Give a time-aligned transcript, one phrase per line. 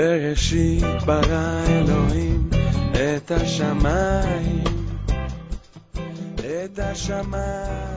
[0.00, 2.48] בראשית ברא אלוהים
[2.92, 4.64] את השמיים,
[6.38, 7.96] את השמיים.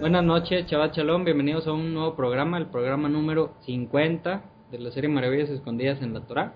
[0.00, 1.24] Buenas noches, Chaval Chalón.
[1.24, 6.12] Bienvenidos a un nuevo programa, el programa número 50 de la serie Maravillas Escondidas en
[6.12, 6.52] la Torah.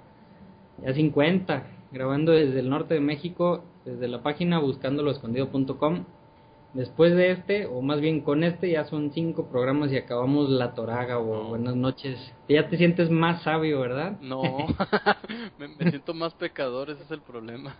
[0.84, 1.62] Ya 50,
[1.92, 6.04] grabando desde el norte de México, desde la página buscandoloescondido.com.
[6.73, 10.73] Después de este, o más bien con este, ya son cinco programas y acabamos la
[10.73, 12.33] toraga o buenas noches.
[12.49, 14.17] Ya te sientes más sabio, ¿verdad?
[14.19, 14.41] No,
[15.57, 17.75] me, me siento más pecador, ese es el problema.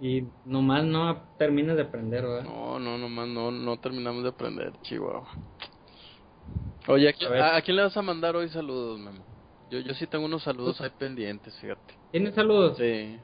[0.00, 2.44] y nomás no terminas de aprender, ¿verdad?
[2.44, 5.28] No, no, nomás no, no terminamos de aprender, Chihuahua.
[6.88, 9.24] Oye, ¿a, quién- a- a quién le vas a mandar hoy saludos, Memo?
[9.70, 11.94] Yo, yo sí tengo unos saludos ahí pendientes, fíjate.
[12.10, 12.76] ¿Tienes saludos?
[12.78, 13.18] Sí.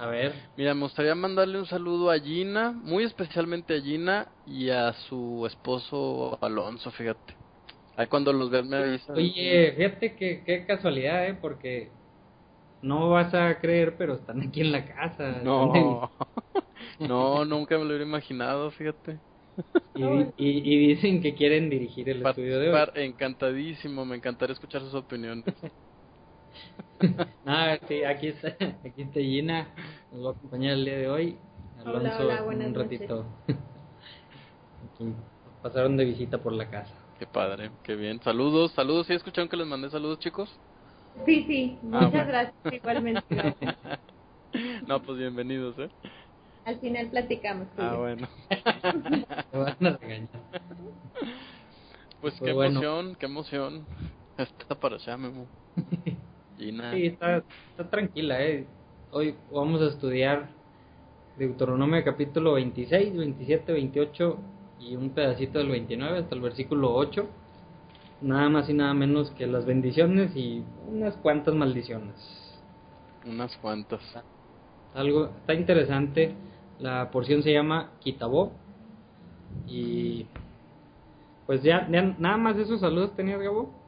[0.00, 4.70] A ver, Mira, me gustaría mandarle un saludo a Gina, muy especialmente a Gina y
[4.70, 7.36] a su esposo Alonso, fíjate.
[7.96, 9.16] Ahí cuando los veas me avisan.
[9.16, 11.34] oye, fíjate que qué casualidad, ¿eh?
[11.34, 11.92] Porque
[12.82, 15.42] no vas a creer, pero están aquí en la casa.
[15.44, 16.10] No,
[16.98, 19.20] no, nunca me lo hubiera imaginado, fíjate.
[19.94, 22.84] y, y- y dicen que quieren dirigir el estudio de hoy.
[22.94, 25.44] Encantadísimo, me encantaría escuchar sus opiniones.
[27.46, 28.48] Ah, sí, aquí está,
[28.84, 29.68] aquí está Gina,
[30.12, 31.36] nos va a acompañar el día de hoy.
[31.82, 33.24] Hola, Alonso, hola, buenas un ratito.
[34.94, 35.14] Aquí
[35.62, 36.92] pasaron de visita por la casa.
[37.18, 38.20] Qué padre, qué bien.
[38.22, 39.06] Saludos, saludos.
[39.06, 40.50] ¿Sí escucharon que les mandé saludos, chicos?
[41.24, 42.26] Sí, sí, Ah, muchas bueno.
[42.28, 43.22] gracias, igualmente.
[43.30, 43.76] gracias.
[44.86, 45.88] no, pues bienvenidos, ¿eh?
[46.66, 47.66] Al final platicamos.
[47.78, 48.28] y Ah, bueno.
[49.52, 50.28] Me van a regañar.
[52.20, 52.80] Pues Pues qué bueno.
[52.80, 53.86] emoción, qué emoción.
[54.36, 55.46] Está para allá, Memo.
[56.60, 56.92] Gina.
[56.92, 58.66] Sí, está, está tranquila, eh.
[59.12, 60.50] Hoy vamos a estudiar
[61.38, 64.38] Deuteronomio capítulo 26, 27, 28
[64.78, 67.26] y un pedacito del 29 hasta el versículo 8.
[68.20, 72.14] Nada más y nada menos que las bendiciones y unas cuantas maldiciones.
[73.26, 74.02] Unas cuantas.
[74.92, 76.34] Algo está interesante.
[76.78, 78.52] La porción se llama Kitabó.
[79.66, 80.26] Y
[81.46, 83.79] pues ya, ya nada más esos saludos tenías, Gabo.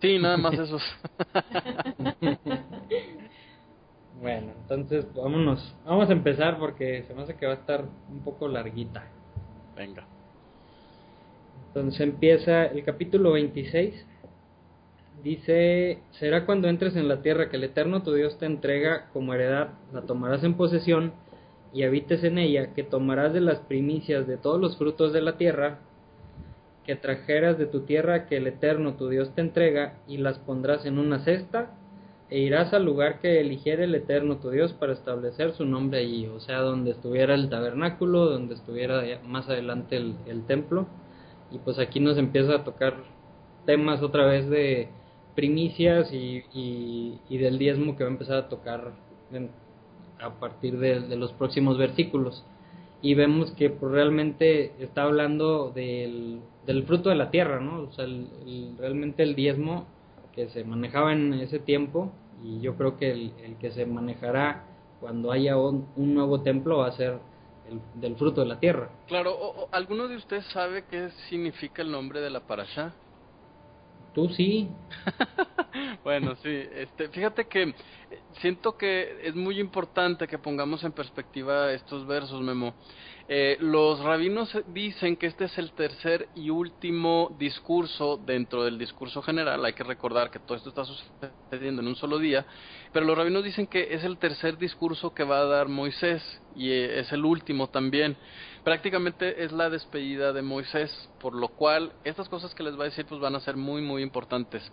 [0.00, 0.82] Sí, nada más esos.
[4.20, 5.74] Bueno, entonces vámonos.
[5.86, 9.04] Vamos a empezar porque se me hace que va a estar un poco larguita.
[9.74, 10.06] Venga.
[11.68, 14.06] Entonces empieza el capítulo 26.
[15.22, 19.32] Dice, será cuando entres en la tierra que el Eterno tu Dios te entrega como
[19.32, 21.12] heredad, la tomarás en posesión
[21.72, 25.36] y habites en ella, que tomarás de las primicias de todos los frutos de la
[25.36, 25.78] tierra,
[26.90, 30.84] que trajeras de tu tierra que el Eterno tu Dios te entrega y las pondrás
[30.86, 31.70] en una cesta
[32.28, 36.26] e irás al lugar que eligiere el Eterno tu Dios para establecer su nombre allí,
[36.26, 40.88] o sea, donde estuviera el tabernáculo, donde estuviera más adelante el, el templo.
[41.52, 42.94] Y pues aquí nos empieza a tocar
[43.66, 44.88] temas otra vez de
[45.36, 48.90] primicias y, y, y del diezmo que va a empezar a tocar
[49.32, 49.50] en-
[50.20, 52.44] a partir de, de los próximos versículos.
[53.00, 57.82] Y vemos que pues, realmente está hablando del, del fruto de la tierra, ¿no?
[57.82, 59.86] O sea, el- el- realmente el diezmo
[60.32, 62.12] que se manejaba en ese tiempo
[62.42, 64.64] y yo creo que el, el que se manejará
[65.00, 67.18] cuando haya un, un nuevo templo va a ser
[67.68, 68.90] el, del fruto de la tierra.
[69.06, 72.94] Claro, o- o- ¿alguno de ustedes sabe qué significa el nombre de la parasha?
[74.12, 74.68] Tú sí,
[76.04, 77.74] bueno, sí, este, fíjate que eh,
[78.40, 82.74] siento que es muy importante que pongamos en perspectiva estos versos, Memo.
[83.32, 89.22] Eh, los rabinos dicen que este es el tercer y último discurso dentro del discurso
[89.22, 89.64] general.
[89.64, 92.44] Hay que recordar que todo esto está sucediendo en un solo día,
[92.92, 96.20] pero los rabinos dicen que es el tercer discurso que va a dar Moisés
[96.56, 98.16] y eh, es el último también.
[98.64, 100.90] Prácticamente es la despedida de Moisés,
[101.20, 103.80] por lo cual estas cosas que les va a decir pues van a ser muy
[103.80, 104.68] muy importantes.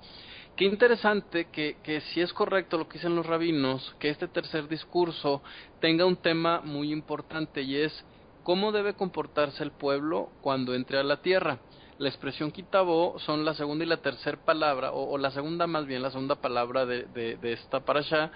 [0.56, 4.68] Qué interesante que, que si es correcto lo que dicen los rabinos, que este tercer
[4.68, 5.44] discurso
[5.80, 8.04] tenga un tema muy importante y es
[8.48, 11.60] cómo debe comportarse el pueblo cuando entre a la tierra.
[11.98, 15.86] La expresión kitabó son la segunda y la tercera palabra, o, o la segunda más
[15.86, 18.32] bien, la segunda palabra de, de, de esta parasha,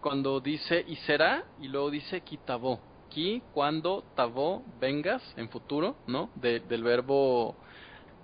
[0.00, 2.80] cuando dice y será, y luego dice kitabó.
[3.08, 6.32] Ki, cuando, tabó, vengas, en futuro, ¿no?
[6.34, 7.56] De- del verbo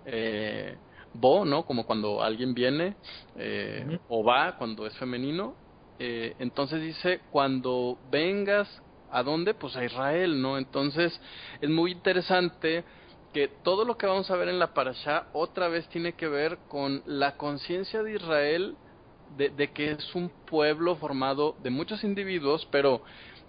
[0.04, 0.78] eh,
[1.12, 1.64] bo, ¿no?
[1.64, 2.96] Como cuando alguien viene,
[3.36, 5.54] eh, o va, cuando es femenino.
[5.96, 8.68] Eh, entonces dice, cuando vengas,
[9.10, 9.54] ¿a dónde?
[9.54, 10.58] Pues a Israel, ¿no?
[10.58, 11.20] Entonces
[11.60, 12.84] es muy interesante
[13.32, 16.58] que todo lo que vamos a ver en la parasha otra vez tiene que ver
[16.68, 18.76] con la conciencia de Israel
[19.36, 23.02] de, de que es un pueblo formado de muchos individuos, pero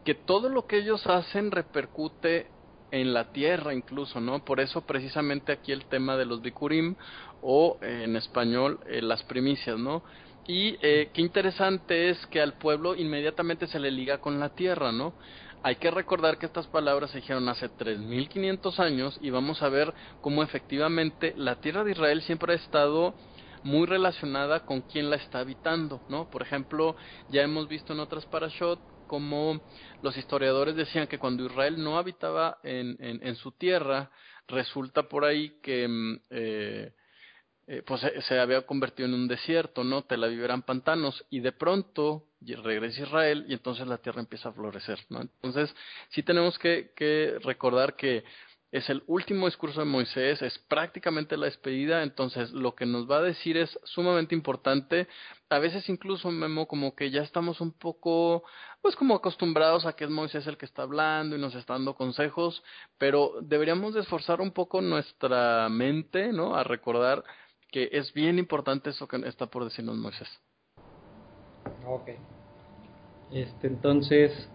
[0.06, 2.48] que todo lo que ellos hacen repercute
[2.92, 4.44] en la tierra incluso, ¿no?
[4.44, 6.96] Por eso precisamente aquí el tema de los bikurim
[7.42, 10.04] o eh, en español eh, las primicias, ¿no?
[10.48, 14.92] Y eh, qué interesante es que al pueblo inmediatamente se le liga con la tierra,
[14.92, 15.14] ¿no?
[15.64, 19.94] Hay que recordar que estas palabras se dijeron hace 3.500 años y vamos a ver
[20.20, 23.14] cómo efectivamente la tierra de Israel siempre ha estado
[23.64, 26.32] muy relacionada con quién la está habitando, ¿no?
[26.32, 26.96] Por ejemplo,
[27.30, 29.62] ya hemos visto en otras parashot como
[30.02, 34.10] los historiadores decían que cuando Israel no habitaba en, en, su tierra,
[34.48, 36.94] resulta por ahí que mm, eh,
[37.68, 40.04] eh, pues se, había convertido en un desierto, ¿no?
[40.04, 44.54] Tel Aviv eran pantanos y de pronto regresa Israel y entonces la tierra empieza a
[44.54, 45.22] florecer, ¿no?
[45.22, 45.74] Entonces
[46.10, 48.24] sí tenemos que, que recordar que
[48.72, 53.18] es el último discurso de Moisés, es prácticamente la despedida, entonces lo que nos va
[53.18, 55.10] a decir es sumamente importante.
[55.50, 58.44] A veces incluso Memo como que ya estamos un poco
[58.82, 61.96] pues como acostumbrados a que es Moisés el que está hablando y nos está dando
[61.96, 62.64] consejos,
[62.98, 66.56] pero deberíamos de esforzar un poco nuestra mente, ¿no?
[66.56, 67.24] A recordar
[67.72, 70.30] que es bien importante eso que está por decirnos Moisés.
[71.88, 72.10] Ok.
[73.32, 74.50] Este, entonces,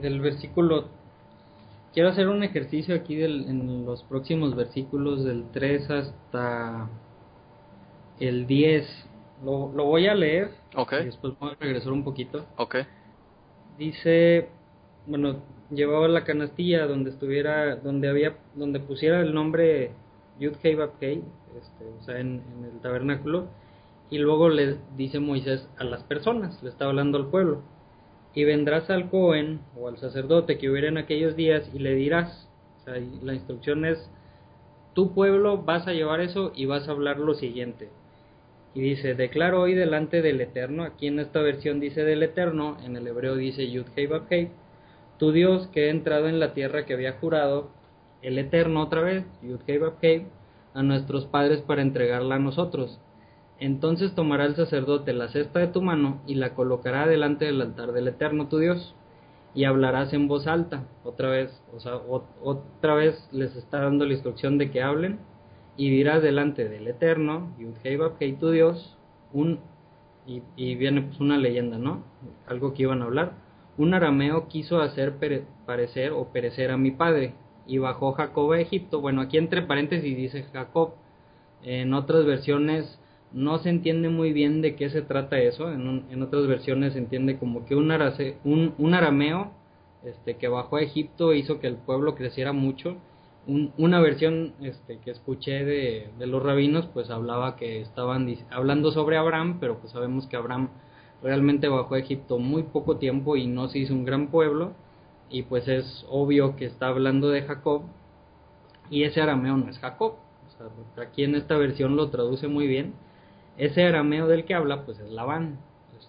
[0.00, 0.88] del versículo,
[1.92, 6.88] quiero hacer un ejercicio aquí del, en los próximos versículos del 3 hasta
[8.20, 8.86] el 10.
[9.44, 10.50] Lo, lo voy a leer.
[10.74, 10.94] Ok.
[11.00, 12.46] Y después voy a regresar un poquito.
[12.56, 12.76] Ok.
[13.78, 14.48] Dice,
[15.06, 15.36] bueno,
[15.70, 19.92] llevaba la canastilla donde estuviera, donde había, donde pusiera el nombre
[20.38, 23.48] Yud Hei este, o sea, en, el tabernáculo,
[24.10, 27.62] y luego le dice Moisés a las personas, le está hablando al pueblo,
[28.34, 32.48] y vendrás al Cohen o al sacerdote que hubiera en aquellos días y le dirás,
[32.80, 34.10] o sea, la instrucción es,
[34.94, 37.88] tu pueblo vas a llevar eso y vas a hablar lo siguiente.
[38.74, 42.96] Y dice, declaro hoy delante del Eterno, aquí en esta versión dice del Eterno, en
[42.96, 44.50] el hebreo dice Yud Hei
[45.18, 47.70] tu Dios que he entrado en la tierra que había jurado,
[48.20, 50.26] el Eterno otra vez, Yud Hei
[50.74, 53.00] a nuestros padres para entregarla a nosotros.
[53.58, 57.92] Entonces tomará el sacerdote la cesta de tu mano y la colocará delante del altar
[57.92, 58.94] del Eterno tu Dios
[59.54, 60.84] y hablarás en voz alta.
[61.04, 65.18] Otra vez, o sea, otra vez les está dando la instrucción de que hablen
[65.76, 67.74] y dirás delante del Eterno, Yud
[68.38, 68.96] tu Dios,
[69.32, 69.60] un
[70.26, 72.02] y, y, viene pues una leyenda, ¿no?
[72.48, 73.34] Algo que iban a hablar.
[73.78, 75.14] Un arameo quiso hacer
[75.66, 77.34] parecer o perecer a mi padre,
[77.66, 79.00] y bajó Jacob a Egipto.
[79.00, 80.94] Bueno, aquí entre paréntesis dice Jacob.
[81.62, 83.00] En otras versiones
[83.32, 85.70] no se entiende muy bien de qué se trata eso.
[85.70, 87.90] En, otras versiones se entiende como que un,
[88.78, 89.52] un, arameo
[90.04, 92.96] este, que bajó a Egipto hizo que el pueblo creciera mucho.
[93.46, 99.16] una versión este, que escuché de, de, los rabinos pues hablaba que estaban hablando sobre
[99.16, 100.70] Abraham, pero pues sabemos que Abraham
[101.22, 104.74] realmente bajó a Egipto muy poco tiempo y no se hizo un gran pueblo
[105.30, 107.82] y pues es obvio que está hablando de Jacob
[108.90, 110.14] y ese arameo no es Jacob.
[110.96, 112.94] aquí en esta versión lo traduce muy bien.
[113.58, 115.58] Ese arameo del que habla pues es Labán.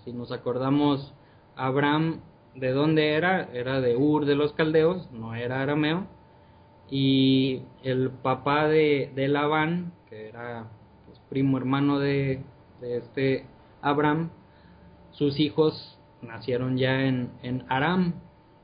[0.04, 1.14] si nos acordamos,
[1.56, 2.22] Abraham
[2.56, 6.08] de dónde era, era de Ur de los Caldeos, no era arameo.
[6.90, 10.68] Y el papá de, Labán, que era
[11.06, 12.42] pues, primo hermano de,
[12.82, 13.46] este
[13.82, 14.30] Abraham,
[15.12, 18.14] sus hijos nacieron ya en, Aram,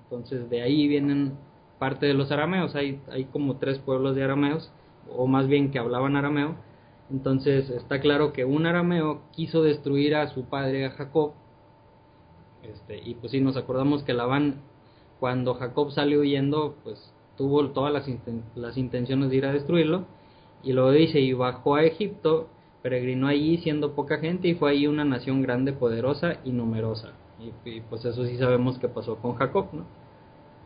[0.04, 1.38] entonces de ahí vienen
[1.80, 4.72] parte de los arameos, hay como tres pueblos de arameos,
[5.10, 6.56] o más bien que hablaban arameo.
[7.12, 11.34] Entonces está claro que un arameo quiso destruir a su padre, a Jacob.
[12.64, 14.62] Este, y pues si nos acordamos que Labán,
[15.20, 18.10] cuando Jacob salió huyendo, pues tuvo todas las,
[18.56, 20.06] las intenciones de ir a destruirlo.
[20.64, 22.48] Y luego dice, y bajó a Egipto,
[22.82, 27.14] peregrinó allí siendo poca gente y fue ahí una nación grande, poderosa y numerosa.
[27.40, 29.86] Y, y pues eso sí sabemos que pasó con Jacob, ¿no?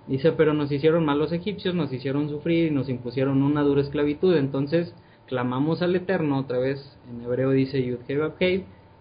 [0.07, 3.81] Dice, pero nos hicieron mal los egipcios, nos hicieron sufrir y nos impusieron una dura
[3.81, 4.35] esclavitud.
[4.37, 4.93] Entonces
[5.27, 7.99] clamamos al Eterno, otra vez en hebreo dice Yud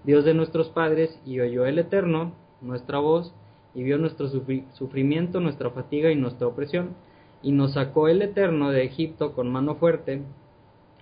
[0.04, 3.34] Dios de nuestros padres, y oyó el Eterno nuestra voz,
[3.74, 6.94] y vio nuestro sufrimiento, nuestra fatiga y nuestra opresión.
[7.42, 10.22] Y nos sacó el Eterno de Egipto con mano fuerte,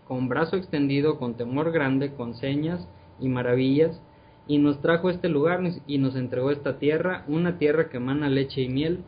[0.07, 2.89] con brazo extendido, con temor grande, con señas
[3.21, 4.01] y maravillas,
[4.47, 8.63] y nos trajo este lugar y nos entregó esta tierra, una tierra que emana leche
[8.63, 9.05] y miel,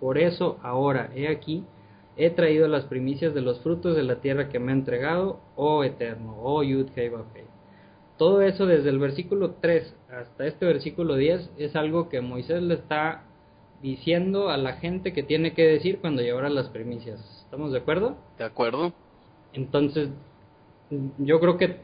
[0.00, 1.64] por eso ahora, he aquí,
[2.18, 5.84] he traído las primicias de los frutos de la tierra que me ha entregado, oh
[5.84, 7.10] eterno, oh Yud Hei
[8.16, 12.74] Todo eso desde el versículo 3 hasta este versículo 10 es algo que Moisés le
[12.74, 13.22] está
[13.80, 17.20] diciendo a la gente que tiene que decir cuando llevará las primicias.
[17.44, 18.16] ¿Estamos de acuerdo?
[18.36, 18.92] De acuerdo.
[19.52, 20.10] Entonces,
[21.18, 21.80] yo creo que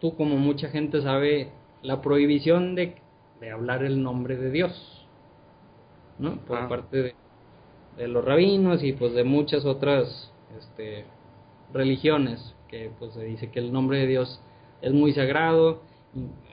[0.00, 1.52] tú como mucha gente sabe
[1.82, 2.96] la prohibición de,
[3.40, 5.06] de hablar el nombre de Dios,
[6.18, 6.38] ¿no?
[6.44, 6.68] Por ah.
[6.68, 7.14] parte de,
[7.96, 11.04] de los rabinos y pues de muchas otras este,
[11.72, 14.40] religiones, que pues se dice que el nombre de Dios
[14.82, 15.82] es muy sagrado.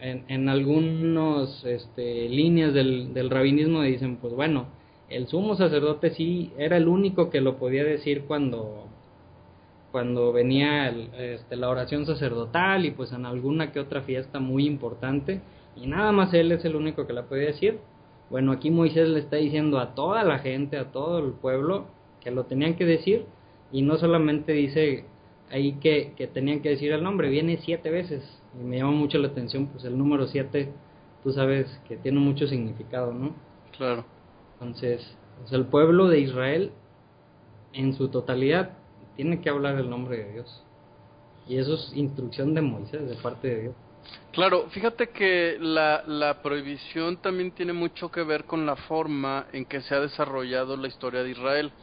[0.01, 4.67] En, en algunas este, líneas del, del rabinismo dicen, pues bueno,
[5.09, 8.87] el sumo sacerdote sí era el único que lo podía decir cuando
[9.93, 14.65] cuando venía el, este, la oración sacerdotal y pues en alguna que otra fiesta muy
[14.65, 15.39] importante
[15.75, 17.79] y nada más él es el único que la podía decir.
[18.33, 21.85] Bueno, aquí Moisés le está diciendo a toda la gente, a todo el pueblo,
[22.19, 23.27] que lo tenían que decir
[23.71, 25.05] y no solamente dice
[25.51, 28.23] ahí que, que tenían que decir el nombre, viene siete veces
[28.59, 30.73] y me llama mucho la atención, pues el número siete,
[31.21, 33.35] tú sabes que tiene mucho significado, ¿no?
[33.77, 34.03] Claro.
[34.53, 36.71] Entonces, pues el pueblo de Israel
[37.71, 38.71] en su totalidad
[39.15, 40.63] tiene que hablar el nombre de Dios.
[41.47, 43.75] Y eso es instrucción de Moisés, de parte de Dios.
[44.31, 49.65] Claro, fíjate que la, la prohibición también tiene mucho que ver con la forma en
[49.65, 51.73] que se ha desarrollado la historia de Israel.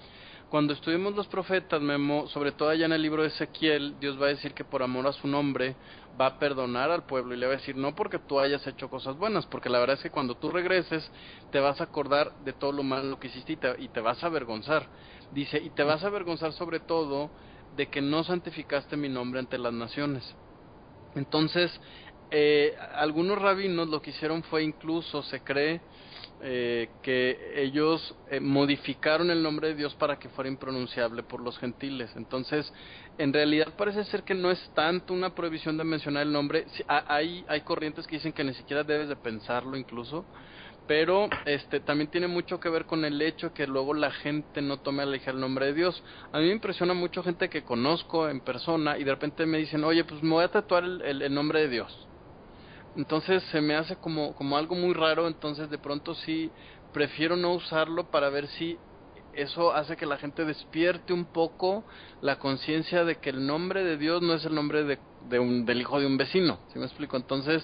[0.49, 4.27] Cuando estudiemos los profetas, Memo, sobre todo allá en el libro de Ezequiel, Dios va
[4.27, 5.79] a decir que por amor a su nombre
[6.21, 8.91] va a perdonar al pueblo y le va a decir no porque tú hayas hecho
[8.91, 11.11] cosas buenas, porque la verdad es que cuando tú regreses
[11.51, 14.23] te vas a acordar de todo lo malo que hiciste y te, y te vas
[14.25, 14.91] a avergonzar.
[15.31, 17.33] Dice, y te vas a avergonzar sobre todo
[17.71, 20.37] de que no santificaste mi nombre ante las naciones.
[21.15, 21.73] Entonces,
[22.31, 25.81] eh, algunos rabinos lo que hicieron fue incluso, se cree,
[26.43, 31.59] eh, que ellos eh, modificaron el nombre de Dios para que fuera impronunciable por los
[31.59, 32.11] gentiles.
[32.17, 32.73] Entonces,
[33.19, 36.67] en realidad parece ser que no es tanto una prohibición de mencionar el nombre.
[36.87, 40.25] Hay, hay corrientes que dicen que ni siquiera debes de pensarlo incluso,
[40.87, 44.79] pero este también tiene mucho que ver con el hecho que luego la gente no
[44.79, 46.03] tome a la el nombre de Dios.
[46.33, 49.85] A mí me impresiona mucho gente que conozco en persona y de repente me dicen,
[49.85, 52.10] oye, pues me voy a tatuar el, el, el nombre de Dios
[52.95, 56.53] entonces se me hace como, como algo muy raro, entonces de pronto sí
[56.93, 58.81] prefiero no usarlo para ver si
[59.33, 61.87] eso hace que la gente despierte un poco
[62.21, 65.65] la conciencia de que el nombre de Dios no es el nombre de, de un,
[65.65, 67.17] del hijo de un vecino, ¿sí me explico?
[67.17, 67.63] Entonces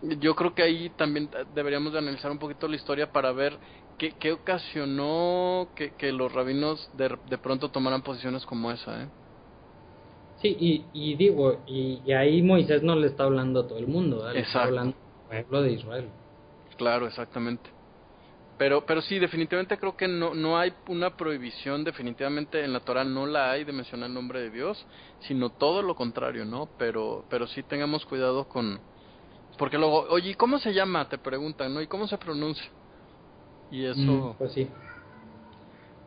[0.00, 3.58] yo creo que ahí también deberíamos de analizar un poquito la historia para ver
[3.98, 9.10] qué, qué ocasionó que, que los rabinos de, de pronto tomaran posiciones como esa, ¿eh?
[10.44, 13.86] Sí, y, y digo, y, y, ahí Moisés no le está hablando a todo el
[13.86, 14.34] mundo, ¿verdad?
[14.34, 14.94] le está hablando
[15.30, 16.08] al pueblo de Israel.
[16.76, 17.70] Claro, exactamente.
[18.58, 23.04] Pero, pero sí, definitivamente creo que no, no hay una prohibición, definitivamente en la Torah
[23.04, 24.84] no la hay de mencionar el nombre de Dios,
[25.20, 26.68] sino todo lo contrario, ¿no?
[26.76, 28.78] Pero, pero sí tengamos cuidado con,
[29.56, 31.08] porque luego, oye, ¿y cómo se llama?
[31.08, 31.80] Te preguntan, ¿no?
[31.80, 32.70] ¿Y cómo se pronuncia?
[33.70, 33.98] Y eso...
[33.98, 34.68] Mm, pues sí.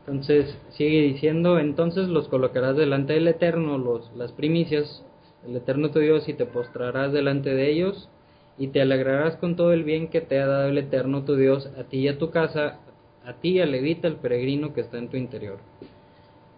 [0.08, 5.04] Entonces sigue diciendo, entonces los colocarás delante del Eterno, los, las primicias,
[5.46, 8.08] el Eterno tu Dios, y te postrarás delante de ellos,
[8.56, 11.70] y te alegrarás con todo el bien que te ha dado el Eterno tu Dios,
[11.78, 12.78] a ti y a tu casa,
[13.22, 15.58] a ti y al levita, el peregrino que está en tu interior.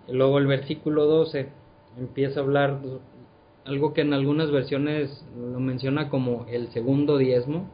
[0.06, 1.48] Y luego el versículo 12
[1.98, 2.78] empieza a hablar
[3.64, 7.68] algo que en algunas versiones lo menciona como el segundo diezmo,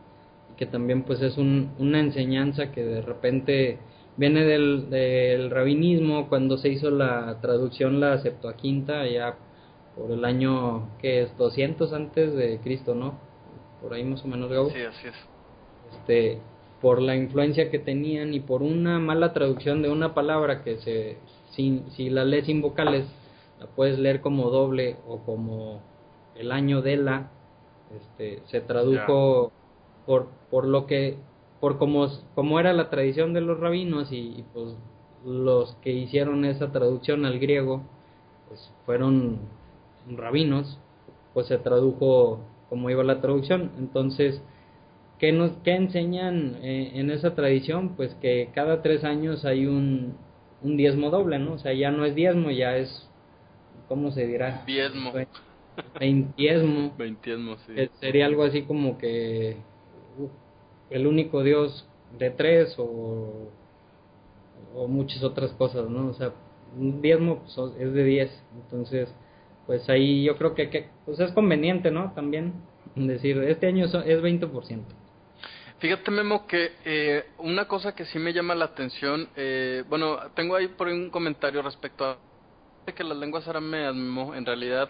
[0.57, 3.79] que también pues es un, una enseñanza que de repente
[4.17, 9.37] viene del, del rabinismo cuando se hizo la traducción la Septuaginta ya
[9.97, 13.19] por el año que es 200 antes de Cristo, ¿no?
[13.81, 14.71] Por ahí más o menos Gabo.
[14.71, 15.15] Sí, así es.
[15.93, 16.41] Este,
[16.81, 21.17] por la influencia que tenían y por una mala traducción de una palabra que se
[21.53, 23.07] si, si la lees sin vocales
[23.59, 25.81] la puedes leer como doble o como
[26.35, 27.31] el año de la
[27.97, 30.05] este se tradujo yeah.
[30.05, 31.17] por por lo que
[31.61, 34.77] por como, como era la tradición de los rabinos y, y, pues
[35.25, 37.83] los que hicieron esa traducción al griego
[38.49, 39.39] pues fueron
[40.09, 40.79] rabinos
[41.35, 43.73] pues se tradujo como iba la traducción.
[43.79, 44.41] Entonces
[45.19, 47.97] ¿qué, nos, qué enseñan eh, en esa tradición?
[47.97, 50.15] pues que cada tres años hay un,
[50.63, 53.09] un diezmo doble no o sea ya no es diezmo ya es
[53.89, 54.65] ¿cómo se dirá?
[54.67, 55.13] diezmo.
[55.99, 56.95] Veintiesmo.
[56.97, 57.73] Veintiesmo sí.
[57.77, 59.57] Eh, sería algo así como que
[60.91, 61.87] el único Dios
[62.19, 63.51] de tres o,
[64.75, 66.09] o muchas otras cosas, ¿no?
[66.09, 66.33] O sea,
[66.77, 69.13] un diezmo pues, es de diez, entonces,
[69.67, 72.13] pues ahí yo creo que, pues es conveniente, ¿no?
[72.15, 72.55] También
[72.95, 74.83] decir, este año es 20%.
[75.79, 80.57] Fíjate, Memo, que eh, una cosa que sí me llama la atención, eh, bueno, tengo
[80.57, 82.17] ahí por ahí un comentario respecto a
[82.95, 84.89] que las lenguas arameas, Memo, en realidad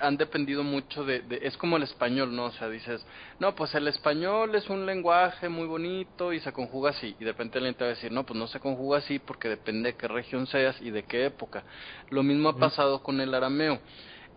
[0.00, 2.46] han dependido mucho de, de, es como el español, ¿no?
[2.46, 3.04] O sea, dices,
[3.38, 7.16] no, pues el español es un lenguaje muy bonito y se conjuga así.
[7.18, 9.48] Y de repente alguien te va a decir, no, pues no se conjuga así porque
[9.48, 11.64] depende de qué región seas y de qué época.
[12.10, 13.80] Lo mismo ha pasado con el arameo.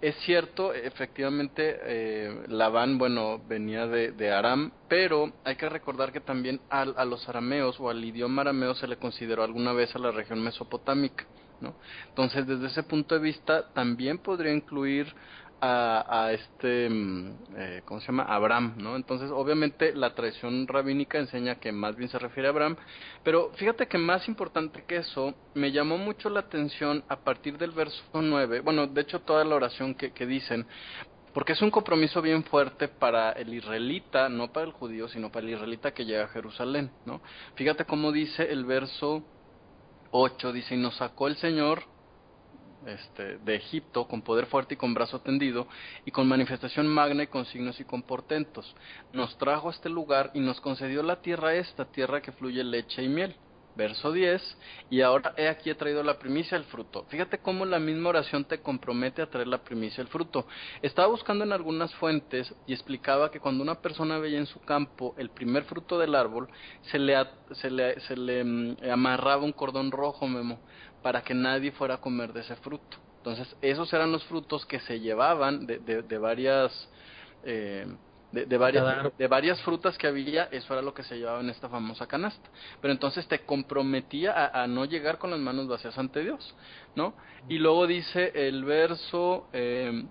[0.01, 6.19] es cierto, efectivamente, eh, Labán, bueno, venía de, de, Aram, pero hay que recordar que
[6.19, 9.99] también al, a los arameos o al idioma arameo se le consideró alguna vez a
[9.99, 11.25] la región mesopotámica,
[11.61, 11.75] ¿no?
[12.09, 15.07] Entonces, desde ese punto de vista, también podría incluir
[15.65, 18.23] a, a este, mm, eh, ¿cómo se llama?
[18.23, 18.97] Abraham, ¿no?
[18.97, 22.75] Entonces, obviamente, la tradición rabínica enseña que más bien se refiere a Abraham,
[23.23, 27.71] pero fíjate que más importante que eso, me llamó mucho la atención a partir del
[27.71, 30.67] verso 9, bueno, de hecho, toda la oración que, que dicen,
[31.33, 35.45] porque es un compromiso bien fuerte para el israelita, no para el judío, sino para
[35.45, 37.21] el israelita que llega a Jerusalén, ¿no?
[37.55, 39.23] Fíjate cómo dice el verso
[40.11, 41.92] 8, dice, y nos sacó el Señor
[42.87, 45.67] este, de Egipto con poder fuerte y con brazo tendido
[46.05, 48.75] y con manifestación magna y con signos y con portentos.
[49.11, 53.03] Nos trajo a este lugar y nos concedió la tierra esta, tierra que fluye leche
[53.03, 53.35] y miel.
[53.75, 54.57] Verso 10,
[54.91, 57.05] y ahora he aquí he traído la primicia del fruto.
[57.09, 60.45] Fíjate cómo la misma oración te compromete a traer la primicia del fruto.
[60.83, 65.15] Estaba buscando en algunas fuentes y explicaba que cuando una persona veía en su campo
[65.17, 66.49] el primer fruto del árbol,
[66.91, 67.15] se le,
[67.53, 70.59] se le, se le mm, amarraba un cordón rojo, Memo,
[71.01, 72.97] para que nadie fuera a comer de ese fruto.
[73.17, 76.89] Entonces, esos eran los frutos que se llevaban de, de, de varias...
[77.43, 77.87] Eh,
[78.33, 81.51] de, de, varias, de varias frutas que había, eso era lo que se llevaba en
[81.51, 82.49] esta famosa canasta.
[82.81, 86.55] Pero entonces te comprometía a, a no llegar con las manos vacías ante Dios,
[86.95, 87.13] ¿no?
[87.47, 90.03] Y luego dice el verso, eh,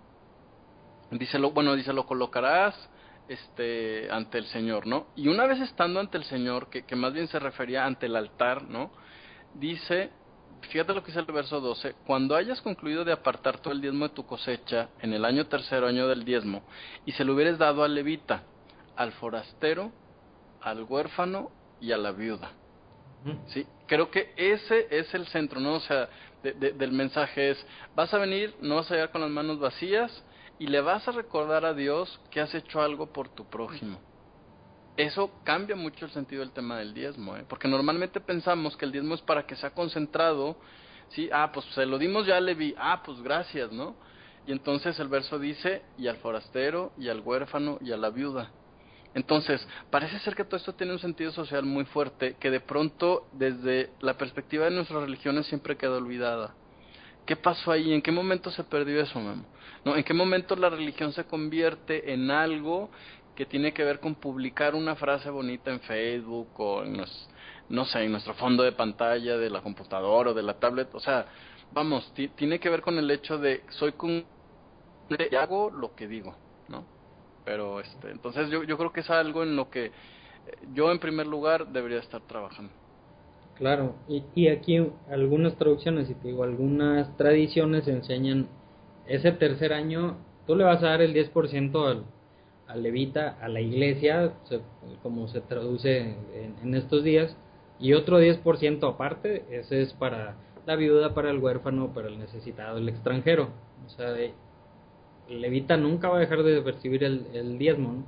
[1.10, 2.88] dice lo, bueno, dice lo colocarás
[3.26, 5.08] este ante el Señor, ¿no?
[5.16, 8.14] Y una vez estando ante el Señor, que, que más bien se refería ante el
[8.14, 8.92] altar, ¿no?
[9.54, 10.10] Dice
[10.69, 14.09] fíjate lo que dice el verso 12, cuando hayas concluido de apartar todo el diezmo
[14.09, 16.62] de tu cosecha en el año tercero año del diezmo,
[17.04, 18.42] y se lo hubieres dado al levita,
[18.97, 19.92] al forastero,
[20.61, 21.50] al huérfano
[21.81, 22.52] y a la viuda.
[23.47, 25.75] Sí, creo que ese es el centro, ¿no?
[25.75, 26.09] O sea,
[26.42, 29.61] de, de, del mensaje es, vas a venir, no vas a llegar con las manos
[29.61, 30.25] vacías
[30.59, 34.00] y le vas a recordar a Dios que has hecho algo por tu prójimo
[34.96, 37.44] eso cambia mucho el sentido del tema del diezmo, ¿eh?
[37.48, 40.57] porque normalmente pensamos que el diezmo es para que sea concentrado,
[41.11, 41.31] ¿sí?
[41.33, 43.94] Ah, pues se lo dimos ya a Levi, ah, pues gracias, ¿no?
[44.46, 48.50] Y entonces el verso dice, y al forastero, y al huérfano, y a la viuda.
[49.14, 53.28] Entonces, parece ser que todo esto tiene un sentido social muy fuerte, que de pronto,
[53.33, 56.55] desde la perspectiva de nuestras religiones, siempre queda olvidada.
[57.26, 57.92] ¿Qué pasó ahí?
[57.92, 59.44] ¿En qué momento se perdió eso, Memo?
[59.85, 59.96] ¿No?
[59.96, 62.90] ¿En qué momento la religión se convierte en algo
[63.35, 67.03] que tiene que ver con publicar una frase bonita en Facebook o en
[67.68, 71.01] no sé, en nuestro fondo de pantalla de la computadora o de la tablet, o
[71.01, 71.27] sea,
[71.73, 74.25] vamos, tiene que ver con el hecho de soy con
[75.31, 76.35] y hago lo que digo,
[76.68, 76.85] ¿no?
[77.45, 79.90] Pero este, entonces yo yo creo que es algo en lo que
[80.75, 82.73] yo en primer lugar debería estar trabajando.
[83.57, 84.79] Claro, y, y aquí
[85.11, 88.49] algunas traducciones y te digo, algunas tradiciones enseñan
[89.07, 90.16] ese tercer año
[90.47, 92.05] tú le vas a dar el 10% al
[92.72, 94.32] al levita, a la iglesia,
[95.02, 96.16] como se traduce
[96.62, 97.37] en, estos días,
[97.78, 102.78] y otro 10% aparte, ese es para la viuda, para el huérfano, para el necesitado,
[102.78, 103.48] el extranjero.
[103.87, 104.14] O sea,
[105.28, 108.04] levita nunca va a dejar de percibir el, diezmo.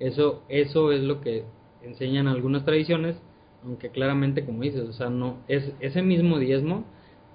[0.00, 1.44] Eso, eso es lo que
[1.82, 3.16] enseñan algunas tradiciones,
[3.64, 6.84] aunque claramente, como dices, o sea, no es ese mismo diezmo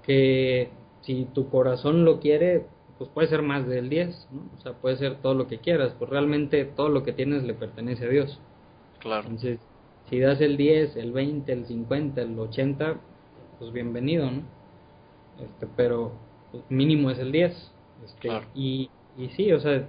[0.02, 0.70] que
[1.02, 2.66] si tu corazón lo quiere,
[2.98, 4.42] pues puede ser más del 10, ¿no?
[4.56, 7.54] O sea, puede ser todo lo que quieras, pues realmente todo lo que tienes le
[7.54, 8.40] pertenece a Dios.
[9.00, 9.22] Claro.
[9.22, 9.58] Entonces,
[10.08, 13.00] si das el 10, el 20, el 50, el 80,
[13.58, 14.42] pues bienvenido, ¿no?
[15.42, 16.12] Este, pero
[16.52, 17.72] pues, mínimo es el 10.
[18.04, 18.46] Este, claro.
[18.54, 19.88] y, y sí, o sea,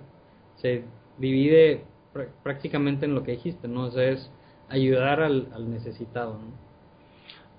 [0.58, 0.84] se
[1.18, 3.86] divide pr prácticamente en lo que dijiste, ¿no?
[3.86, 4.32] O sea, es
[4.70, 6.65] ayudar al, al necesitado, ¿no?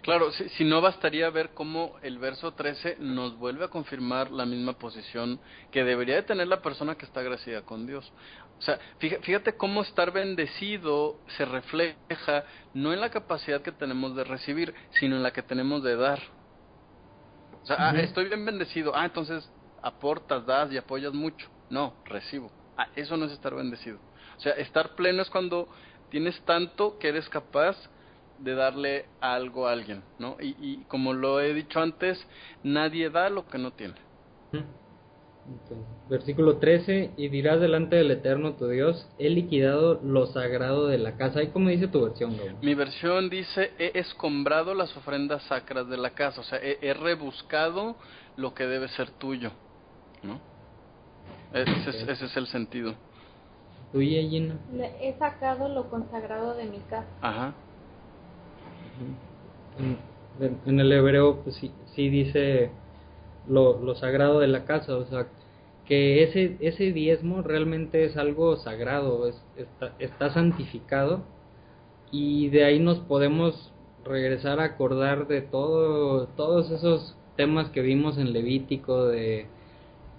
[0.06, 4.46] Claro, si, si, no bastaría ver cómo el verso 13 nos vuelve a confirmar la
[4.46, 5.40] misma posición
[5.72, 8.12] que debería de tener la persona que está agradecida con Dios.
[8.56, 14.22] O sea, fíjate cómo estar bendecido se refleja no en la capacidad que tenemos de
[14.22, 16.20] recibir, sino en la que tenemos de dar.
[17.64, 17.98] O sea, uh -huh.
[17.98, 19.50] ah, estoy bien bendecido, ah, entonces
[19.82, 21.48] aportas, das y apoyas mucho.
[21.68, 22.52] No, recibo.
[22.76, 23.98] Ah, eso no es estar bendecido.
[24.36, 25.68] O sea, estar pleno es cuando
[26.10, 27.76] tienes tanto que eres capaz
[28.38, 30.36] de darle algo a alguien, ¿no?
[30.40, 32.24] Y, y, como lo he dicho antes,
[32.62, 33.94] nadie da lo que no tiene.
[36.08, 41.16] Versículo 13, y dirás delante del Eterno tu Dios, he liquidado lo sagrado de la
[41.16, 41.42] casa.
[41.42, 42.58] ¿Y cómo dice tu versión, Gabo?
[42.62, 46.94] Mi versión dice, he escombrado las ofrendas sacras de la casa, o sea, he, he
[46.94, 47.96] rebuscado
[48.36, 49.50] lo que debe ser tuyo,
[50.22, 50.40] ¿no?
[51.52, 51.88] Ese, okay.
[51.88, 52.94] es, ese es el sentido.
[53.92, 54.56] ¿Tuya, Gina?
[55.00, 57.06] He sacado lo consagrado de mi casa.
[57.20, 57.54] Ajá.
[59.78, 62.70] En, el hebreo pues sí, sí dice
[63.48, 65.28] lo, lo, sagrado de la casa, o sea,
[65.86, 71.22] que ese, ese diezmo realmente es algo sagrado, es, está, está santificado
[72.10, 73.72] y de ahí nos podemos
[74.04, 79.46] regresar a acordar de todo, todos esos temas que vimos en Levítico, de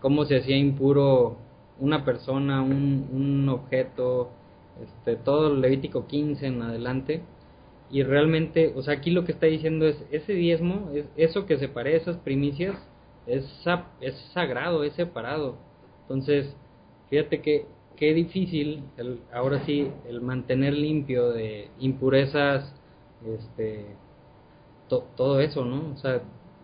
[0.02, 1.38] cómo se hacía impuro
[1.80, 4.30] una persona, un, un objeto,
[4.84, 7.22] este, todo Levítico 15 en adelante.
[7.89, 11.58] Y realmente, o sea, aquí lo que está diciendo es, ese diezmo, es, eso que
[11.58, 12.76] separe esas primicias,
[13.26, 13.45] es,
[14.02, 15.58] es sagrado, es separado.
[16.04, 16.56] Entonces,
[17.10, 17.65] fíjate que
[17.97, 22.73] qué difícil, el, ahora sí, el mantener limpio de impurezas,
[23.26, 23.86] este,
[24.88, 25.93] todo eso, ¿no?
[25.93, 26.21] O sea,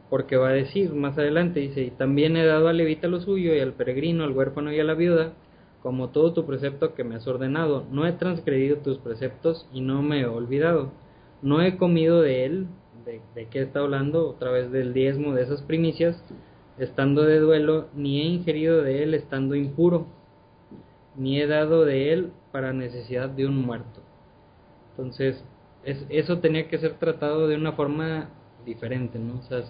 [0.09, 3.55] porque va a decir más adelante, dice, y también he dado al levita lo suyo
[3.55, 5.33] y al peregrino, al huérfano y a la viuda,
[5.81, 7.85] como todo tu precepto que me has ordenado.
[7.91, 10.91] No he transgredido tus preceptos y no me he olvidado.
[11.43, 12.67] No he comido de él,
[13.05, 16.23] de, qué está hablando, otra vez del diezmo de esas primicias,
[16.77, 20.07] estando de duelo, ni he ingerido de él estando impuro,
[21.17, 24.01] ni he dado de él para necesidad de un muerto.
[24.91, 25.43] Entonces,
[25.83, 28.29] es, eso tenía que ser tratado de una forma
[28.65, 29.39] diferente, ¿no?
[29.39, 29.63] O sea,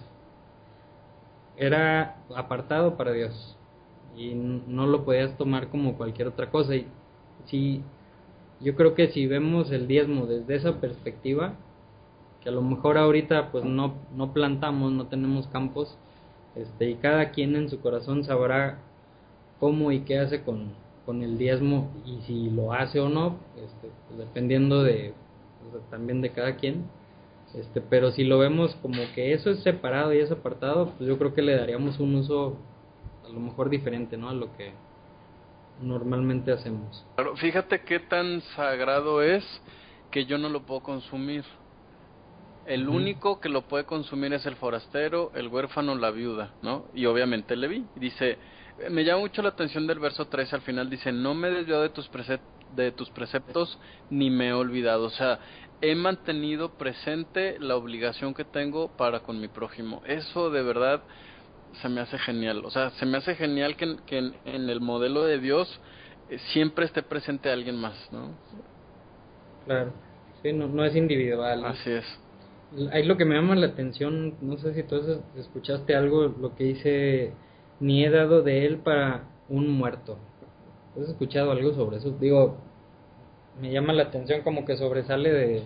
[1.58, 3.58] era apartado para Dios
[4.16, 6.88] y no lo podías tomar como cualquier otra cosa y
[7.46, 7.82] si
[8.60, 11.56] yo creo que si vemos el diezmo desde esa perspectiva
[12.42, 15.98] que a lo mejor ahorita pues no no plantamos no tenemos campos
[16.56, 18.80] este y cada quien en su corazón sabrá
[19.60, 20.74] cómo y qué hace con,
[21.06, 25.14] con el diezmo y si lo hace o no este, pues dependiendo de
[25.90, 26.86] también de cada quien
[27.54, 31.18] este, pero si lo vemos como que eso es separado y es apartado, pues yo
[31.20, 32.58] creo que le daríamos un uso
[33.24, 34.30] a lo mejor diferente, ¿no?
[34.30, 34.72] A lo que
[35.82, 37.06] normalmente hacemos.
[37.16, 39.44] Claro, fíjate qué tan sagrado es
[40.12, 41.44] que yo no lo puedo consumir.
[42.66, 46.86] El único que lo puede consumir es el forastero, el huérfano, la viuda, ¿no?
[46.94, 47.86] Y obviamente Leví.
[47.96, 48.38] Dice,
[48.90, 51.82] me llama mucho la atención del verso 3 al final, dice, no me he desviado
[51.82, 52.10] de tus,
[52.76, 53.78] de tus preceptos
[54.10, 55.06] ni me he olvidado.
[55.06, 55.40] O sea,
[55.82, 60.02] he mantenido presente la obligación que tengo para con mi prójimo.
[60.06, 61.04] Eso de verdad
[61.82, 62.64] se me hace genial.
[62.66, 65.80] O sea, se me hace genial que, que en, en, el modelo de Dios
[66.30, 68.30] eh, siempre esté presente alguien más, ¿no?
[69.66, 69.94] Claro.
[70.42, 71.66] Sí, no, no es individual.
[71.66, 72.06] Así es.
[72.92, 74.96] Ahí lo que me llama la atención, no sé si tú
[75.38, 77.34] escuchaste algo, lo que dice,
[77.80, 80.18] ni he dado de él para un muerto.
[81.00, 82.12] ¿Has escuchado algo sobre eso?
[82.20, 82.58] Digo,
[83.62, 85.64] me llama la atención como que sobresale de,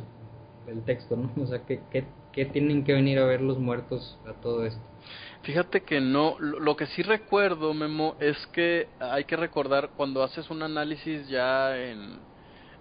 [0.66, 1.32] del texto, ¿no?
[1.42, 4.82] O sea, ¿qué, qué, qué tienen que venir a ver los muertos a todo esto?
[5.48, 10.50] Fíjate que no, lo que sí recuerdo, Memo, es que hay que recordar cuando haces
[10.50, 12.20] un análisis ya en,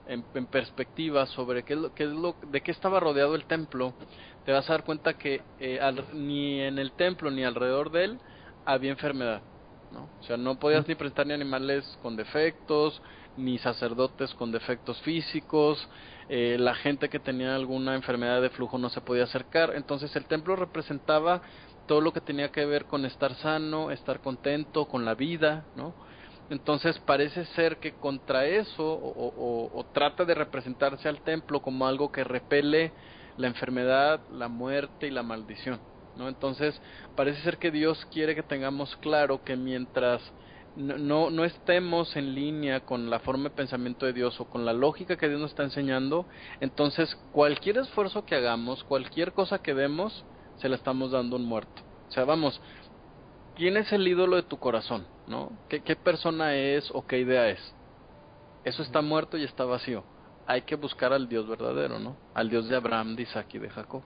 [0.08, 3.44] en, en perspectiva sobre qué es, lo, qué es lo, de qué estaba rodeado el
[3.44, 3.94] templo,
[4.44, 8.02] te vas a dar cuenta que eh, al, ni en el templo ni alrededor de
[8.02, 8.20] él
[8.64, 9.42] había enfermedad,
[9.92, 10.10] ¿no?
[10.18, 13.00] O sea, no podías ni presentar ni animales con defectos,
[13.36, 15.88] ni sacerdotes con defectos físicos,
[16.28, 20.26] eh, la gente que tenía alguna enfermedad de flujo no se podía acercar, entonces el
[20.26, 21.42] templo representaba
[21.86, 25.94] todo lo que tenía que ver con estar sano, estar contento con la vida, ¿no?
[26.48, 32.22] Entonces parece ser que contra eso o, trata de representarse al templo como algo que
[32.22, 32.92] repele
[33.36, 35.80] la enfermedad, la muerte y la maldición,
[36.16, 36.28] ¿no?
[36.28, 36.80] Entonces
[37.16, 40.22] parece ser que Dios quiere que tengamos claro que mientras
[40.76, 44.74] no, no estemos en línea con la forma de pensamiento de Dios o con la
[44.74, 46.26] lógica que Dios nos está enseñando,
[46.60, 50.24] entonces cualquier esfuerzo que hagamos, cualquier cosa que demos,
[50.58, 51.82] se la estamos dando a un muerto.
[52.08, 52.60] O sea, vamos,
[53.56, 55.06] ¿quién es el ídolo de tu corazón?
[55.26, 55.52] ¿No?
[55.68, 57.74] ¿Qué, qué persona es o qué idea es?
[58.64, 60.04] Eso está muerto y está vacío.
[60.46, 62.16] Hay que buscar al Dios verdadero, ¿no?
[62.34, 64.02] Al Dios de Abraham, de Isaac y de Jacob.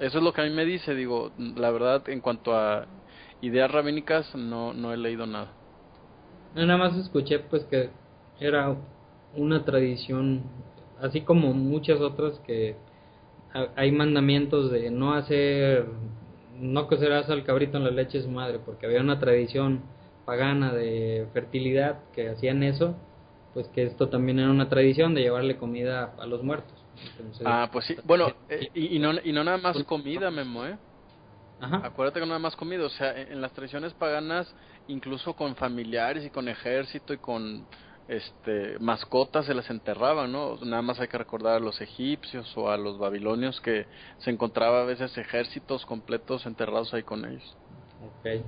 [0.00, 2.86] Eso es lo que a mí me dice, digo, la verdad, en cuanto a
[3.40, 5.52] ideas rabínicas no, no he leído nada.
[6.54, 7.90] Nada más escuché pues que
[8.40, 8.76] era
[9.34, 10.42] una tradición,
[11.00, 12.76] así como muchas otras que
[13.76, 15.86] hay mandamientos de no hacer,
[16.58, 19.82] no cocerás al cabrito en la leche de su madre, porque había una tradición
[20.24, 22.96] pagana de fertilidad que hacían eso,
[23.54, 26.74] pues que esto también era una tradición de llevarle comida a los muertos.
[27.18, 27.96] Entonces, ah, pues sí.
[28.04, 30.76] Bueno, eh, y, y, no, y no nada más comida, Memo, ¿eh?
[31.60, 31.80] Ajá.
[31.84, 34.52] Acuérdate que no nada más comida, o sea, en, en, las tradiciones paganas,
[34.86, 37.66] incluso con familiares y con ejército y con
[38.08, 40.56] este mascotas se las enterraban, ¿no?
[40.64, 43.86] Nada más hay que recordar a los egipcios o a los babilonios que
[44.18, 47.56] se encontraba a veces ejércitos completos enterrados ahí con ellos.
[48.02, 48.42] Ok.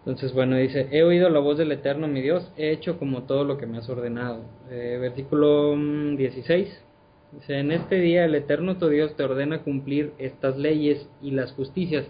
[0.00, 3.44] Entonces, bueno, dice, he oído la voz del Eterno, mi Dios, he hecho como todo
[3.44, 4.44] lo que me has ordenado.
[4.70, 6.84] Eh, versículo 16.
[7.32, 11.52] Dice, en este día el Eterno tu Dios te ordena cumplir estas leyes y las
[11.52, 12.06] justicias,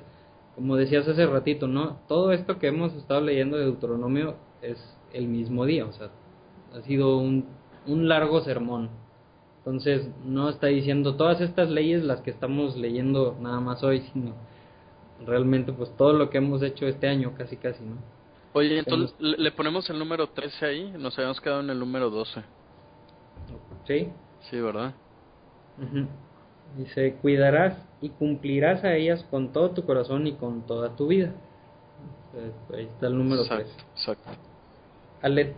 [0.55, 2.01] como decías hace ratito, ¿no?
[2.09, 4.79] Todo esto que hemos estado leyendo de Deuteronomio es
[5.13, 6.11] el mismo día, o sea,
[6.75, 7.47] ha sido un,
[7.87, 8.91] un largo sermón.
[9.59, 14.35] Entonces, no está diciendo todas estas leyes las que estamos leyendo nada más hoy, sino
[15.27, 17.97] realmente pues todo lo que hemos hecho este año, casi casi, ¿no?
[18.53, 22.43] Oye, entonces le ponemos el número 13 ahí, nos habíamos quedado en el número 12.
[23.87, 24.09] ¿Sí?
[24.51, 24.93] Sí, ¿verdad?
[25.79, 26.07] Ujú.
[26.77, 31.33] Dice, cuidarás y cumplirás a ellas con todo tu corazón y con toda tu vida.
[32.75, 33.67] Ahí está el número 3.
[33.95, 34.31] exacto,
[35.23, 35.27] exacto.
[35.27, 35.55] Ale-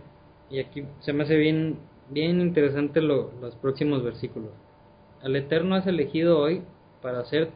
[0.49, 1.77] y aquí se me hace bien,
[2.09, 4.51] bien interesante lo- los próximos versículos.
[5.21, 6.63] Al Eterno has elegido hoy
[7.01, 7.51] para ser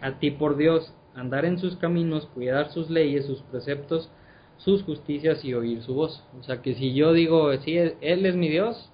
[0.00, 4.10] a ti por Dios, andar en sus caminos, cuidar sus leyes, sus preceptos,
[4.58, 6.22] sus justicias y oír su voz.
[6.38, 8.90] O sea que si yo digo, sí, Él Él es mi Dios,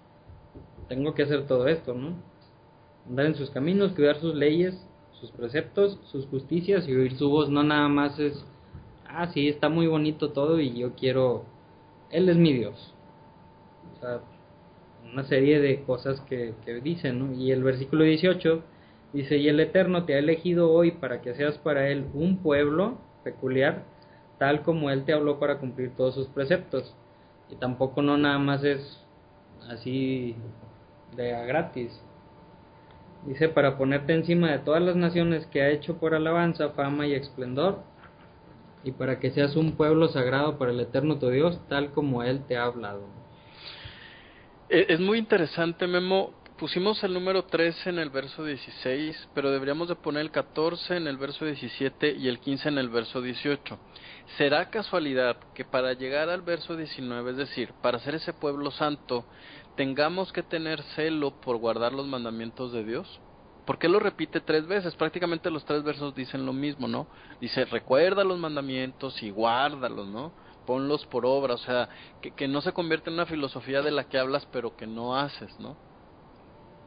[0.89, 2.15] tengo que hacer todo esto, ¿no?
[3.09, 4.75] Andar en sus caminos, cuidar sus leyes,
[5.13, 7.51] sus preceptos, sus justicias y oír su voz.
[7.51, 8.45] No nada más es,
[9.07, 11.45] ah, sí, está muy bonito todo y yo quiero,
[12.13, 12.95] Él es mi Dios.
[13.97, 14.21] O sea,
[15.13, 17.35] una serie de cosas que, que dicen, ¿no?
[17.35, 18.63] Y el versículo 18
[19.13, 22.99] dice, y el Eterno te ha elegido hoy para que seas para Él un pueblo
[23.25, 23.85] peculiar,
[24.39, 26.95] tal como Él te habló para cumplir todos sus preceptos.
[27.51, 29.05] Y tampoco no nada más es
[29.69, 30.37] así
[31.17, 32.01] de a gratis.
[33.27, 37.15] Dice, para ponerte encima de todas las naciones que ha hecho por alabanza, fama y
[37.15, 37.83] esplendor,
[38.85, 42.45] y para que seas un pueblo sagrado para el eterno tu Dios, tal como Él
[42.47, 43.07] te ha hablado.
[44.69, 46.35] E- Es muy interesante, Memo.
[46.57, 51.09] Pusimos el número 13 en el verso 16, pero deberíamos de poner el 14 en
[51.09, 53.79] el verso 17 y el 15 en el verso 18.
[54.37, 59.27] ¿Será casualidad que para llegar al verso 19, es decir, para ser ese pueblo santo,
[59.75, 63.21] tengamos que tener celo por guardar los mandamientos de Dios?
[63.65, 64.97] ¿Por qué lo repite tres veces?
[64.97, 67.09] Prácticamente los tres versos dicen lo mismo, ¿no?
[67.41, 70.35] Dice, recuerda los mandamientos y guárdalos, ¿no?
[70.65, 71.89] Ponlos por obra, o sea,
[72.21, 75.17] que, que no se convierte en una filosofía de la que hablas pero que no
[75.17, 75.79] haces, ¿no?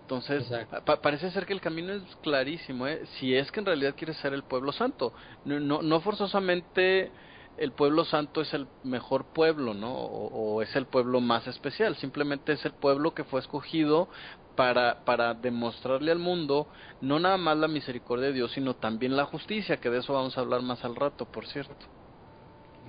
[0.08, 0.48] Entonces,
[0.86, 3.06] pa- parece ser que el camino es clarísimo, ¿eh?
[3.18, 5.14] Si es que en realidad quieres ser el pueblo santo.
[5.44, 7.12] No, no, no forzosamente
[7.58, 9.92] el pueblo santo es el mejor pueblo, ¿no?
[9.96, 11.96] O, o es el pueblo más especial.
[11.96, 14.10] Simplemente es el pueblo que fue escogido
[14.56, 16.68] para, para demostrarle al mundo
[17.02, 20.38] no nada más la misericordia de Dios, sino también la justicia, que de eso vamos
[20.38, 21.86] a hablar más al rato, por cierto.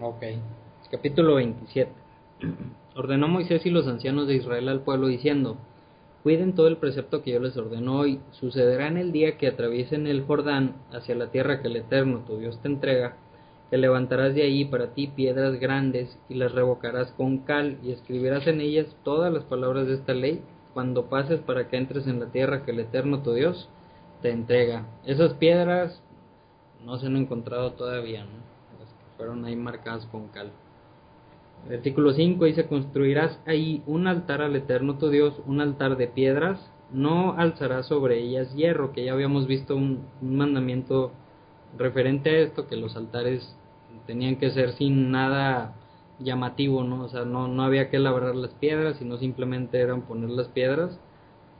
[0.00, 0.22] Ok.
[0.90, 1.90] Capítulo 27.
[2.94, 5.56] Ordenó Moisés y los ancianos de Israel al pueblo diciendo,
[6.22, 8.20] Cuiden todo el precepto que yo les ordeno hoy.
[8.32, 12.38] Sucederá en el día que atraviesen el Jordán hacia la tierra que el Eterno, tu
[12.38, 13.16] Dios, te entrega,
[13.70, 18.46] que levantarás de ahí para ti piedras grandes y las revocarás con cal y escribirás
[18.48, 20.42] en ellas todas las palabras de esta ley
[20.76, 23.66] cuando pases para que entres en la tierra que el Eterno, tu Dios,
[24.20, 24.84] te entrega.
[25.06, 26.02] Esas piedras
[26.84, 28.78] no se han encontrado todavía, ¿no?
[28.78, 30.50] Las que fueron ahí marcadas con cal.
[31.66, 36.70] Versículo 5 dice, construirás ahí un altar al eterno tu Dios, un altar de piedras,
[36.92, 41.10] no alzarás sobre ellas hierro, que ya habíamos visto un, un mandamiento
[41.78, 43.56] referente a esto, que los altares
[44.06, 45.74] tenían que ser sin nada
[46.18, 47.04] llamativo, ¿no?
[47.04, 50.98] O sea, no, no había que labrar las piedras, sino simplemente eran poner las piedras.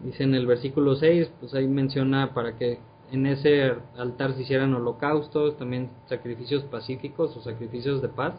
[0.01, 2.79] Dice en el versículo 6, pues ahí menciona para que
[3.13, 8.35] en ese altar se hicieran holocaustos, también sacrificios pacíficos o sacrificios de paz.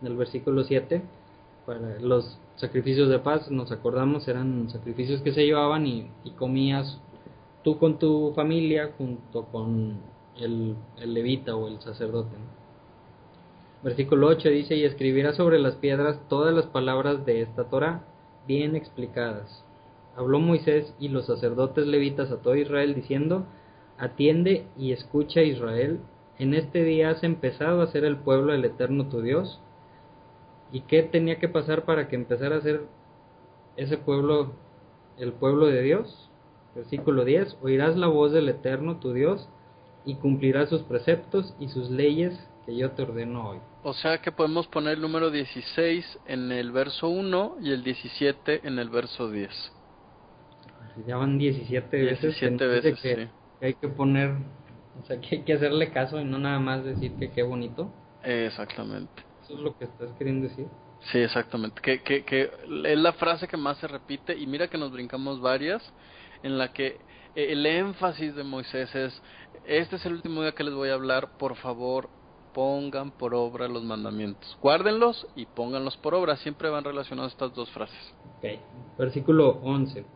[0.00, 1.02] En el versículo 7,
[1.64, 7.00] para los sacrificios de paz, nos acordamos, eran sacrificios que se llevaban y, y comías
[7.62, 9.96] tú con tu familia junto con
[10.38, 12.36] el, el levita o el sacerdote.
[12.36, 12.65] ¿no?
[13.82, 18.02] Versículo 8 dice, y escribirás sobre las piedras todas las palabras de esta Torah
[18.46, 19.64] bien explicadas.
[20.16, 23.46] Habló Moisés y los sacerdotes levitas a todo Israel diciendo,
[23.98, 26.00] atiende y escucha Israel,
[26.38, 29.60] en este día has empezado a ser el pueblo del eterno tu Dios.
[30.72, 32.82] ¿Y qué tenía que pasar para que empezara a ser
[33.76, 34.52] ese pueblo
[35.18, 36.30] el pueblo de Dios?
[36.74, 39.48] Versículo 10, oirás la voz del eterno tu Dios
[40.04, 43.58] y cumplirás sus preceptos y sus leyes que yo te ordeno hoy.
[43.84, 48.66] O sea que podemos poner el número 16 en el verso 1 y el 17
[48.66, 49.72] en el verso 10.
[51.06, 52.20] Ya van 17 veces.
[52.20, 53.30] 17 que nos dice veces, que, sí.
[53.60, 54.30] que hay que poner,
[55.00, 57.92] o sea, que hay que hacerle caso y no nada más decir que qué bonito.
[58.24, 59.22] Exactamente.
[59.44, 60.66] Eso es lo que estás queriendo decir.
[61.12, 61.80] Sí, exactamente.
[61.80, 62.50] Que, que, que
[62.84, 65.82] es la frase que más se repite y mira que nos brincamos varias
[66.42, 66.98] en la que
[67.36, 69.22] el énfasis de Moisés es,
[69.66, 72.08] este es el último día que les voy a hablar, por favor
[72.56, 74.56] pongan por obra los mandamientos.
[74.62, 76.36] Guárdenlos y pónganlos por obra.
[76.36, 78.14] Siempre van relacionadas estas dos frases.
[78.96, 80.06] Versículo 11.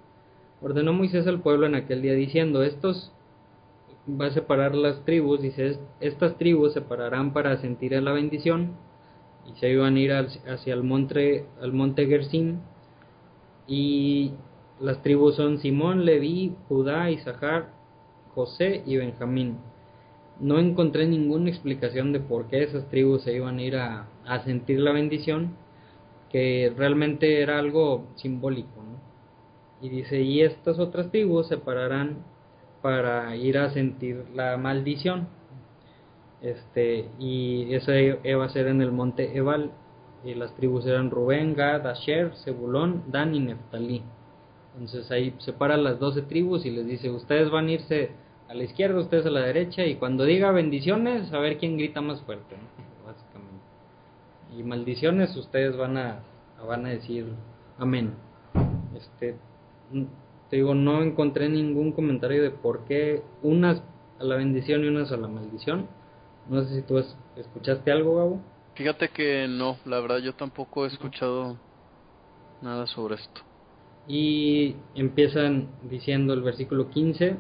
[0.63, 3.13] Ordenó Moisés al pueblo en aquel día diciendo, estos
[4.09, 8.75] va a separar las tribus, dice, estas tribus separarán para sentir la bendición
[9.47, 12.61] y se iban a ir hacia el monte, al monte Gerzim
[13.67, 14.33] y
[14.81, 17.69] las tribus son Simón, Leví, Judá, Isahar,
[18.35, 19.59] José y Benjamín.
[20.41, 24.09] No encontré ninguna explicación de por qué esas tribus se iban a ir a,
[24.45, 25.55] sentir la bendición,
[26.31, 28.83] que realmente era algo simbólico.
[29.83, 32.25] Y dice, y estas otras tribus se pararán
[32.83, 35.29] para ir a sentir la maldición.
[36.43, 39.73] Este, y eso iba a ser en el monte Ebal.
[40.25, 44.03] Y las tribus eran Rubén, Gad, Asher, Zebulón, Dan y Neftalí.
[44.75, 48.11] Entonces ahí separa las doce tribus y les dice, ustedes van a irse
[48.51, 52.01] a la izquierda, ustedes a la derecha, y cuando diga bendiciones, a ver quién grita
[52.01, 52.57] más fuerte,
[53.07, 53.65] básicamente.
[54.57, 56.21] Y maldiciones, ustedes van a,
[56.67, 57.27] van a decir
[57.79, 58.13] amén.
[58.97, 59.37] Este,
[60.51, 63.85] te digo, no encontré ningún comentario de por qué unas
[64.19, 65.87] a la bendición y unas a la maldición.
[66.49, 66.99] No sé si tú
[67.37, 68.41] escuchaste algo, Gabo.
[68.75, 71.57] Fíjate que no, la verdad yo tampoco he escuchado
[72.63, 73.43] nada sobre esto.
[74.09, 77.37] Y empiezan diciendo el versículo 15,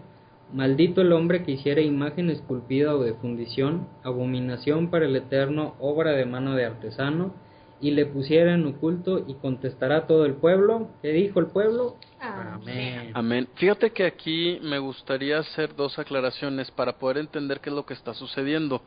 [0.52, 6.12] Maldito el hombre que hiciera imagen esculpida o de fundición, abominación para el eterno, obra
[6.12, 7.34] de mano de artesano,
[7.80, 10.90] y le pusiera en oculto y contestará todo el pueblo.
[11.00, 11.96] ¿Qué dijo el pueblo?
[12.20, 13.10] Amén.
[13.14, 13.48] Amén.
[13.54, 17.94] Fíjate que aquí me gustaría hacer dos aclaraciones para poder entender qué es lo que
[17.94, 18.82] está sucediendo.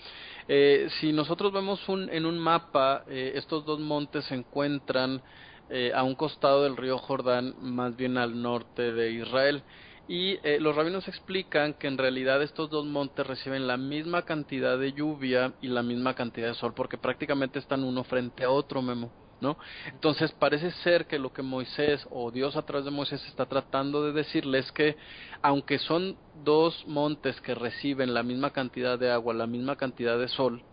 [0.47, 5.21] Eh, si nosotros vemos un, en un mapa, eh, estos dos montes se encuentran
[5.69, 9.63] eh, a un costado del río Jordán, más bien al norte de Israel.
[10.07, 14.77] Y eh, los rabinos explican que en realidad estos dos montes reciben la misma cantidad
[14.77, 18.81] de lluvia y la misma cantidad de sol, porque prácticamente están uno frente a otro,
[18.81, 19.11] Memo.
[19.39, 19.57] ¿No?
[19.87, 24.05] Entonces parece ser que lo que Moisés o Dios a través de Moisés está tratando
[24.05, 24.95] de decirles que
[25.41, 30.29] aunque son dos montes que reciben la misma cantidad de agua, la misma cantidad de
[30.29, 30.63] sol,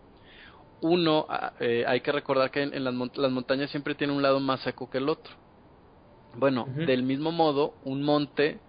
[0.81, 4.39] uno ah, eh, hay que recordar que en, las, las, montañas siempre tiene un lado
[4.39, 5.33] más seco que el otro.
[6.37, 8.61] Bueno, del mismo modo, un monte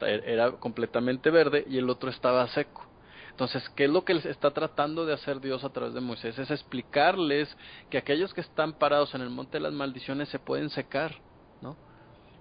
[0.00, 2.86] era completamente verde y el otro estaba seco.
[3.34, 6.38] Entonces, ¿qué es lo que les está tratando de hacer Dios a través de Moisés?
[6.38, 7.56] Es explicarles
[7.90, 11.16] que aquellos que están parados en el monte de las maldiciones se pueden secar,
[11.60, 11.76] ¿no?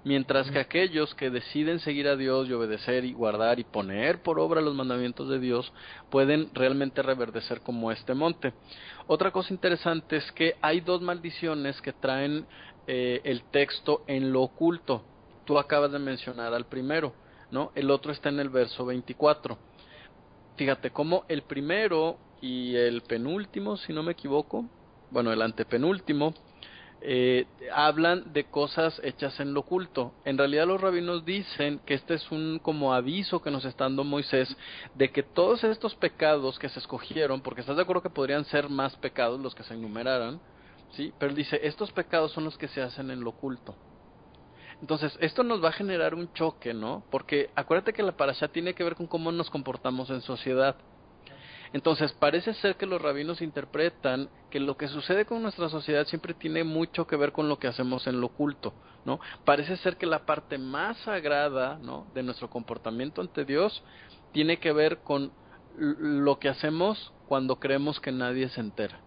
[0.03, 4.37] Mientras que aquellos que deciden seguir a Dios y obedecer y guardar y poner por
[4.37, 5.73] obra los mandamientos de Dios
[6.11, 8.53] pueden realmente reverdecer como este monte.
[9.07, 12.45] Otra cosa interesante es que hay dos maldiciones que traen
[12.85, 15.03] eh, el texto en lo oculto.
[15.45, 17.22] Tú acabas de mencionar al primero.
[17.53, 17.71] ¿No?
[17.75, 19.57] El otro está en el verso 24.
[20.57, 24.65] Fíjate cómo el primero y el penúltimo, si no me equivoco,
[25.11, 26.33] bueno, el antepenúltimo,
[27.01, 30.13] eh, hablan de cosas hechas en lo oculto.
[30.25, 34.03] En realidad los rabinos dicen que este es un como aviso que nos está dando
[34.03, 34.55] Moisés
[34.95, 38.67] de que todos estos pecados que se escogieron, porque estás de acuerdo que podrían ser
[38.67, 40.39] más pecados los que se enumeraran,
[40.93, 41.13] ¿sí?
[41.19, 43.75] Pero dice, estos pecados son los que se hacen en lo oculto.
[44.83, 47.05] Entonces, esto nos va a generar un choque, ¿no?
[47.09, 50.75] Porque acuérdate que la parasha tiene que ver con cómo nos comportamos en sociedad.
[51.71, 56.33] Entonces, parece ser que los rabinos interpretan que lo que sucede con nuestra sociedad siempre
[56.33, 58.73] tiene mucho que ver con lo que hacemos en lo oculto,
[59.05, 59.21] ¿no?
[59.45, 62.07] Parece ser que la parte más sagrada, ¿no?
[62.13, 63.81] de nuestro comportamiento ante Dios
[64.33, 65.31] tiene que ver con
[65.77, 68.99] lo que hacemos cuando creemos que nadie se entera.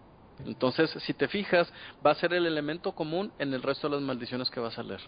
[0.43, 1.71] Entonces, si te fijas,
[2.03, 4.81] va a ser el elemento común en el resto de las maldiciones que vas a
[4.83, 5.01] leer.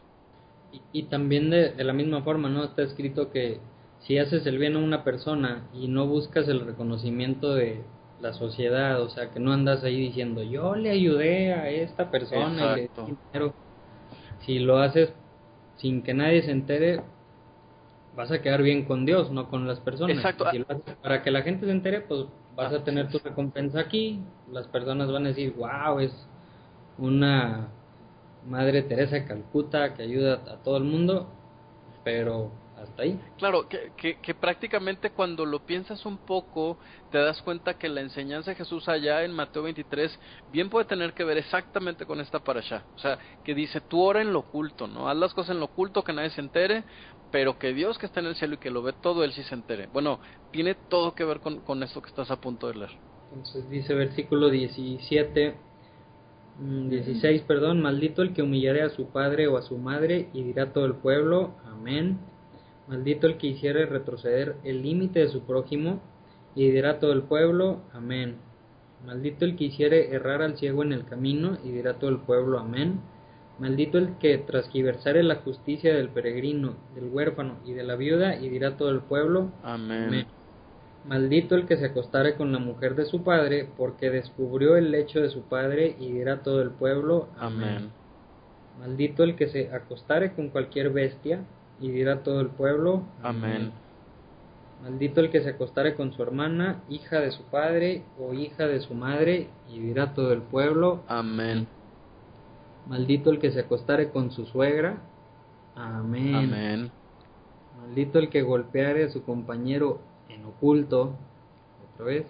[0.91, 2.63] Y, también de, de, la misma forma, ¿no?
[2.63, 3.59] Está escrito que
[3.99, 7.83] si haces el bien a una persona y no buscas el reconocimiento de
[8.21, 12.73] la sociedad, o sea, que no andas ahí diciendo, yo le ayudé a esta persona
[12.73, 13.53] y le di dinero.
[14.45, 15.13] Si lo haces
[15.77, 17.01] sin que nadie se entere,
[18.15, 20.17] vas a quedar bien con Dios, no con las personas.
[20.17, 20.49] Exacto.
[20.51, 23.79] Si lo haces para que la gente se entere, pues vas a tener tu recompensa
[23.79, 24.21] aquí.
[24.51, 26.11] Las personas van a decir, wow, es
[26.97, 27.69] una
[28.45, 31.27] Madre Teresa de Calcuta que ayuda a todo el mundo,
[32.03, 33.19] pero hasta ahí.
[33.37, 36.77] Claro, que, que, prácticamente cuando lo piensas un poco,
[37.11, 40.17] te das cuenta que la enseñanza de Jesús allá en Mateo 23
[40.51, 42.83] bien puede tener que ver exactamente con esta parasha.
[42.95, 45.09] O sea, que dice, tú ora en lo oculto, ¿no?
[45.09, 46.83] Haz las cosas en lo oculto, que nadie se entere,
[47.31, 49.43] pero que Dios que está en el cielo y que lo ve todo, Él sí
[49.43, 49.87] se entere.
[49.87, 50.19] Bueno,
[50.51, 52.91] tiene todo que ver con, con esto que estás a punto de leer.
[53.31, 55.55] Entonces dice versículo 17
[56.59, 60.43] 16, mm, perdón, maldito el que humillare a su padre o a su madre y
[60.43, 62.19] dirá todo el pueblo, amén.
[62.87, 66.01] Maldito el que hiciere retroceder el límite de su prójimo
[66.55, 68.37] y dirá todo el pueblo, amén.
[69.05, 72.59] Maldito el que hiciere errar al ciego en el camino y dirá todo el pueblo,
[72.59, 72.99] amén.
[73.59, 78.49] Maldito el que transquiversare la justicia del peregrino, del huérfano y de la viuda y
[78.49, 80.25] dirá todo el pueblo, amén.
[81.05, 85.21] Maldito el que se acostare con la mujer de su padre, porque descubrió el lecho
[85.21, 87.89] de su padre, y dirá todo el pueblo, Amén.
[88.79, 91.41] Maldito el que se acostare con cualquier bestia,
[91.79, 93.71] y dirá todo el pueblo, Amén.
[94.83, 98.79] Maldito el que se acostare con su hermana, hija de su padre o hija de
[98.79, 101.67] su madre, y dirá todo el pueblo, Amén.
[102.87, 104.97] Maldito el que se acostare con su suegra,
[105.75, 106.35] Amén.
[106.35, 106.91] Amén.
[107.79, 110.01] Maldito el que golpeare a su compañero
[110.49, 111.15] oculto,
[111.93, 112.25] otra vez,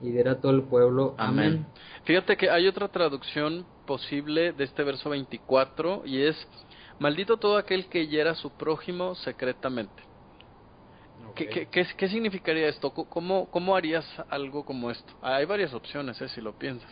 [0.00, 1.46] y dirá todo el pueblo, Amén.
[1.46, 1.66] Amén.
[2.04, 6.36] Fíjate que hay otra traducción posible de este verso 24 y es,
[6.98, 10.02] maldito todo aquel que hiera a su prójimo secretamente.
[11.34, 12.90] ¿Qué, qué, qué, qué significaría esto?
[12.92, 15.12] ¿Cómo, ¿Cómo harías algo como esto?
[15.22, 16.90] Hay varias opciones, eh, si lo piensas.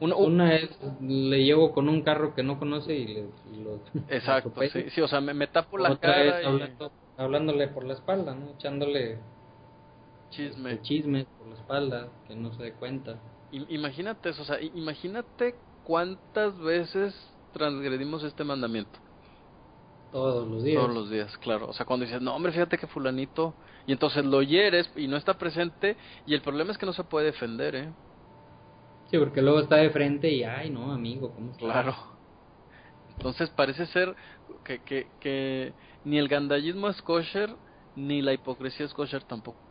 [0.00, 0.70] Una- Una es,
[1.00, 3.20] le llevo con un carro que no conoce y, le,
[3.52, 3.80] y lo...
[4.08, 7.68] Exacto, sí, sí, o sea, me, me tapo la Otra cara es y hablando- hablándole
[7.68, 8.50] por la espalda, ¿no?
[8.52, 9.18] Echándole
[10.30, 10.72] chisme.
[10.72, 13.18] este, chismes por la espalda, que no se dé cuenta.
[13.52, 15.54] Imagínate eso, o sea, imagínate
[15.84, 17.14] cuántas veces
[17.52, 18.98] transgredimos este mandamiento.
[20.12, 20.82] Todos los días.
[20.82, 21.68] Todos los días, claro.
[21.68, 23.54] O sea, cuando dices, no, hombre, fíjate que fulanito,
[23.86, 25.96] y entonces lo hieres y no está presente,
[26.26, 27.92] y el problema es que no se puede defender, ¿eh?
[29.10, 31.62] Sí, porque luego está de frente y, ay, no, amigo, ¿cómo estás?
[31.62, 31.94] Claro.
[33.10, 34.14] Entonces parece ser
[34.64, 35.72] que, que, que
[36.04, 37.54] ni el gandallismo es kosher,
[37.94, 39.65] ni la hipocresía es kosher tampoco.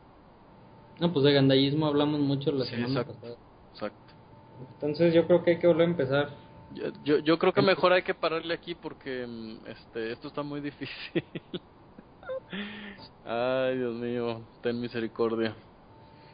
[1.00, 3.14] No, pues de gandallismo hablamos mucho la Sí, semana exacto.
[3.14, 3.36] pasada.
[3.74, 4.14] Exacto.
[4.74, 6.30] Entonces yo creo que hay que volver a empezar.
[6.74, 10.44] Yo, yo, yo creo que mejor hay que pararle aquí porque mm, este esto está
[10.44, 10.96] muy difícil.
[13.26, 15.56] Ay, Dios mío, ten misericordia.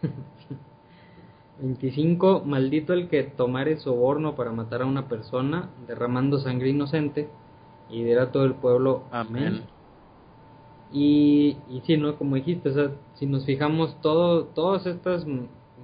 [1.62, 2.44] 25.
[2.46, 7.30] Maldito el que tomare soborno para matar a una persona, derramando sangre inocente,
[7.90, 9.64] y dirá todo el pueblo, Amén.
[10.92, 12.18] Y, y sí, ¿no?
[12.18, 15.26] Como dijiste, o sea, si nos fijamos, todo, todas estas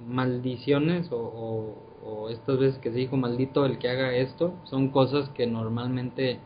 [0.06, 4.88] maldiciones o, o- o estas veces que se dijo maldito el que haga esto, son
[4.88, 6.38] cosas que normalmente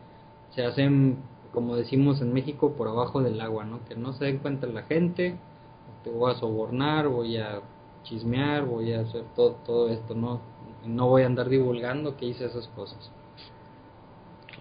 [0.50, 1.16] se hacen,
[1.52, 3.80] como decimos en México, por abajo del agua, ¿no?
[3.88, 5.36] Que no se den cuenta la gente,
[6.04, 7.60] te voy a sobornar, voy a
[8.04, 10.40] chismear, voy a hacer todo, todo esto, ¿no?
[10.86, 13.10] No voy a andar divulgando que hice esas cosas.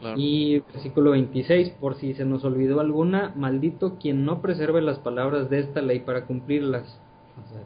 [0.01, 0.17] Claro.
[0.19, 5.49] Y versículo 26, por si se nos olvidó alguna, maldito quien no preserve las palabras
[5.49, 6.99] de esta ley para cumplirlas.
[7.37, 7.61] O sea,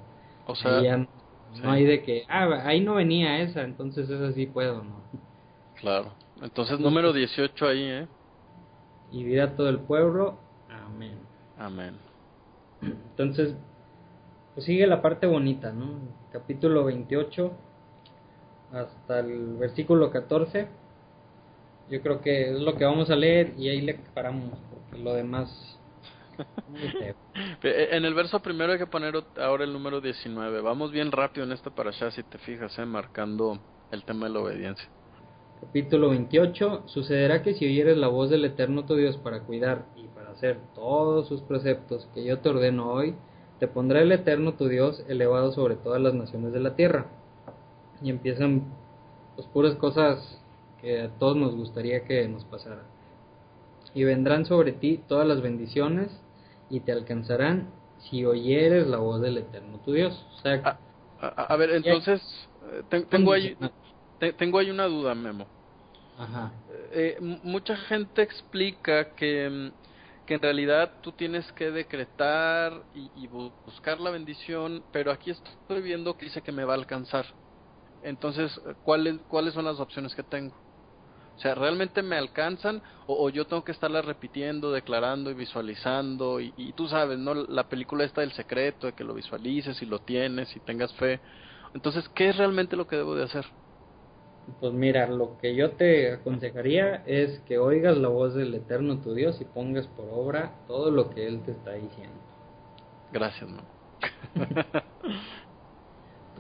[0.48, 1.08] O sea, ya no
[1.54, 1.62] sí.
[1.64, 5.02] hay de que, ah, ahí no venía esa, entonces esa sí puedo, ¿no?
[5.80, 6.12] claro.
[6.42, 8.08] Entonces, número 18 ahí, ¿eh?
[9.12, 10.38] Y dirá todo el pueblo,
[10.70, 11.18] amén.
[11.58, 11.96] Amén.
[12.82, 13.56] Entonces,
[14.54, 16.00] pues sigue la parte bonita, ¿no?
[16.34, 17.52] Capítulo 28
[18.74, 20.68] hasta el versículo 14.
[21.90, 25.14] Yo creo que es lo que vamos a leer y ahí le paramos, porque lo
[25.14, 25.50] demás...
[27.64, 30.62] Eh, En el verso primero hay que poner ahora el número 19.
[30.62, 32.86] Vamos bien rápido en esta parasha, si te fijas, ¿eh?
[32.86, 33.60] marcando
[33.92, 34.88] el tema de la obediencia.
[35.62, 36.84] Capítulo 28.
[36.88, 40.60] Sucederá que si oyeres la voz del Eterno tu Dios para cuidar y para hacer
[40.76, 43.16] todos sus preceptos que yo te ordeno hoy,
[43.60, 47.08] te pondrá el Eterno tu Dios elevado sobre todas las naciones de la tierra.
[48.02, 48.64] Y empiezan
[49.36, 50.45] pues puras cosas
[50.86, 52.84] que a todos nos gustaría que nos pasaran.
[53.96, 56.12] Y vendrán sobre ti todas las bendiciones
[56.70, 60.14] y te alcanzarán si oyeres la voz del Eterno tu Dios.
[60.38, 60.78] O sea, Ah,
[61.18, 62.22] A, a- a ver, entonces,
[62.62, 63.58] eh, ten- tengo ahí,
[64.20, 65.48] te- tengo ahí una duda, Memo.
[66.18, 66.52] Ajá.
[66.92, 69.72] Eh, m- mucha gente explica que, mm,
[70.28, 75.32] que en realidad tú tienes que decretar y, y bu- buscar la bendición, pero aquí
[75.32, 77.26] estoy viendo que dice que me va a alcanzar.
[78.02, 80.65] Entonces, ¿cuáles, ¿cuáles son las opciones que tengo?
[81.36, 86.40] O sea, ¿realmente me alcanzan o, o yo tengo que estarlas repitiendo, declarando y visualizando?
[86.40, 87.34] Y, y tú sabes, ¿no?
[87.34, 91.20] La película esta del secreto, de que lo visualices y lo tienes y tengas fe.
[91.74, 93.46] Entonces, ¿qué es realmente lo que debo de hacer?
[94.60, 99.14] Pues mira, lo que yo te aconsejaría es que oigas la voz del Eterno tu
[99.14, 102.22] Dios y pongas por obra todo lo que Él te está diciendo.
[103.12, 103.64] Gracias, ¿no?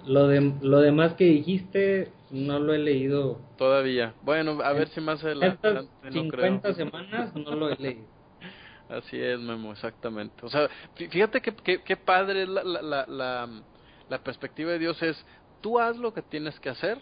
[0.05, 3.39] Lo, de, lo demás que dijiste no lo he leído.
[3.57, 4.13] Todavía.
[4.21, 5.67] Bueno, a ver si más adelante.
[5.67, 6.75] Estas no 50 creo.
[6.75, 8.07] semanas no lo he leído.
[8.89, 10.45] Así es, Memo, exactamente.
[10.45, 13.49] O sea, fí- fíjate que, que, qué padre es la, la, la, la,
[14.09, 15.25] la perspectiva de Dios es,
[15.61, 17.01] tú haz lo que tienes que hacer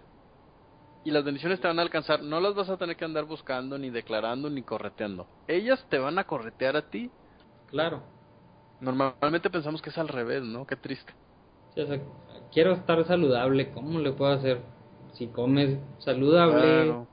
[1.04, 2.24] y las bendiciones te van a alcanzar.
[2.24, 5.28] No las vas a tener que andar buscando, ni declarando, ni correteando.
[5.48, 7.12] Ellas te van a corretear a ti.
[7.68, 8.04] Claro.
[8.80, 10.66] Normalmente pensamos que es al revés, ¿no?
[10.66, 11.14] Qué triste.
[11.76, 12.00] Sí, o sea,
[12.52, 13.72] quiero estar saludable.
[13.72, 14.62] ¿Cómo le puedo hacer?
[15.14, 17.08] Si comes saludable, Claro.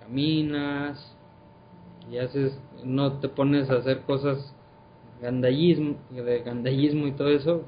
[0.00, 1.16] caminas
[2.10, 4.54] y haces, no te pones a hacer cosas
[5.20, 7.62] gandallismo, de gandallismo y todo eso,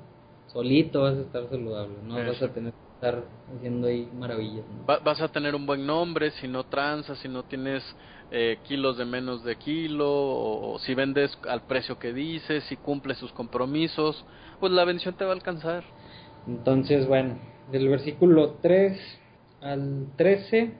[0.46, 3.24] solito vas a estar saludable, no vas a tener que estar
[3.54, 4.64] haciendo ahí maravillas.
[4.68, 4.86] ¿no?
[4.86, 7.84] Va- vas a tener un buen nombre si no transas, si no tienes
[8.30, 12.76] eh, kilos de menos de kilo, o, o si vendes al precio que dices, si
[12.76, 14.24] cumples sus compromisos,
[14.58, 15.84] pues la bendición te va a alcanzar.
[16.46, 19.00] Entonces, bueno, del versículo 3
[19.60, 20.72] al 13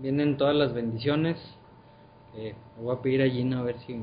[0.00, 1.36] vienen todas las bendiciones.
[2.36, 4.02] Eh, le voy a pedir a Gina a ver si,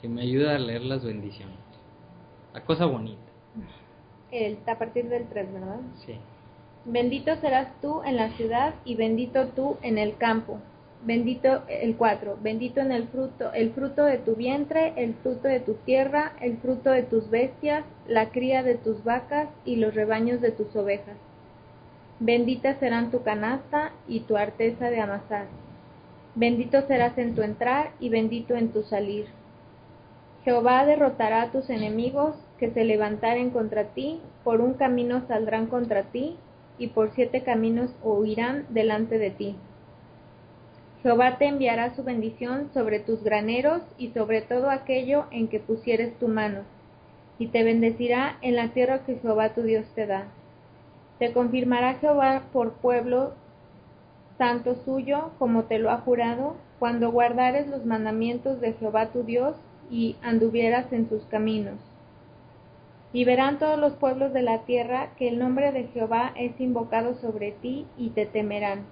[0.00, 1.56] si me ayuda a leer las bendiciones.
[2.52, 3.20] La cosa bonita,
[4.30, 5.80] El, a partir del 3, ¿verdad?
[6.04, 6.14] sí.
[6.88, 10.60] Bendito serás tú en la ciudad y bendito tú en el campo.
[11.04, 15.60] Bendito el 4, bendito en el fruto, el fruto de tu vientre, el fruto de
[15.60, 20.40] tu tierra, el fruto de tus bestias, la cría de tus vacas y los rebaños
[20.40, 21.16] de tus ovejas.
[22.18, 25.48] Benditas serán tu canasta y tu arteza de amasar.
[26.34, 29.26] Bendito serás en tu entrar y bendito en tu salir.
[30.42, 36.04] Jehová derrotará a tus enemigos que se levantaren contra ti, por un camino saldrán contra
[36.04, 36.36] ti,
[36.78, 39.56] y por siete caminos huirán delante de ti.
[41.02, 46.18] Jehová te enviará su bendición sobre tus graneros y sobre todo aquello en que pusieres
[46.18, 46.60] tu mano,
[47.38, 50.28] y te bendecirá en la tierra que Jehová tu Dios te da.
[51.18, 53.32] Te confirmará Jehová por pueblo
[54.36, 59.56] santo suyo, como te lo ha jurado, cuando guardares los mandamientos de Jehová tu Dios
[59.90, 61.78] y anduvieras en sus caminos.
[63.12, 67.14] Y verán todos los pueblos de la tierra que el nombre de Jehová es invocado
[67.14, 68.84] sobre ti y te temerán.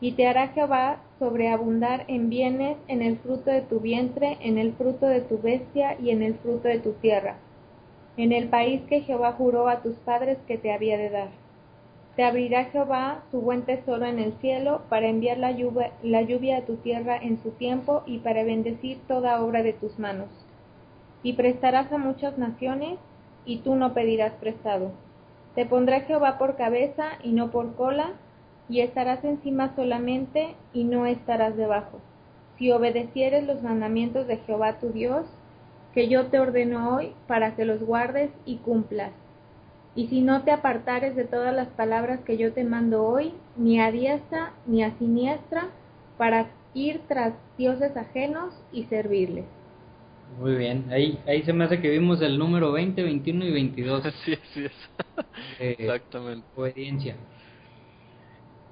[0.00, 4.74] Y te hará Jehová sobreabundar en bienes, en el fruto de tu vientre, en el
[4.74, 7.38] fruto de tu bestia y en el fruto de tu tierra,
[8.16, 11.28] en el país que Jehová juró a tus padres que te había de dar.
[12.16, 16.64] Te abrirá Jehová su buen tesoro en el cielo para enviar la lluvia, la a
[16.64, 20.28] tu tierra en su tiempo y para bendecir toda obra de tus manos.
[21.22, 22.98] Y prestarás a muchas naciones
[23.44, 24.92] y tú no pedirás prestado.
[25.54, 28.12] Te pondrá Jehová por cabeza y no por cola,
[28.68, 32.00] y estarás encima solamente y no estarás debajo.
[32.58, 35.26] Si obedecieres los mandamientos de Jehová tu Dios,
[35.96, 39.12] que yo te ordeno hoy para que los guardes y cumplas.
[39.94, 43.80] Y si no te apartares de todas las palabras que yo te mando hoy, ni
[43.80, 45.68] a diestra ni a siniestra,
[46.18, 49.46] para ir tras dioses ajenos y servirles.
[50.38, 54.04] Muy bien, ahí, ahí se me hace que vimos el número 20, 21 y 22.
[54.04, 54.72] Así es, así es.
[55.58, 56.46] Eh, Exactamente.
[56.54, 57.16] Obediencia.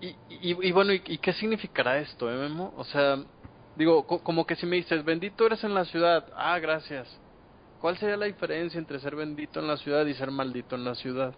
[0.03, 2.75] Y, y, y bueno, ¿y, y qué significará esto, eh, Memo?
[2.77, 3.17] O sea,
[3.75, 7.21] digo, co- como que si me dices, bendito eres en la ciudad, ah, gracias.
[7.79, 10.95] ¿Cuál sería la diferencia entre ser bendito en la ciudad y ser maldito en la
[10.97, 11.37] ciudad?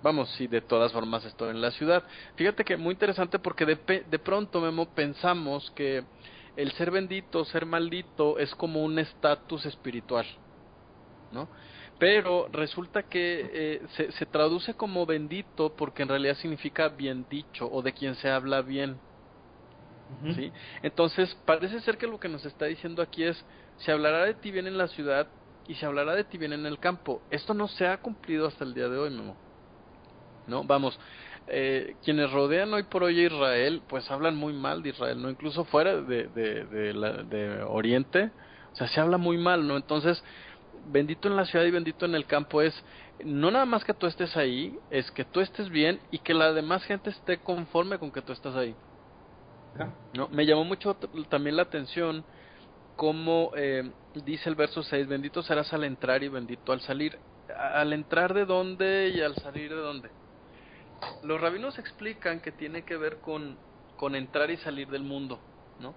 [0.00, 2.04] Vamos, si de todas formas estoy en la ciudad.
[2.36, 6.08] Fíjate que muy interesante porque de, de pronto, Memo, pensamos que
[6.56, 10.26] el ser bendito, ser maldito, es como un estatus espiritual,
[11.30, 11.50] ¿no?
[11.98, 17.68] Pero resulta que eh, se, se traduce como bendito porque en realidad significa bien dicho
[17.70, 19.02] o de quien se habla bien.
[20.34, 20.52] ¿Sí?
[20.82, 23.44] Entonces, parece ser que lo que nos está diciendo aquí es,
[23.76, 25.30] se hablará de ti bien en la ciudad
[25.66, 27.26] y se hablará de ti bien en el campo.
[27.30, 29.38] Esto no se ha cumplido hasta el día de hoy, Memo.
[30.46, 30.62] ¿No?
[30.64, 30.98] Vamos,
[31.48, 35.28] eh, quienes rodean hoy por hoy a Israel, pues hablan muy mal de Israel, ¿no?
[35.28, 38.30] Incluso fuera de, de, de, la- de Oriente,
[38.72, 39.76] o sea, se habla muy mal, ¿no?
[39.76, 40.22] Entonces,
[40.72, 42.74] bendito en la ciudad y bendito en el campo es
[43.18, 46.52] no nada más que tú estés ahí, es que tú estés bien y que la
[46.52, 48.76] demás gente esté conforme con que tú estás ahí.
[50.14, 50.28] ¿No?
[50.28, 50.96] Me llamó mucho
[51.28, 52.24] también la atención
[52.96, 53.90] como eh,
[54.24, 57.18] dice el verso 6, bendito serás al entrar y bendito al salir.
[57.56, 60.10] ¿Al entrar de dónde y al salir de dónde?
[61.22, 63.56] Los rabinos explican que tiene que ver con,
[63.96, 65.38] con entrar y salir del mundo,
[65.78, 65.94] ¿no?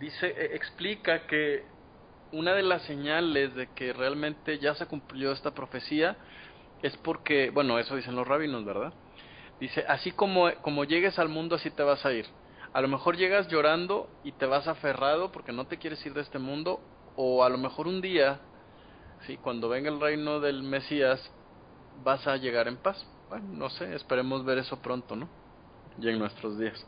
[0.00, 1.64] Dice, eh, explica que
[2.32, 6.16] una de las señales de que realmente ya se cumplió esta profecía
[6.82, 8.92] es porque, bueno, eso dicen los rabinos, ¿verdad?
[9.60, 12.26] Dice, así como, como llegues al mundo, así te vas a ir.
[12.76, 16.20] A lo mejor llegas llorando y te vas aferrado porque no te quieres ir de
[16.20, 16.78] este mundo,
[17.14, 18.38] o a lo mejor un día,
[19.26, 21.18] sí, cuando venga el reino del Mesías,
[22.04, 23.02] vas a llegar en paz.
[23.30, 25.26] Bueno, no sé, esperemos ver eso pronto, ¿no?
[25.96, 26.78] Y en nuestros días.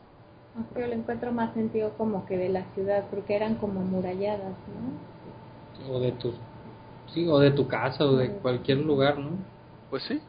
[0.75, 5.91] Yo lo encuentro más sentido como que de la ciudad, porque eran como muralladas, ¿no?
[5.91, 6.35] O de tu,
[7.15, 9.39] sí, o de tu casa o de cualquier lugar, ¿no?
[9.89, 10.21] Pues sí,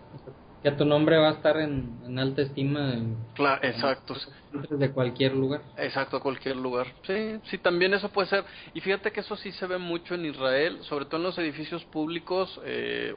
[0.63, 4.15] Que tu nombre va a estar en, en alta estima en, claro, exacto.
[4.53, 5.63] de cualquier lugar.
[5.79, 6.87] Exacto, a cualquier lugar.
[7.07, 8.45] Sí, sí, también eso puede ser.
[8.75, 11.83] Y fíjate que eso sí se ve mucho en Israel, sobre todo en los edificios
[11.87, 12.61] públicos.
[12.65, 13.15] Eh,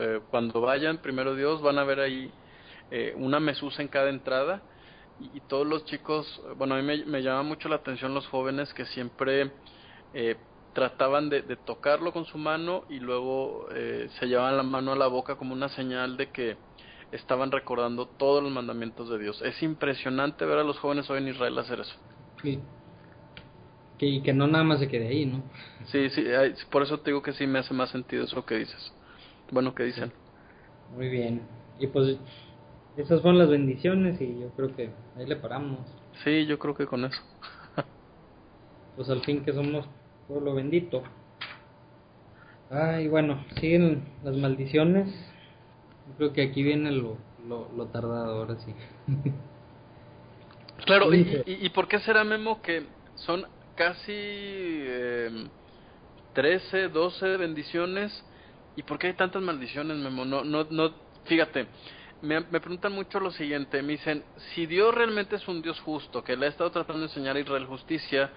[0.00, 2.30] eh, cuando vayan, primero Dios, van a ver ahí
[2.90, 4.60] eh, una mesusa en cada entrada.
[5.18, 8.26] Y, y todos los chicos, bueno, a mí me, me llama mucho la atención los
[8.26, 9.50] jóvenes que siempre
[10.12, 10.36] eh,
[10.72, 15.06] trataban de, tocarlo con su mano y luego eh, se llevaban la mano a la
[15.06, 16.56] boca como una señal de que
[17.12, 19.40] estaban recordando todos los mandamientos de Dios.
[19.42, 21.94] Es impresionante ver a los jóvenes hoy en Israel hacer eso.
[22.42, 22.58] Sí.
[23.98, 25.42] Que, y que no nada más se quede ahí, ¿no?
[25.86, 26.24] Sí, sí,
[26.70, 28.92] por eso te digo que sí me hace más sentido eso que dices.
[29.50, 30.12] Bueno, que dicen.
[30.96, 31.42] Muy bien.
[31.78, 32.18] Y pues
[32.96, 35.80] esas son las bendiciones y yo creo que ahí le paramos.
[36.24, 37.20] Sí, yo creo que con eso.
[38.96, 39.86] pues al fin que somos
[40.28, 41.02] pueblo bendito.
[42.70, 45.08] Ay, bueno, siguen las maldiciones.
[46.16, 48.74] Creo que aquí viene lo, lo, tardado, ahora sí.
[50.84, 53.44] claro, y, y, por qué será, Memo, que son
[53.74, 55.46] casi eh,
[56.34, 58.24] 13, 12 bendiciones?
[58.76, 60.24] ¿Y por qué hay tantas maldiciones, Memo?
[60.24, 60.92] No, no, no,
[61.24, 61.66] fíjate,
[62.22, 64.24] me, me, preguntan mucho lo siguiente, me dicen,
[64.54, 67.40] si Dios realmente es un Dios justo, que le ha estado tratando de enseñar a
[67.40, 68.30] Israel justicia,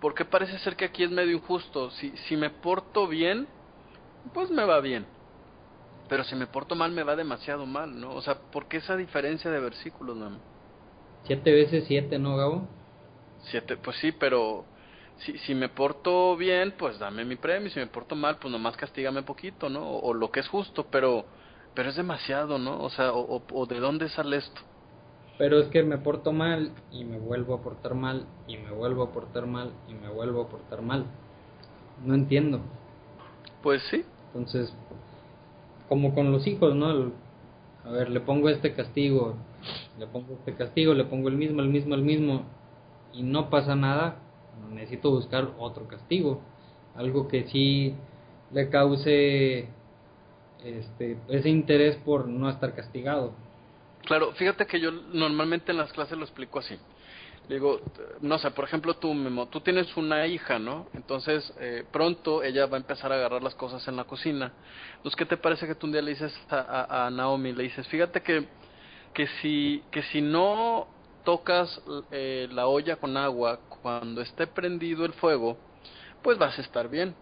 [0.00, 1.90] ¿por qué parece ser que aquí es medio injusto?
[1.92, 3.48] Si, si me porto bien,
[4.32, 5.06] pues me va bien.
[6.10, 8.12] Pero si me porto mal, me va demasiado mal, ¿no?
[8.16, 10.32] O sea, ¿por qué esa diferencia de versículos, no?
[11.22, 12.66] Siete veces siete, ¿no, Gabo?
[13.44, 14.64] Siete, pues sí, pero
[15.18, 17.70] si, si me porto bien, pues dame mi premio.
[17.70, 19.88] Si me porto mal, pues nomás castígame poquito, ¿no?
[19.88, 21.24] O, lo que es justo, pero
[21.74, 22.82] pero es demasiado, ¿no?
[22.82, 24.60] O sea, o, o de dónde sale esto.
[25.38, 29.04] Pero es que me porto mal y me vuelvo a portar mal y me vuelvo
[29.04, 31.04] a portar mal y me vuelvo a portar mal.
[32.04, 32.60] No entiendo.
[33.62, 34.04] Pues sí.
[34.26, 34.74] Entonces,
[35.90, 37.10] como con los hijos, ¿no?
[37.84, 39.34] a ver, le pongo este castigo,
[39.98, 42.44] le pongo este castigo, le pongo el mismo, el mismo, el mismo
[43.12, 44.18] y no pasa nada,
[44.72, 46.40] necesito buscar otro castigo.
[46.94, 47.96] Algo que sí
[48.52, 49.68] le cause
[50.62, 53.32] este, ese interés por no estar castigado.
[54.02, 56.76] Claro, fíjate que yo normalmente en las clases lo explico así.
[57.50, 57.80] Digo,
[58.20, 60.86] no sé, por ejemplo tú, Memo, tú tienes una hija, ¿no?
[60.94, 64.52] Entonces, eh, pronto ella va a empezar a agarrar las cosas en la cocina.
[64.98, 67.88] Entonces, ¿qué te parece que tú un día le dices a, a, Naomi, le dices,
[67.88, 68.46] fíjate que,
[69.12, 70.86] que, si, que si no
[71.24, 71.82] tocas
[72.12, 75.58] eh, la olla con agua cuando esté prendido el fuego,
[76.22, 77.16] pues vas a estar bien.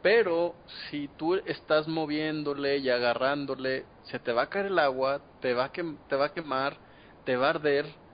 [0.00, 0.54] Pero
[0.88, 5.64] si tú estás moviéndole y agarrándole, se te va a caer el agua, te va
[5.64, 6.76] a, te va a quemar,
[7.24, 8.05] te va a arder,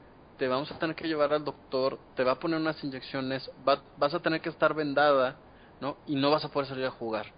[0.42, 4.12] te vamos a tener que llevar al doctor, te va a poner unas inyecciones, vas
[4.12, 5.38] a tener que estar vendada,
[5.78, 5.98] ¿no?
[6.04, 7.32] Y no vas a poder salir a jugar.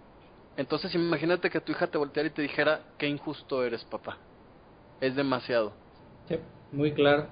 [0.57, 4.17] Entonces imagínate que tu hija te volteara y te dijera, qué injusto eres, papá.
[4.99, 5.75] Es demasiado.
[6.27, 6.39] Sí,
[6.71, 7.27] muy claro.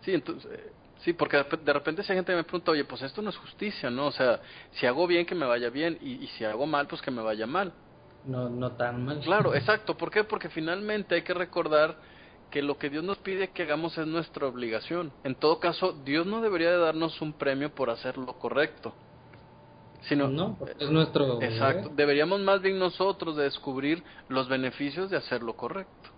[0.00, 0.58] Sí, entonces,
[1.04, 4.08] Sí, porque de repente esa gente me pregunta, oye, pues esto no es justicia, ¿no?
[4.08, 4.40] O sea,
[4.72, 7.46] si hago bien, que me vaya bien, y, si hago mal, pues que me vaya
[7.46, 7.72] mal.
[8.24, 9.20] No, no tan mal.
[9.20, 9.96] Claro, exacto.
[9.96, 10.24] ¿Por qué?
[10.24, 11.96] Porque finalmente hay que recordar
[12.50, 15.12] que lo que Dios nos pide que hagamos es nuestra obligación.
[15.24, 18.94] En todo caso, Dios no debería de darnos un premio por hacer lo correcto.
[20.02, 21.42] Sino, no, es nuestro.
[21.42, 21.90] Exacto.
[21.94, 26.10] Deberíamos más bien nosotros de descubrir los beneficios de hacer lo correcto.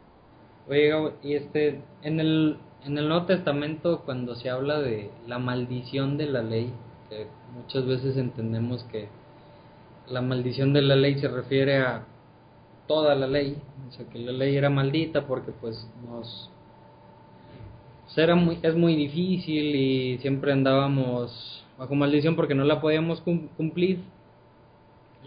[0.68, 6.16] Oye, y este, en el en el Nuevo Testamento cuando se habla de la maldición
[6.16, 6.72] de la ley,
[7.08, 9.08] que muchas veces entendemos que
[10.08, 12.04] la maldición de la ley se refiere a
[12.90, 13.56] toda la ley,
[13.88, 16.50] o sea que la ley era maldita porque pues nos
[18.16, 24.00] era muy, es muy difícil y siempre andábamos bajo maldición porque no la podíamos cumplir.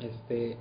[0.02, 0.58] Este,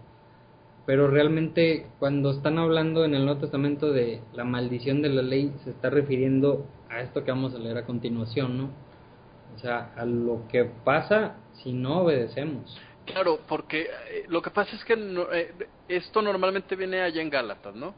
[0.87, 5.53] pero realmente cuando están hablando en el Nuevo Testamento de la maldición de la ley
[5.65, 8.71] se está refiriendo a esto que vamos a leer a continuación, ¿no?
[9.57, 11.35] O sea, a lo que pasa
[11.65, 12.81] si no obedecemos.
[13.07, 17.75] Claro, porque eh, lo que pasa es que eh, esto normalmente viene allá en Gálatas,
[17.75, 17.95] ¿no?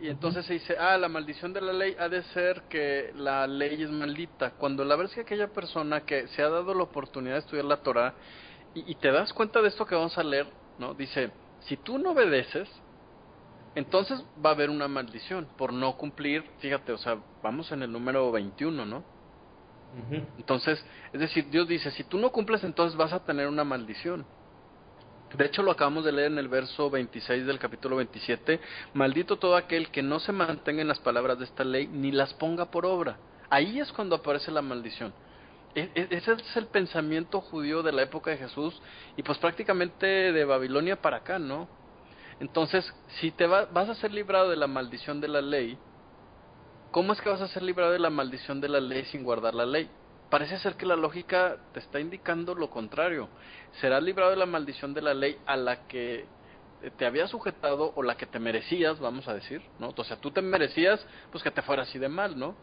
[0.00, 3.46] Y entonces se dice, ah, la maldición de la ley ha de ser que la
[3.46, 4.50] ley es maldita.
[4.52, 7.64] Cuando la verdad es que aquella persona que se ha dado la oportunidad de estudiar
[7.64, 8.14] la Torah
[8.74, 10.94] y, y te das cuenta de esto que vamos a leer, ¿no?
[10.94, 11.30] Dice,
[11.60, 12.68] si tú no obedeces,
[13.76, 17.90] entonces va a haber una maldición por no cumplir, fíjate, o sea, vamos en el
[17.90, 19.13] número 21, ¿no?
[20.38, 24.24] Entonces, es decir, Dios dice, si tú no cumples, entonces vas a tener una maldición.
[25.36, 28.60] De hecho, lo acabamos de leer en el verso 26 del capítulo 27.
[28.94, 32.34] Maldito todo aquel que no se mantenga en las palabras de esta ley ni las
[32.34, 33.18] ponga por obra.
[33.50, 35.12] Ahí es cuando aparece la maldición.
[35.74, 38.80] E, e, ese es el pensamiento judío de la época de Jesús
[39.16, 41.68] y pues prácticamente de Babilonia para acá, ¿no?
[42.38, 45.78] Entonces, si te vas a ser librado de la maldición de la ley,
[46.94, 49.52] ¿cómo es que vas a ser librado de la maldición de la ley sin guardar
[49.52, 49.90] la ley?
[50.30, 53.28] Parece ser que la lógica te está indicando lo contrario.
[53.80, 56.24] Serás librado de la maldición de la ley a la que
[56.96, 59.92] te había sujetado o la que te merecías, vamos a decir, ¿no?
[59.96, 62.54] O sea, tú te merecías pues que te fuera así de mal, ¿no?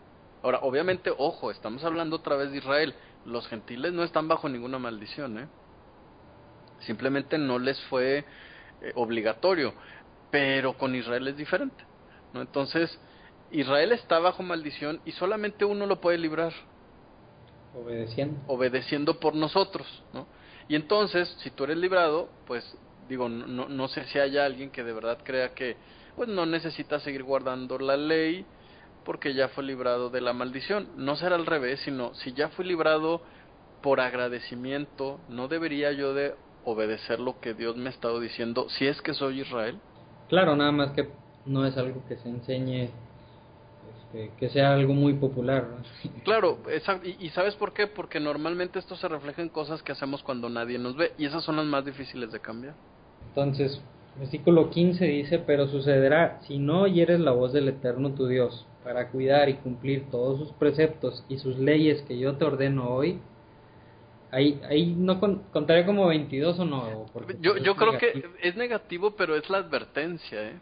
[0.44, 2.96] Ahora, obviamente, ojo, estamos hablando otra vez de Israel.
[3.26, 5.48] Los gentiles no están bajo ninguna maldición, ¿eh?
[6.80, 8.20] simplemente no les fue
[8.82, 9.74] eh, obligatorio,
[10.32, 11.84] pero con Israel es diferente,
[12.34, 12.40] ¿no?
[12.40, 12.98] Entonces,
[13.52, 16.54] Israel está bajo maldición y solamente uno lo puede librar.
[17.74, 18.40] Obedeciendo.
[18.48, 20.28] Obedeciendo por nosotros, ¿no?
[20.68, 22.78] Y entonces, si tú eres librado, pues
[23.10, 25.76] digo, no, no sé si haya alguien que de verdad crea que
[26.16, 28.46] pues no necesita seguir guardando la ley
[29.04, 30.90] porque ya fue librado de la maldición.
[30.96, 33.22] No será al revés, sino si ya fui librado
[33.82, 36.36] por agradecimiento, ¿no debería yo de
[36.66, 39.80] obedecer lo que Dios me ha estado diciendo si es que soy Israel?
[40.30, 41.10] Claro, nada más que
[41.46, 42.90] no es algo que se enseñe,
[44.12, 45.68] este, que sea algo muy popular.
[46.24, 46.60] Claro,
[47.04, 47.88] y, y, ¿sabes por qué?
[47.88, 51.44] Porque normalmente esto se refleja en cosas que hacemos cuando nadie nos ve y esas
[51.44, 52.76] son las más difíciles de cambiar.
[53.30, 53.82] Entonces,
[54.20, 59.10] versículo 15 dice, pero sucederá si no oyeres la voz del Eterno tu Dios, para
[59.10, 63.20] cuidar y cumplir todos sus preceptos y sus leyes que yo te ordeno hoy,
[64.34, 67.06] Ahí, ahí no contaría como 22 o no.
[67.42, 70.60] Yo, yo creo que es negativo, pero es la advertencia, ¿eh?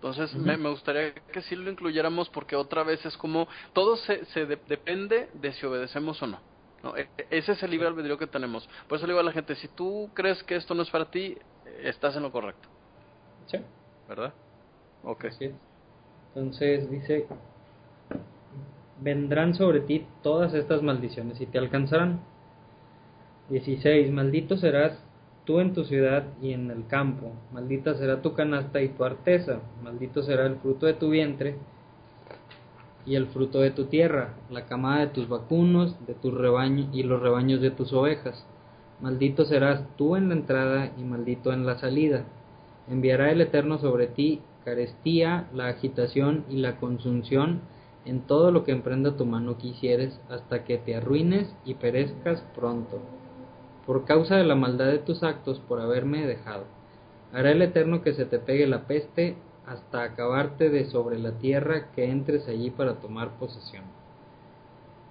[0.00, 4.24] Entonces me, me, gustaría que sí lo incluyéramos porque otra vez es como todo se,
[4.24, 6.40] se depende de si obedecemos o no.
[6.82, 6.96] ¿no?
[6.96, 8.66] E, e, ese es el libre albedrío que tenemos.
[8.88, 11.10] Por eso le digo a la gente, si tú crees que esto no es para
[11.10, 11.36] ti,
[11.82, 12.66] estás en lo correcto.
[13.44, 13.58] Sí.
[14.08, 14.32] ¿Verdad?
[15.04, 15.26] Ok.
[16.34, 17.26] Entonces dice,
[19.02, 22.20] vendrán sobre ti todas estas maldiciones y te alcanzarán
[23.50, 24.10] 16.
[24.12, 24.98] Maldito serás
[25.44, 29.60] tú en tu ciudad y en el campo, maldita será tu canasta y tu arteza,
[29.82, 31.56] maldito será el fruto de tu vientre
[33.06, 37.02] y el fruto de tu tierra, la camada de tus vacunos, de tus rebaños y
[37.02, 38.46] los rebaños de tus ovejas.
[39.00, 42.24] Maldito serás tú en la entrada y maldito en la salida.
[42.88, 47.62] Enviará el Eterno sobre ti carestía, la agitación y la consunción
[48.04, 53.00] en todo lo que emprenda tu mano quisieres, hasta que te arruines y perezcas pronto
[53.90, 56.62] por causa de la maldad de tus actos por haberme dejado.
[57.32, 59.34] Hará el Eterno que se te pegue la peste
[59.66, 63.82] hasta acabarte de sobre la tierra que entres allí para tomar posesión.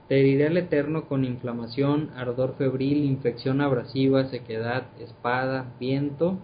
[0.08, 6.38] Te heriré el Eterno con inflamación, ardor febril, infección abrasiva, sequedad, espada, viento,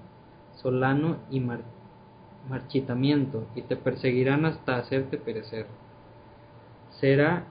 [0.61, 1.41] solano y
[2.49, 5.67] marchitamiento, y te perseguirán hasta hacerte perecer.
[6.99, 7.45] Será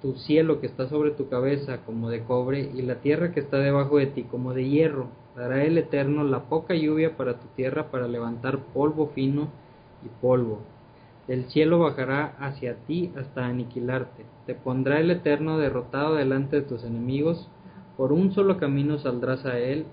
[0.00, 3.58] tu cielo que está sobre tu cabeza como de cobre, y la tierra que está
[3.58, 5.08] debajo de ti como de hierro.
[5.34, 9.48] Dará el Eterno la poca lluvia para tu tierra para levantar polvo fino
[10.04, 10.60] y polvo.
[11.26, 14.24] Del cielo bajará hacia ti hasta aniquilarte.
[14.46, 17.48] Te pondrá el Eterno derrotado delante de tus enemigos.
[17.96, 19.86] Por un solo camino saldrás a él,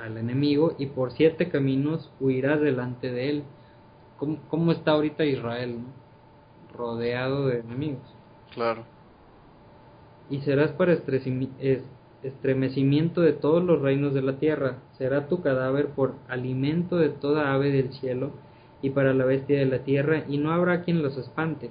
[0.00, 3.42] al enemigo, y por siete caminos huirás delante de él.
[4.48, 5.80] ¿Cómo, está ahorita Israel?
[6.72, 8.14] Rodeado de enemigos.
[8.54, 8.95] Claro
[10.30, 10.92] y serás para
[12.22, 17.52] estremecimiento de todos los reinos de la tierra, será tu cadáver por alimento de toda
[17.52, 18.32] ave del cielo
[18.82, 21.70] y para la bestia de la tierra, y no habrá quien los espante.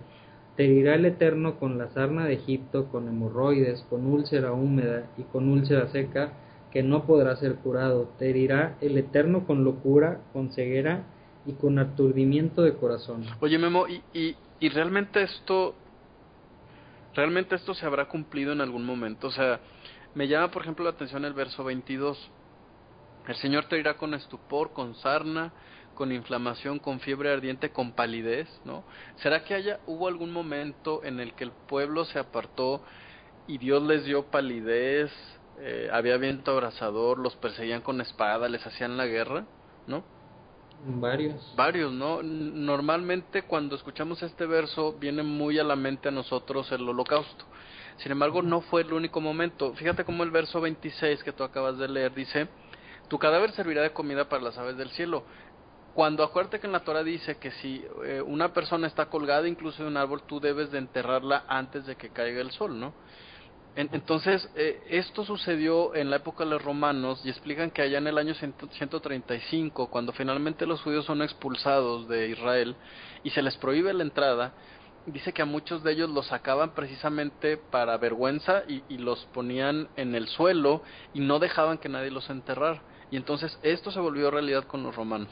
[0.55, 5.23] Te herirá el Eterno con la sarna de Egipto, con hemorroides, con úlcera húmeda y
[5.23, 6.31] con úlcera seca,
[6.71, 8.09] que no podrá ser curado.
[8.17, 11.03] Te herirá el Eterno con locura, con ceguera
[11.45, 13.23] y con aturdimiento de corazón.
[13.41, 15.75] Oye, Memo, ¿y, y, y realmente esto
[17.15, 19.27] ¿realmente esto se habrá cumplido en algún momento?
[19.27, 19.59] O sea,
[20.13, 22.31] me llama por ejemplo la atención el verso 22.
[23.27, 25.51] El Señor te irá con estupor, con sarna,
[25.95, 28.83] con inflamación, con fiebre ardiente, con palidez, ¿no?
[29.17, 32.83] ¿Será que haya hubo algún momento en el que el pueblo se apartó
[33.47, 35.11] y Dios les dio palidez,
[35.59, 39.45] eh, había viento abrasador, los perseguían con espada, les hacían la guerra,
[39.87, 40.03] ¿no?
[40.83, 41.53] Varios.
[41.55, 42.21] Varios, ¿no?
[42.21, 47.45] Normalmente cuando escuchamos este verso viene muy a la mente a nosotros el holocausto.
[47.97, 49.73] Sin embargo, no fue el único momento.
[49.73, 52.47] Fíjate cómo el verso 26 que tú acabas de leer dice,
[53.07, 55.23] tu cadáver servirá de comida para las aves del cielo.
[55.93, 59.81] Cuando acuérdate que en la Torah dice que si eh, una persona está colgada incluso
[59.81, 62.93] de un árbol, tú debes de enterrarla antes de que caiga el sol, ¿no?
[63.75, 68.07] Entonces, eh, esto sucedió en la época de los romanos y explican que allá en
[68.07, 72.75] el año 135, cuando finalmente los judíos son expulsados de Israel
[73.23, 74.53] y se les prohíbe la entrada,
[75.05, 79.89] dice que a muchos de ellos los sacaban precisamente para vergüenza y, y los ponían
[79.97, 80.81] en el suelo
[81.13, 82.81] y no dejaban que nadie los enterrara.
[83.11, 85.29] Y entonces esto se volvió realidad con los romanos.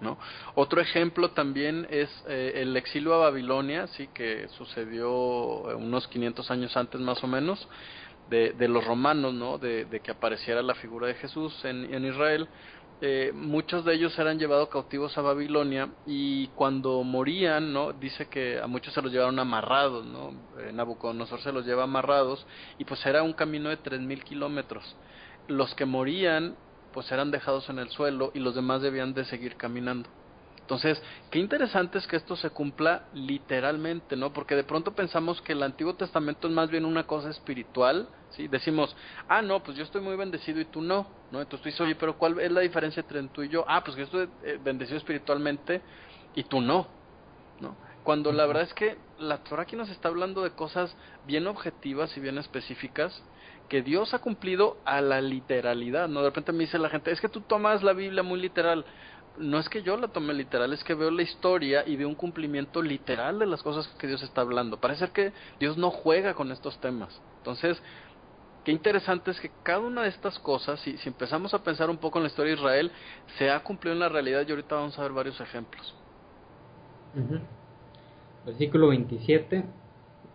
[0.00, 0.18] ¿No?
[0.54, 6.50] Otro ejemplo también es eh, el exilio a Babilonia, sí, que sucedió eh, unos 500
[6.50, 7.66] años antes más o menos,
[8.28, 9.58] de, de los romanos, ¿no?
[9.58, 12.48] De, que apareciera la figura de Jesús en, Israel.
[13.00, 17.92] Eh, muchos de ellos eran llevados cautivos a Babilonia y cuando morían, ¿no?
[17.92, 20.32] Dice que a muchos se los llevaron amarrados, ¿no?
[20.72, 22.46] Nabucodonosor se los lleva amarrados
[22.78, 24.96] y pues era un camino de 3.000 kilómetros.
[25.46, 26.56] Los que morían
[26.96, 30.08] pues eran dejados en el suelo y los demás debían de seguir caminando.
[30.62, 30.98] Entonces,
[31.30, 34.32] qué interesante es que esto se cumpla literalmente, ¿no?
[34.32, 38.48] Porque de pronto pensamos que el Antiguo Testamento es más bien una cosa espiritual, ¿sí?
[38.48, 38.96] Decimos,
[39.28, 41.42] ah, no, pues yo estoy muy bendecido y tú no, ¿no?
[41.42, 43.66] Entonces tú dices, oye, pero ¿cuál es la diferencia entre tú y yo?
[43.68, 45.82] Ah, pues que yo estoy eh, bendecido espiritualmente
[46.34, 46.88] y tú no,
[47.60, 47.76] ¿no?
[48.04, 52.16] Cuando la verdad es que la Torah aquí nos está hablando de cosas bien objetivas
[52.16, 53.22] y bien específicas
[53.68, 56.20] que Dios ha cumplido a la literalidad, ¿no?
[56.20, 58.84] De repente me dice la gente, es que tú tomas la Biblia muy literal
[59.38, 62.14] no es que yo la tome literal, es que veo la historia y veo un
[62.14, 64.78] cumplimiento literal de las cosas que Dios está hablando.
[64.78, 67.20] Parece que Dios no juega con estos temas.
[67.38, 67.80] Entonces,
[68.64, 71.98] qué interesante es que cada una de estas cosas, si, si empezamos a pensar un
[71.98, 72.92] poco en la historia de Israel,
[73.38, 75.94] se ha cumplido en la realidad y ahorita vamos a ver varios ejemplos.
[78.44, 79.64] Versículo 27.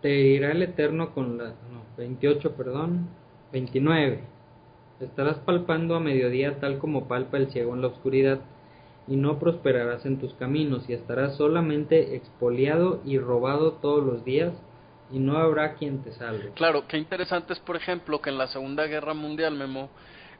[0.00, 1.44] Te dirá el Eterno con la...
[1.44, 3.08] No, 28, perdón.
[3.52, 4.20] 29.
[5.00, 8.40] Estarás palpando a mediodía tal como palpa el ciego en la oscuridad
[9.06, 14.52] y no prosperarás en tus caminos, y estarás solamente expoliado y robado todos los días,
[15.10, 16.52] y no habrá quien te salve.
[16.54, 19.90] Claro, qué interesante es, por ejemplo, que en la Segunda Guerra Mundial, Memo,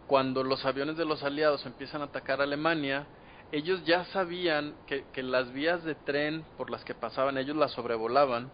[0.07, 3.07] cuando los aviones de los aliados empiezan a atacar a Alemania,
[3.51, 7.73] ellos ya sabían que, que las vías de tren por las que pasaban, ellos las
[7.73, 8.51] sobrevolaban,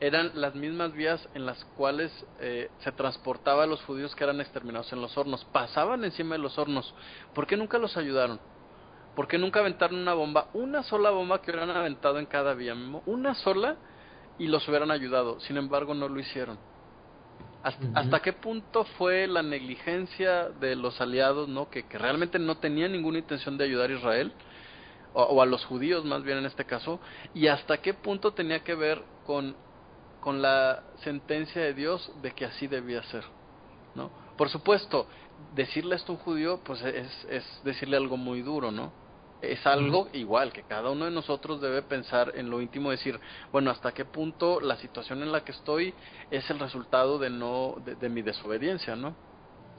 [0.00, 4.40] eran las mismas vías en las cuales eh, se transportaba a los judíos que eran
[4.40, 5.44] exterminados en los hornos.
[5.46, 6.94] Pasaban encima de los hornos.
[7.34, 8.40] ¿Por qué nunca los ayudaron?
[9.16, 10.48] ¿Por qué nunca aventaron una bomba?
[10.54, 12.76] Una sola bomba que hubieran aventado en cada vía,
[13.06, 13.76] una sola
[14.38, 15.40] y los hubieran ayudado.
[15.40, 16.58] Sin embargo, no lo hicieron.
[17.62, 23.18] ¿Hasta, qué punto fue la negligencia de los aliados, no, que, realmente no tenían ninguna
[23.18, 24.32] intención de ayudar a Israel
[25.12, 27.00] o, a los judíos, más bien en este caso,
[27.34, 29.56] y hasta qué punto tenía que ver con
[30.20, 33.24] con la sentencia de Dios de que así debía ser,
[33.94, 34.10] ¿no?
[34.36, 35.06] Por supuesto,
[35.54, 38.92] decirle esto a un judío, pues es, es decirle algo muy duro, ¿no?
[39.42, 43.18] es algo igual que cada uno de nosotros debe pensar en lo íntimo, decir,
[43.52, 45.94] bueno, hasta qué punto la situación en la que estoy
[46.30, 49.14] es el resultado de no de, mi desobediencia, ¿no?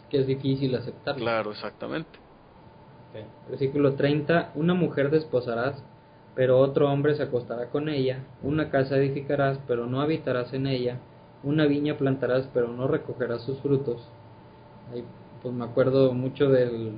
[0.10, 1.22] Que es difícil aceptarlo.
[1.22, 2.20] Claro, exactamente.
[3.50, 5.84] Versículo 30, una mujer desposarás,
[6.40, 10.98] pero otro hombre se acostará con ella, una casa edificarás, pero no habitarás en ella,
[11.44, 14.02] una viña plantarás, pero no recogerás sus frutos.
[14.90, 15.04] Ahí,
[15.42, 16.94] pues me acuerdo mucho de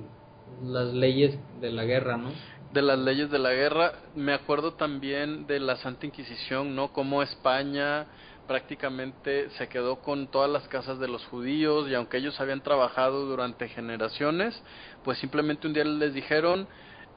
[0.63, 2.29] las leyes de la guerra, ¿no?
[2.71, 3.93] de las leyes de la guerra.
[4.15, 6.93] Me acuerdo también de la Santa Inquisición, ¿no?
[6.93, 8.05] Como España
[8.47, 13.25] prácticamente se quedó con todas las casas de los judíos y aunque ellos habían trabajado
[13.25, 14.61] durante generaciones,
[15.03, 16.67] pues simplemente un día les dijeron,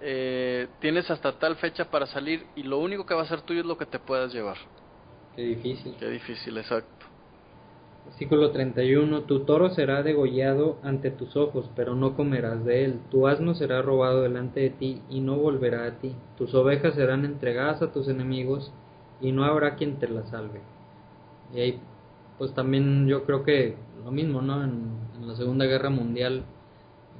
[0.06, 3.60] eh, tienes hasta tal fecha para salir y lo único que va a ser tuyo
[3.60, 4.58] es lo que te puedas llevar.
[5.34, 5.96] Qué difícil.
[5.98, 7.06] Qué difícil, exacto.
[8.04, 9.22] Versículo 31.
[9.22, 13.00] Tu toro será degollado ante tus ojos, pero no comerás de él.
[13.10, 16.14] Tu asno será robado delante de ti y no volverá a ti.
[16.36, 18.72] Tus ovejas serán entregadas a tus enemigos
[19.20, 20.60] y no habrá quien te las salve.
[21.54, 21.80] Y ahí,
[22.36, 24.62] pues también yo creo que lo mismo, ¿no?
[24.62, 26.44] En, la Segunda Guerra Mundial,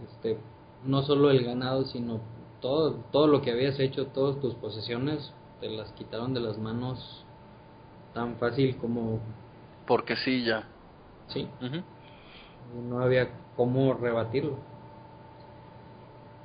[0.05, 0.37] este,
[0.85, 2.21] no solo el ganado, sino
[2.65, 7.23] todo, todo lo que habías hecho, todas tus posesiones, te las quitaron de las manos
[8.15, 9.21] tan fácil como...
[9.87, 10.65] Porque sí, ya
[11.29, 11.47] Sí.
[12.89, 14.57] No había cómo rebatirlo.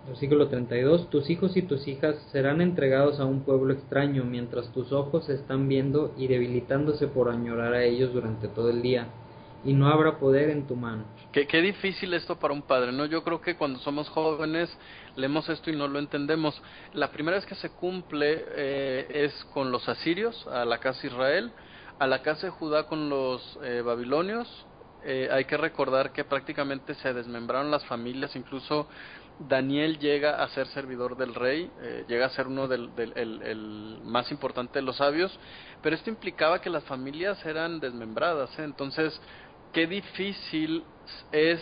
[0.07, 1.09] Versículo 32.
[1.09, 5.69] Tus hijos y tus hijas serán entregados a un pueblo extraño mientras tus ojos están
[5.69, 9.07] viendo y debilitándose por añorar a ellos durante todo el día.
[9.63, 11.05] Y no habrá poder en tu mano.
[11.31, 13.05] Qué, qué difícil esto para un padre, ¿no?
[13.05, 14.69] Yo creo que cuando somos jóvenes
[15.15, 16.61] leemos esto y no lo entendemos.
[16.93, 21.51] La primera vez que se cumple eh, es con los asirios, a la casa Israel,
[21.99, 24.47] a la casa de Judá con los eh, babilonios,
[25.03, 28.87] eh, hay que recordar que prácticamente se desmembraron las familias, incluso
[29.39, 34.29] Daniel llega a ser servidor del rey, eh, llega a ser uno del, el, más
[34.31, 35.37] importante de los sabios,
[35.81, 38.63] pero esto implicaba que las familias eran desmembradas, ¿eh?
[38.63, 39.19] entonces
[39.71, 40.83] qué difícil
[41.31, 41.61] es,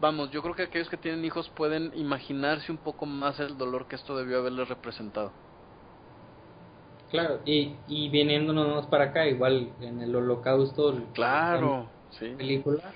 [0.00, 3.86] vamos, yo creo que aquellos que tienen hijos pueden imaginarse un poco más el dolor
[3.86, 5.30] que esto debió haberles representado.
[7.10, 10.94] Claro, y, y viniéndonos para acá, igual en el holocausto.
[11.12, 11.88] Claro
[12.18, 12.92] película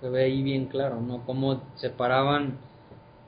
[0.00, 1.24] se ve ahí bien claro, ¿no?
[1.26, 2.56] Cómo separaban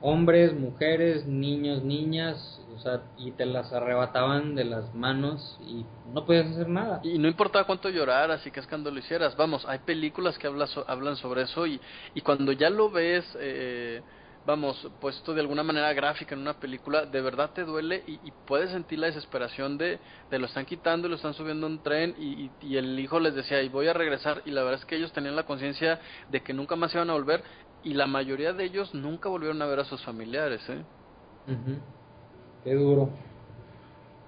[0.01, 6.25] hombres, mujeres, niños, niñas, o sea, y te las arrebataban de las manos y no
[6.25, 7.01] podías hacer nada.
[7.03, 11.43] Y no importaba cuánto lloraras y qué escándalo hicieras, vamos, hay películas que hablan sobre
[11.43, 11.81] eso y,
[12.15, 13.25] y cuando ya lo ves...
[13.41, 14.03] Eh,
[14.45, 18.71] vamos, puesto de alguna manera gráfica en una película, de verdad te duele y, puedes
[18.71, 20.01] sentir la desesperación de,
[20.31, 23.21] de, lo están quitando y lo están subiendo a un tren y, y, el hijo
[23.21, 26.01] les decía, y voy a regresar, y la verdad es que ellos tenían la conciencia
[26.29, 27.45] de que nunca más iban a volver,
[27.83, 30.85] y la mayoría de ellos nunca volvieron a ver a sus familiares, ¿eh?
[31.47, 31.81] Ujú.
[32.65, 33.11] Qué duro.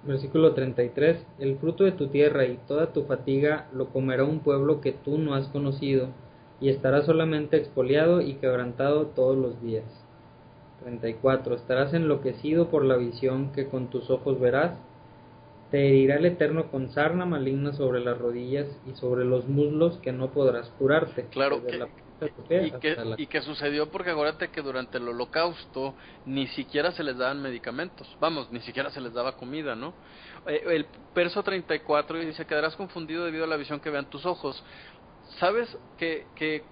[0.03, 1.25] Versículo 33.
[1.39, 5.17] El fruto de tu tierra y toda tu fatiga lo comerá un pueblo que tú
[5.17, 6.09] no has conocido,
[6.61, 9.85] y estará solamente expoliado y quebrantado todos los días.
[10.83, 11.55] 34.
[11.55, 14.77] Estarás enloquecido por la visión que con tus ojos verás.
[15.71, 20.11] Te herirá el Eterno con sarna maligna sobre las rodillas y sobre los muslos que
[20.11, 21.25] no podrás curarte.
[21.31, 21.87] Claro, que- la
[22.49, 25.95] Y que, y que sucedió porque acuérdate que durante el holocausto
[26.25, 29.93] ni siquiera se les daban medicamentos, vamos, ni siquiera se les daba comida, ¿no?
[30.47, 34.63] Eh, el verso 34 dice, quedarás confundido debido a la visión que vean tus ojos.
[35.39, 36.63] ¿Sabes que, que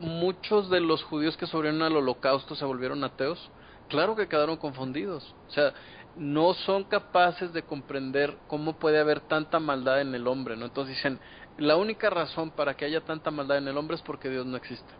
[0.00, 3.50] muchos de los judíos que sobrevivieron al holocausto se volvieron ateos?
[3.88, 5.34] Claro que quedaron confundidos.
[5.48, 5.72] O sea,
[6.16, 10.66] no son capaces de comprender cómo puede haber tanta maldad en el hombre, ¿no?
[10.66, 11.18] Entonces dicen,
[11.56, 14.56] la única razón para que haya tanta maldad en el hombre es porque Dios no
[14.56, 14.92] existe.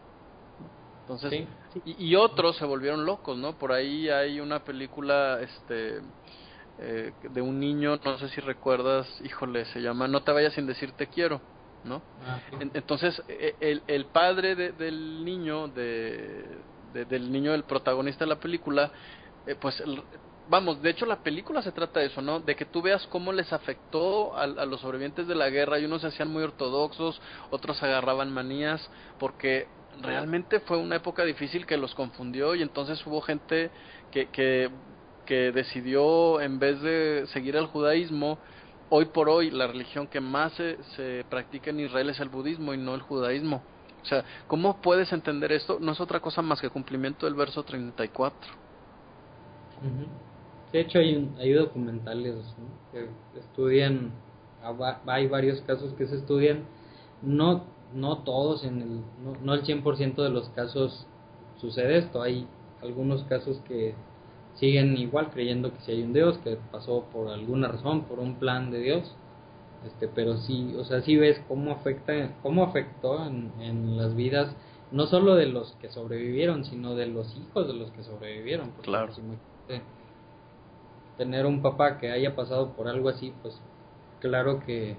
[1.01, 1.31] Entonces,
[1.73, 3.57] Sí, y, y otros se volvieron locos, ¿no?
[3.59, 6.01] Por ahí hay una película, este,
[6.79, 10.67] eh, de un niño, no sé si recuerdas, híjole, se llama No te vayas sin
[10.67, 11.43] decir te quiero,
[11.83, 12.03] ¿no?
[12.21, 12.57] Ah, sí.
[12.61, 18.25] En- Entonces, e- el, el padre de- del niño, de, de- del niño del protagonista
[18.25, 18.93] de la película,
[19.47, 20.03] eh, pues, el-
[20.47, 22.41] vamos, de hecho la película se trata de eso, ¿no?
[22.41, 25.85] De que tú veas cómo les afectó a, a los sobrevivientes de la guerra y
[25.85, 27.21] unos se hacían muy ortodoxos,
[27.51, 29.69] otros agarraban manías, porque
[30.01, 33.73] realmente fue una época difícil que los confundió y entonces hubo gente
[34.11, 34.71] que, que,
[35.25, 38.41] que decidió, en vez de seguir el judaísmo,
[38.89, 42.75] hoy por hoy la religión que más se, se practica en Israel es el budismo
[42.75, 43.65] y no el judaísmo.
[44.03, 45.79] O sea, ¿cómo puedes entender esto?
[45.81, 48.53] No es otra cosa más que cumplimiento del verso 34.
[49.83, 50.32] Ujú.
[50.73, 52.65] De hecho, hay, un- hay documentales ¿no?
[52.93, 53.07] que
[53.39, 54.11] estudian,
[55.07, 56.61] hay varios casos que se estudian,
[57.23, 57.63] no,
[57.95, 58.89] no todos, en el,
[59.25, 61.07] no, no el 100% de los casos
[61.61, 62.47] sucede esto, hay
[62.81, 63.95] algunos casos que
[64.55, 68.35] siguen igual creyendo que si hay un Dios, que pasó por alguna razón, por un
[68.37, 69.13] plan de Dios,
[69.87, 74.55] este, pero sí, o sea, sí ves cómo afecta, cómo afectó en, en las vidas
[74.91, 78.71] no solo de los que sobrevivieron, sino de los hijos de los que sobrevivieron.
[78.71, 79.07] porque, Claro.
[79.07, 79.83] pues, imagínate,
[81.17, 83.61] tener un papá que haya pasado por algo así, pues
[84.21, 84.97] claro que,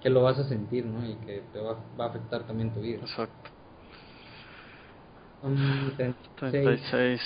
[0.00, 1.06] que lo vas a sentir, ¿no?
[1.06, 3.00] Y que te va, va a afectar también tu vida.
[3.00, 3.50] Exacto.
[5.42, 6.50] Um, 36.
[6.50, 7.20] 36.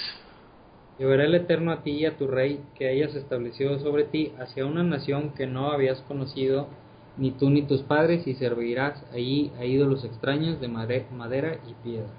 [0.98, 4.66] Llevará el Eterno a ti y a tu rey que hayas establecido sobre ti hacia
[4.66, 6.68] una nación que no habías conocido,
[7.16, 12.10] ni tú ni tus padres, y servirás allí a ídolos extraños de madera y piedra.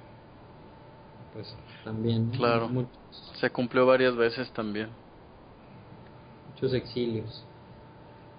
[1.34, 2.38] Pues también, ¿no?
[2.38, 2.70] Claro.
[2.70, 2.92] muchos,
[3.40, 4.90] Se cumplió varias veces también.
[6.62, 7.44] Muchos exilios.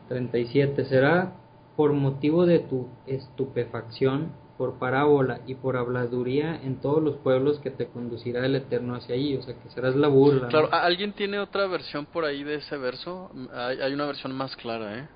[0.08, 0.84] 37.
[0.84, 1.32] Será
[1.76, 7.70] por motivo de tu estupefacción, por parábola y por habladuría en todos los pueblos que
[7.70, 10.48] te conducirá el Eterno hacia allí, o sea que serás la burla.
[10.48, 13.30] Claro, ¿a- ¿alguien tiene otra versión por ahí de ese verso?
[13.32, 15.08] Mm, Hay, hay una versión más clara, ¿eh?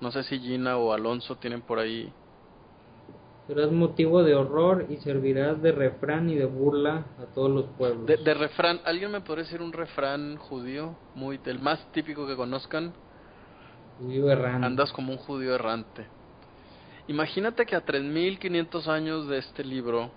[0.00, 2.12] No sé si Gina o Alonso tienen por ahí.
[3.50, 8.06] Serás motivo de horror y servirás de refrán y de burla a todos los pueblos.
[8.06, 10.94] De, de refrán, ¿alguien me podría decir un refrán judío?
[11.16, 12.92] Muy, del más típico que conozcan.
[13.98, 14.64] Judío errante.
[14.64, 16.06] Andas como un judío errante.
[17.08, 20.12] Imagínate que a 3500 años de este libro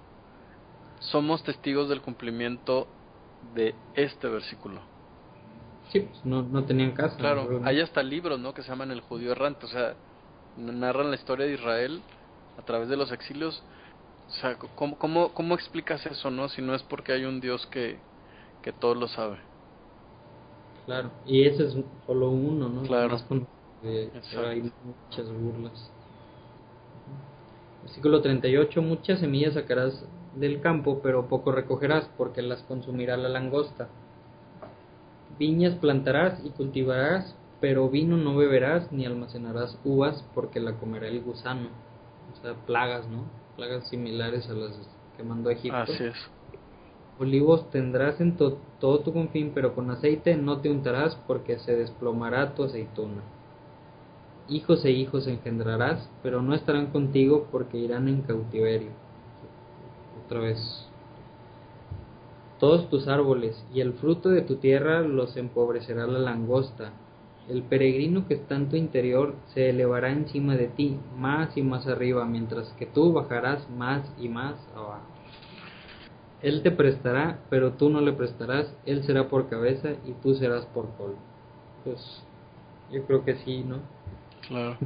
[1.00, 2.86] somos testigos del cumplimiento
[3.56, 4.80] de este versículo.
[5.92, 7.18] Sí, pues no, no tenían casa.
[7.18, 8.54] Claro, hay hasta libros, ¿no?
[8.54, 9.96] Que se llaman El judío errante, o sea,
[10.56, 12.00] narran la historia de Israel
[12.58, 13.64] a través de los exilios.
[14.30, 16.50] O sea, ¿cómo, cómo, cómo explicas eso, no?
[16.50, 18.02] Si no es porque hay un Dios que,
[18.62, 19.40] que todo lo sabe.
[20.86, 21.76] Claro, y ese es
[22.06, 22.84] solo uno, ¿no?
[22.88, 23.20] Claro.
[23.28, 23.48] Con-
[23.84, 24.12] eh,
[24.48, 25.90] hay muchas burlas.
[27.84, 33.90] Versículo 38, muchas semillas sacarás del campo, pero poco recogerás, porque las consumirá la langosta.
[35.38, 41.22] Viñas plantarás y cultivarás, pero vino no beberás, ni almacenarás uvas, porque la comerá el
[41.22, 41.70] gusano.
[42.34, 43.24] O sea, plagas, ¿no?
[43.56, 44.74] Plagas similares a las
[45.16, 45.78] que mandó Egipto.
[45.78, 46.16] Así es.
[47.20, 51.76] Olivos tendrás en to- todo tu confín, pero con aceite no te untarás, porque se
[51.76, 53.22] desplomará tu aceituna.
[54.50, 58.90] Hijos e hijos engendrarás, pero no estarán contigo, porque irán en cautiverio.
[60.26, 60.88] Otra vez.
[62.60, 66.92] Todos tus árboles y el fruto de tu tierra los empobrecerá la langosta.
[67.50, 71.88] El peregrino que está en tu interior se elevará encima de ti, más y más
[71.88, 75.08] arriba, mientras que tú bajarás más y más abajo.
[76.42, 78.74] Él te prestará, pero tú no le prestarás.
[78.86, 81.16] Él será por cabeza y tú serás por col.
[81.84, 82.24] Pues
[82.92, 83.80] yo creo que sí, ¿no?
[84.48, 84.78] Claro.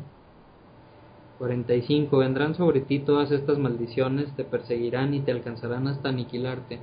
[1.37, 2.17] 45.
[2.17, 6.79] Vendrán sobre ti todas estas maldiciones, te perseguirán y te alcanzarán hasta aniquilarte,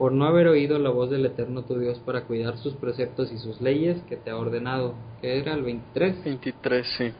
[0.00, 3.36] por no haber oído la voz del Eterno tu Dios para cuidar sus preceptos y
[3.36, 4.94] sus leyes que te ha ordenado.
[5.20, 6.24] que era el 23?
[6.24, 7.12] 23, sí.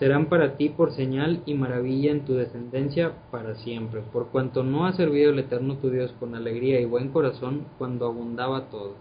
[0.00, 4.84] Serán para ti por señal y maravilla en tu descendencia para siempre, por cuanto no
[4.84, 8.94] has servido al Eterno tu Dios con alegría y buen corazón cuando abundaba todo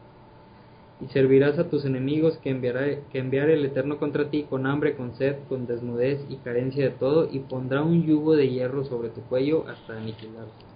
[1.02, 4.96] y servirás a tus enemigos que enviará, que enviará el Eterno contra ti con hambre,
[4.96, 9.10] con sed, con desnudez y carencia de todo, y pondrá un yugo de hierro sobre
[9.10, 10.73] tu cuello hasta aniquilarte.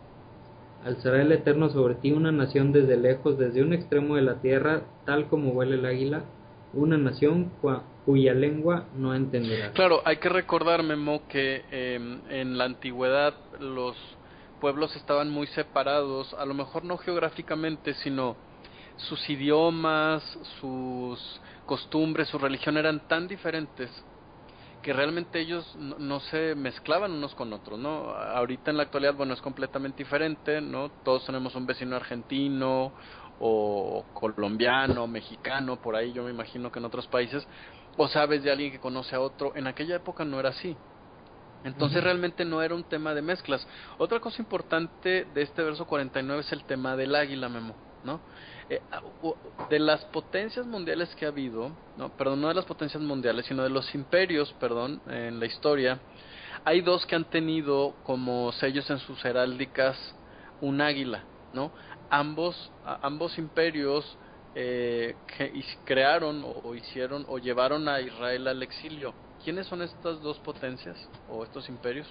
[0.88, 4.84] Alzará el Eterno sobre ti una nación desde lejos, desde un extremo de la tierra,
[5.06, 6.24] tal como vuela el águila,
[6.74, 7.52] una nación
[8.06, 9.72] cuya lengua no entenderás.
[9.74, 13.98] Claro, hay que recordar, Memo, que em, en la antigüedad los
[14.62, 18.38] pueblos estaban muy separados, a lo mejor no geográficamente, sino
[18.96, 20.24] sus idiomas,
[20.62, 23.92] sus costumbres, su religión eran tan diferentes
[24.88, 28.12] que realmente ellos no, se mezclaban unos con otros, ¿no?
[28.12, 30.88] Ahorita en la actualidad, bueno, es completamente diferente, ¿no?
[31.04, 32.94] Todos tenemos un vecino argentino
[33.42, 37.46] o colombiano, mexicano, por ahí yo me imagino que en otros países,
[37.98, 40.78] o sabes de alguien que conoce a otro, en aquella época no era así.
[41.66, 43.68] Entonces realmente no era un tema de mezclas.
[43.98, 47.76] Otra cosa importante de este verso 49 es el tema del águila, Memo,
[48.06, 48.22] ¿no?
[48.70, 49.02] Eh, ah,
[49.70, 53.64] de las potencias mundiales que ha habido, no, perdón, no de las potencias mundiales, sino
[53.64, 56.00] de los imperios, perdón, en la historia,
[56.66, 59.98] hay dos que han tenido como sellos en sus heráldicas
[60.60, 61.72] un águila, ¿no?
[62.10, 64.18] Ambos, ambos imperios
[64.56, 69.14] eh, que crearon o, hicieron o llevaron a Israel al exilio.
[69.44, 70.98] ¿Quiénes son estas dos potencias
[71.30, 72.08] o estos imperios?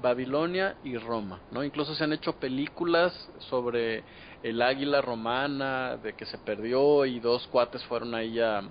[0.00, 1.62] Babilonia y Roma, ¿no?
[1.62, 4.02] Incluso se han hecho películas sobre
[4.48, 8.62] el águila romana, de que se perdió y dos cuates fueron ahí a,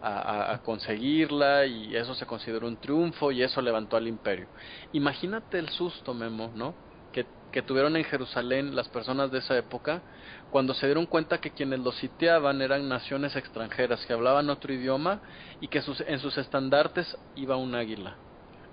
[0.00, 4.46] a, conseguirla y eso se consideró un triunfo y eso levantó al imperio.
[4.92, 6.72] Imagínate el susto, Memo, ¿no?
[7.12, 10.02] Que, que tuvieron en Jerusalén las personas de esa época
[10.52, 15.20] cuando se dieron cuenta que quienes los sitiaban eran naciones extranjeras que hablaban otro idioma
[15.60, 18.14] y que sus, en sus estandartes iba un águila.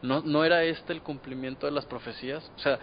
[0.03, 2.51] ¿No, ¿No era este el cumplimiento de las profecías?
[2.55, 2.77] O sea,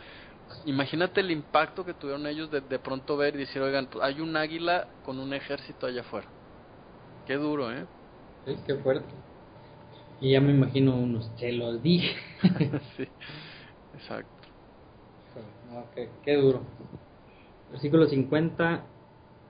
[0.66, 4.20] imagínate el impacto que tuvieron ellos de, de pronto ver y decir, oigan, pues hay
[4.20, 6.28] un águila con un ejército allá afuera.
[7.26, 7.84] Qué duro, ¿eh?
[8.46, 9.06] Sí, qué fuerte.
[10.20, 12.14] Y ya me imagino unos, te lo dije.
[12.96, 13.08] sí,
[13.94, 14.48] exacto.
[15.94, 16.60] qué, qué duro.
[17.70, 18.82] Versículo 50.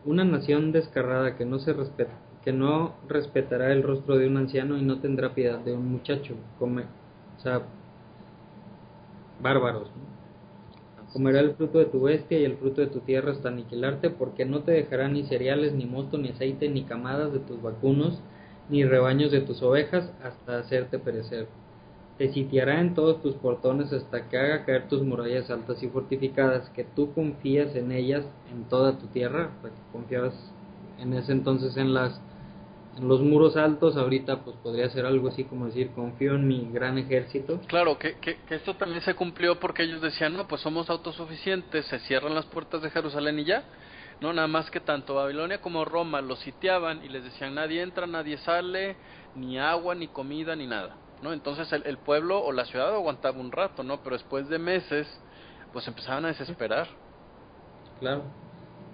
[0.04, 2.12] Una nación descarrada que no se respeta,
[2.44, 6.34] que no respetará el rostro de un anciano y no tendrá piedad de un muchacho.
[6.58, 6.82] Come,
[7.36, 7.62] o sea,
[9.40, 9.88] bárbaros.
[11.12, 14.46] Comerá el fruto de tu bestia y el fruto de tu tierra hasta aniquilarte, porque
[14.46, 18.18] no te dejará ni cereales, ni mosto, ni aceite, ni camadas de tus vacunos,
[18.70, 21.46] ni rebaños de tus ovejas, hasta hacerte perecer.
[22.16, 26.70] Te sitiará en todos tus portones hasta que haga caer tus murallas altas y fortificadas,
[26.70, 30.34] que tú confías en ellas en toda tu tierra, que confiabas
[30.98, 32.20] en ese entonces en las
[32.96, 36.70] en los muros altos, ahorita pues podría ser algo así como decir, confío en mi
[36.70, 37.60] gran ejército.
[37.66, 41.98] Claro, que, que, esto también se cumplió porque ellos decían, no, pues somos autosuficientes, se
[42.00, 43.64] cierran las puertas de Jerusalén y ya.
[44.20, 48.06] No, nada más que tanto Babilonia como Roma los sitiaban y les decían, nadie entra,
[48.06, 48.96] nadie sale,
[49.34, 50.96] ni agua, ni comida, ni nada.
[51.22, 51.32] ¿no?
[51.32, 54.02] Entonces el, el pueblo o la ciudad aguantaba un rato, ¿no?
[54.02, 55.08] Pero después de meses,
[55.72, 56.88] pues empezaban a desesperar.
[57.98, 58.24] Claro.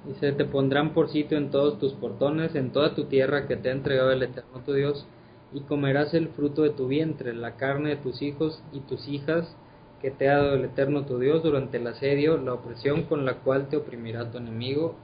[0.05, 3.69] Dice, te pondrán por sitio en todos tus portones, en toda tu tierra que te
[3.69, 5.07] ha entregado el Eterno tu Dios,
[5.53, 9.57] y comerás el fruto de tu vientre, la carne de tus hijos y tus hijas,
[10.01, 13.35] que te ha dado el Eterno tu Dios durante el asedio, la opresión con la
[13.35, 14.95] cual te oprimirá tu enemigo.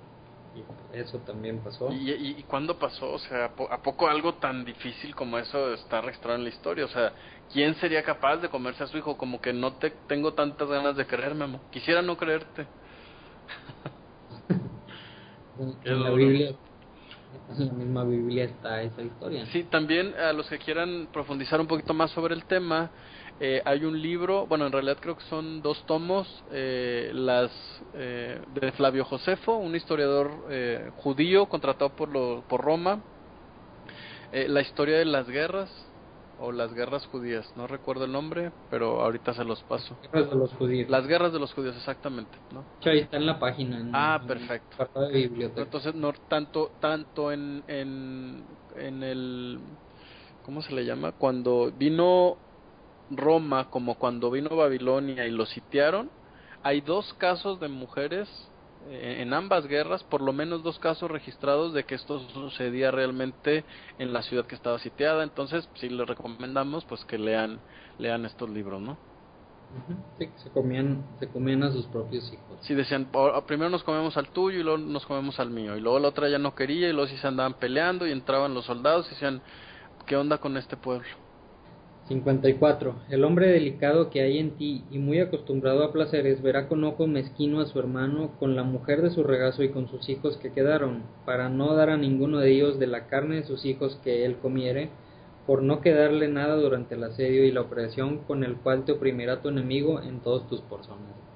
[0.54, 1.90] Y eso también pasó.
[1.90, 3.12] ¿Y, y, cuándo pasó?
[3.12, 6.84] O sea, ¿a poco algo tan difícil como eso está registrado en la historia?
[6.84, 7.12] O sea,
[7.52, 9.16] ¿quién sería capaz de comerse a su hijo?
[9.16, 12.66] Como que no te tengo tantas ganas de creerme, Quisiera no creerte.
[15.84, 16.54] en, la Biblia
[17.58, 19.46] en la misma Biblia está esa historia.
[19.46, 22.90] Sí, también a los que quieran profundizar un poquito más sobre el tema,
[23.40, 27.50] eh, hay un libro, bueno, en realidad creo que son dos tomos, eh, las
[27.94, 33.00] eh, de Flavio Josefo, un historiador eh, judío contratado por, lo, por Roma,
[34.32, 35.70] eh, la historia de las guerras
[36.40, 39.96] o las guerras judías, no recuerdo el nombre, pero ahorita se los paso.
[40.12, 40.90] Guerras de los judíos.
[40.90, 42.64] Las guerras de los judíos, exactamente, ¿no?
[42.84, 43.88] Ahí está en la página.
[43.92, 44.88] ah, perfecto.
[45.00, 45.62] de biblioteca.
[45.62, 48.44] Entonces, no tanto, tanto en, en,
[48.76, 49.60] en el,
[50.44, 51.12] ¿cómo se le llama?
[51.12, 52.36] Cuando vino
[53.10, 56.10] Roma como cuando vino Babilonia y lo sitiaron,
[56.62, 58.28] hay dos casos de mujeres
[58.86, 63.64] en ambas guerras, por lo menos dos casos registrados de que esto sucedía realmente
[63.98, 65.22] en la ciudad que estaba sitiada.
[65.22, 67.60] Entonces, sí les recomendamos pues que lean
[67.98, 68.98] lean estos libros, ¿no?
[70.18, 72.60] Sí, se comían, se comían a sus propios hijos.
[72.62, 73.10] Sí, decían,
[73.46, 75.76] primero nos comemos al tuyo y luego nos comemos al mío.
[75.76, 78.54] Y luego la otra ya no quería y luego sí se andaban peleando y entraban
[78.54, 79.42] los soldados y decían,
[80.06, 81.08] ¿qué onda con este pueblo?
[82.08, 82.94] 54.
[83.08, 87.06] El hombre delicado que hay en ti y muy acostumbrado a placeres verá con ojo
[87.06, 90.52] mezquino a su hermano, con la mujer de su regazo y con sus hijos que
[90.52, 94.26] quedaron, para no dar a ninguno de ellos de la carne de sus hijos que
[94.26, 94.90] él comiere,
[95.46, 99.40] por no quedarle nada durante el asedio y la opresión con el cual te oprimirá
[99.40, 100.62] tu enemigo en todos tus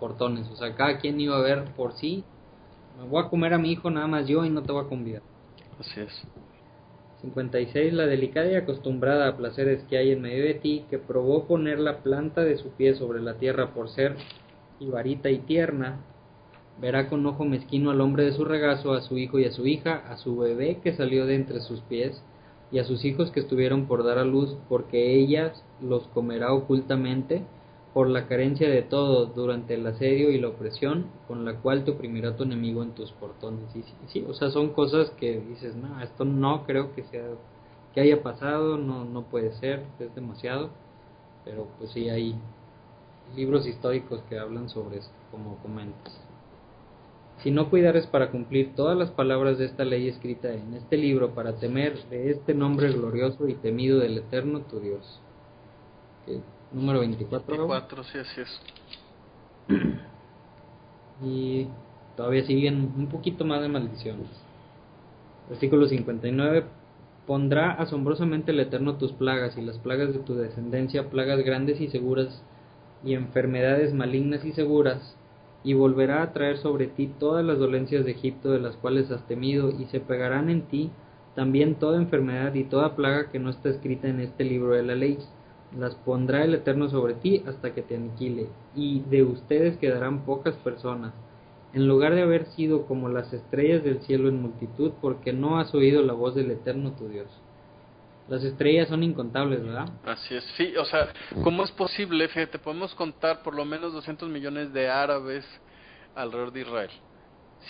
[0.01, 0.49] portones.
[0.51, 2.24] O sea, cada quien iba a ver por sí,
[2.99, 4.89] me voy a comer a mi hijo nada más yo y no te voy a
[4.89, 5.23] convidar.
[5.78, 6.12] Así es.
[7.23, 7.93] 56.
[7.93, 11.78] La delicada y acostumbrada a placeres que hay en medio de ti, que probó poner
[11.78, 14.16] la planta de su pie sobre la tierra por ser
[14.81, 16.01] ibarita y tierna,
[16.81, 19.66] verá con ojo mezquino al hombre de su regazo, a su hijo y a su
[19.66, 22.23] hija, a su bebé que salió de entre sus pies,
[22.70, 27.43] y a sus hijos que estuvieron por dar a luz, porque ellas los comerá ocultamente,
[27.94, 31.93] por la carencia de todo durante el asedio y la opresión, con la cual te
[31.93, 33.74] oprimirá tu enemigo en tus portones.
[33.74, 37.24] Y sí, o sea, son cosas que dices, no, esto no creo que sea
[37.94, 40.70] que haya pasado, no, no puede ser, es demasiado,
[41.44, 42.35] pero pues sí hay
[43.35, 46.20] libros históricos que hablan sobre esto, como comentas.
[47.43, 51.35] Si no cuidares para cumplir todas las palabras de esta ley escrita en este libro,
[51.35, 55.20] para temer de este nombre glorioso y temido del Eterno tu Dios.
[56.73, 57.57] Número 24.
[57.57, 58.61] 24, sí, así es.
[61.23, 61.66] y
[62.16, 64.28] todavía siguen un poquito más de maldiciones.
[65.49, 66.65] Versículo 59.
[67.27, 71.89] Pondrá asombrosamente el Eterno tus plagas y las plagas de tu descendencia, plagas grandes y
[71.89, 72.43] seguras,
[73.05, 75.15] y enfermedades malignas y seguras,
[75.62, 79.27] y volverá a traer sobre ti todas las dolencias de Egipto de las cuales has
[79.27, 80.90] temido, y se pegarán en ti
[81.35, 84.95] también toda enfermedad y toda plaga que no está escrita en este libro de la
[84.95, 85.19] ley.
[85.77, 90.55] Las pondrá el Eterno sobre ti hasta que te aniquile, y de ustedes quedarán pocas
[90.57, 91.12] personas,
[91.74, 95.74] en lugar de haber sido como las estrellas del cielo en multitud, porque no has
[95.74, 97.28] oído la voz del Eterno tu Dios.
[98.28, 99.89] Las estrellas son incontables, ¿verdad?
[100.05, 101.09] Así es, sí, o sea,
[101.43, 102.28] ¿cómo es posible?
[102.28, 105.45] Fíjate, podemos contar por lo menos 200 millones de árabes
[106.15, 106.90] alrededor de Israel.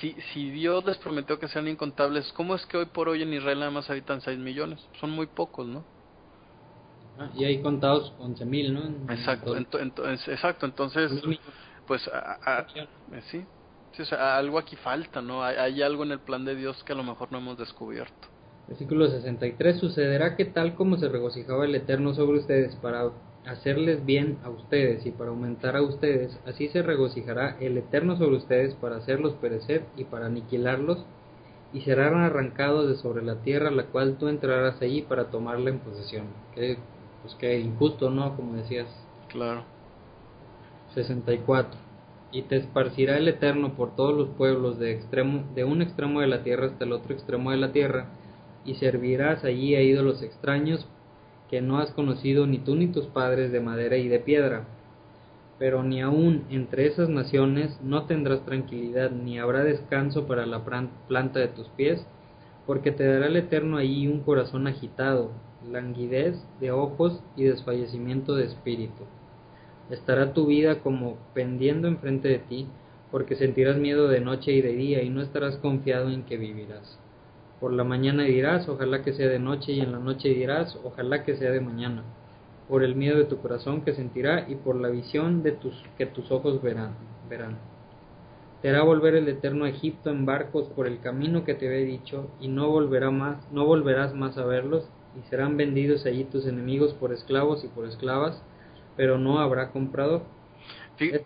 [0.01, 3.33] Si, si Dios les prometió que sean incontables, ¿cómo es que hoy por hoy en
[3.33, 4.85] Israel nada más habitan 6 millones?
[5.01, 5.85] Son muy pocos, ¿no?
[7.19, 9.13] Ah, y hay contados 11 mil, ¿no?
[9.13, 11.11] exacto, exacto, entonces,
[11.87, 13.45] pues, a, eh, sí,
[13.93, 15.43] sí o sea, algo aquí falta, ¿no?
[15.43, 18.29] Hay, hay algo en el plan de Dios que a lo mejor no hemos descubierto.
[18.69, 19.79] Versículo 63.
[19.79, 23.11] Sucederá que tal como se regocijaba el Eterno sobre ustedes para
[23.47, 28.37] hacerles bien a ustedes y para aumentar a ustedes, así se regocijará el Eterno sobre
[28.37, 31.05] ustedes para hacerlos perecer y para aniquilarlos,
[31.73, 35.79] y serán arrancados de sobre la tierra la cual tú entrarás allí para tomarla en
[35.79, 36.27] posesión.
[36.55, 36.79] Que,
[37.23, 38.37] pues que injusto, ¿no?
[38.37, 38.89] Como decías.
[39.29, 39.63] Claro.
[40.95, 41.79] 64.
[42.31, 46.27] Y te esparcirá el Eterno por todos los pueblos de, extremo, de un extremo de
[46.27, 48.07] la tierra hasta el otro extremo de la tierra,
[48.65, 50.87] y servirás allí a ídolos extraños
[51.49, 54.65] que no has conocido ni tú ni tus padres de madera y de piedra.
[55.59, 60.63] Pero ni aun entre esas naciones no tendrás tranquilidad, ni habrá descanso para la
[61.09, 62.07] planta de tus pies,
[62.67, 65.31] porque te dará el Eterno allí un corazón agitado,
[65.71, 69.05] languidez de ojos y desfallecimiento de espíritu.
[69.91, 72.67] Estará tu vida como pendiendo enfrente de ti,
[73.11, 76.99] porque sentirás miedo de noche y de día, y no estarás confiado en que vivirás.
[77.61, 81.25] Por la mañana dirás, ojalá que sea de noche, y en la noche dirás, ojalá
[81.25, 82.05] que sea de mañana,
[82.69, 86.07] por el miedo de tu corazón que sentirá y por la visión de tus, que
[86.07, 86.95] tus ojos verán.
[87.29, 87.57] verán.
[88.61, 92.29] Te hará volver el Eterno Egipto en barcos por el camino que te he dicho,
[92.41, 94.89] y no volverá más, no volverás más a verlos,
[95.19, 98.43] y serán vendidos allí tus enemigos por esclavos y por esclavas,
[98.97, 100.23] pero no habrá comprador.
[101.01, 101.25] Eh,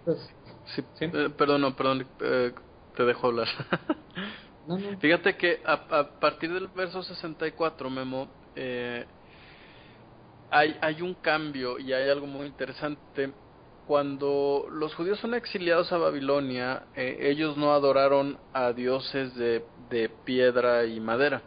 [1.37, 2.53] perdón, perdón, eh,
[2.97, 3.49] te dejo hablar.
[5.01, 9.05] Fíjate que a, partir del verso 64, Memo, eh,
[10.51, 13.33] hay, hay un cambio y hay algo muy interesante.
[13.87, 20.09] Cuando los judíos son exiliados a Babilonia, eh, ellos no adoraron a dioses de, de
[20.25, 21.43] piedra y madera.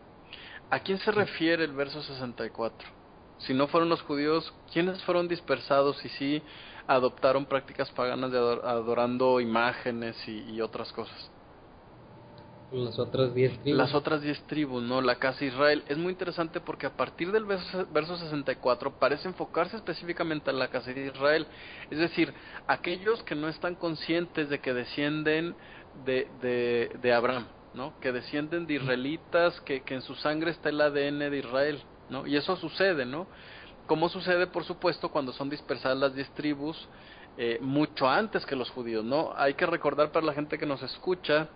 [0.70, 2.88] ¿A quién se refiere el verso 64?
[3.40, 6.44] Si no fueron los judíos, ¿quiénes fueron dispersados y sí
[6.88, 11.32] adoptaron prácticas paganas de adorando imágenes y otras cosas?
[12.72, 13.78] Las otras diez tribus.
[13.78, 15.02] Las otras diez tribus, ¿no?
[15.02, 15.84] La casa de Israel.
[15.88, 20.70] Es muy interesante porque a partir del verso, verso 64 parece enfocarse específicamente en la
[20.70, 21.48] casa de Israel.
[21.90, 22.34] Es decir,
[22.68, 25.56] aquellos que no están conscientes de que descienden
[26.06, 27.46] de, de, de Abraham,
[27.76, 27.94] ¿no?
[28.00, 32.26] Que descienden de israelitas, que, que en su sangre está el ADN de Israel, ¿no?
[32.26, 33.28] Y eso sucede, ¿no?
[33.86, 36.88] Como sucede, por supuesto, cuando son dispersadas las diez tribus,
[37.38, 39.34] eh, mucho antes que los judíos, ¿no?
[39.36, 41.50] Hay que recordar para la gente que nos escucha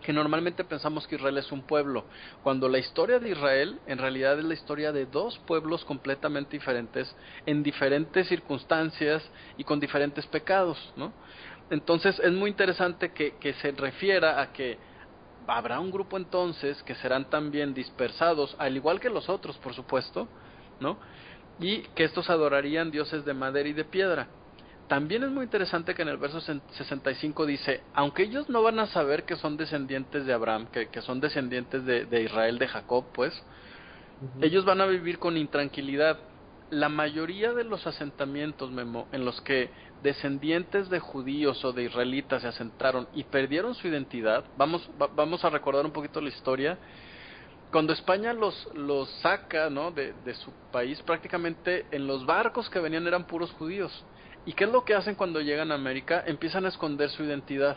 [0.00, 2.04] que normalmente pensamos que Israel es un pueblo,
[2.42, 7.14] cuando la historia de Israel en realidad es la historia de dos pueblos completamente diferentes,
[7.44, 9.22] en diferentes circunstancias
[9.58, 11.12] y con diferentes pecados, ¿no?
[11.68, 14.78] Entonces es muy interesante que, que se refiera a que
[15.46, 20.28] habrá un grupo entonces que serán también dispersados, al igual que los otros, por supuesto,
[20.80, 20.98] ¿no?
[21.58, 24.28] Y que estos adorarían dioses de madera y de piedra.
[24.88, 28.86] También es muy interesante que en el verso 65 dice, aunque ellos no van a
[28.86, 33.04] saber que son descendientes de Abraham, que, que son descendientes de, de, Israel, de Jacob,
[33.14, 33.32] pues,
[34.20, 34.44] uh -huh.
[34.44, 36.18] ellos van a vivir con intranquilidad.
[36.70, 39.70] La mayoría de los asentamientos, Memo, en los que
[40.02, 45.44] descendientes de judíos o de israelitas se asentaron y perdieron su identidad, vamos, va, vamos
[45.44, 46.78] a recordar un poquito la historia,
[47.70, 49.92] cuando España los, los saca ¿no?
[49.92, 54.04] de, de su país, prácticamente en los barcos que venían eran puros judíos.
[54.44, 56.24] ¿Y qué es lo que hacen cuando llegan a América?
[56.26, 57.76] Empiezan a esconder su identidad.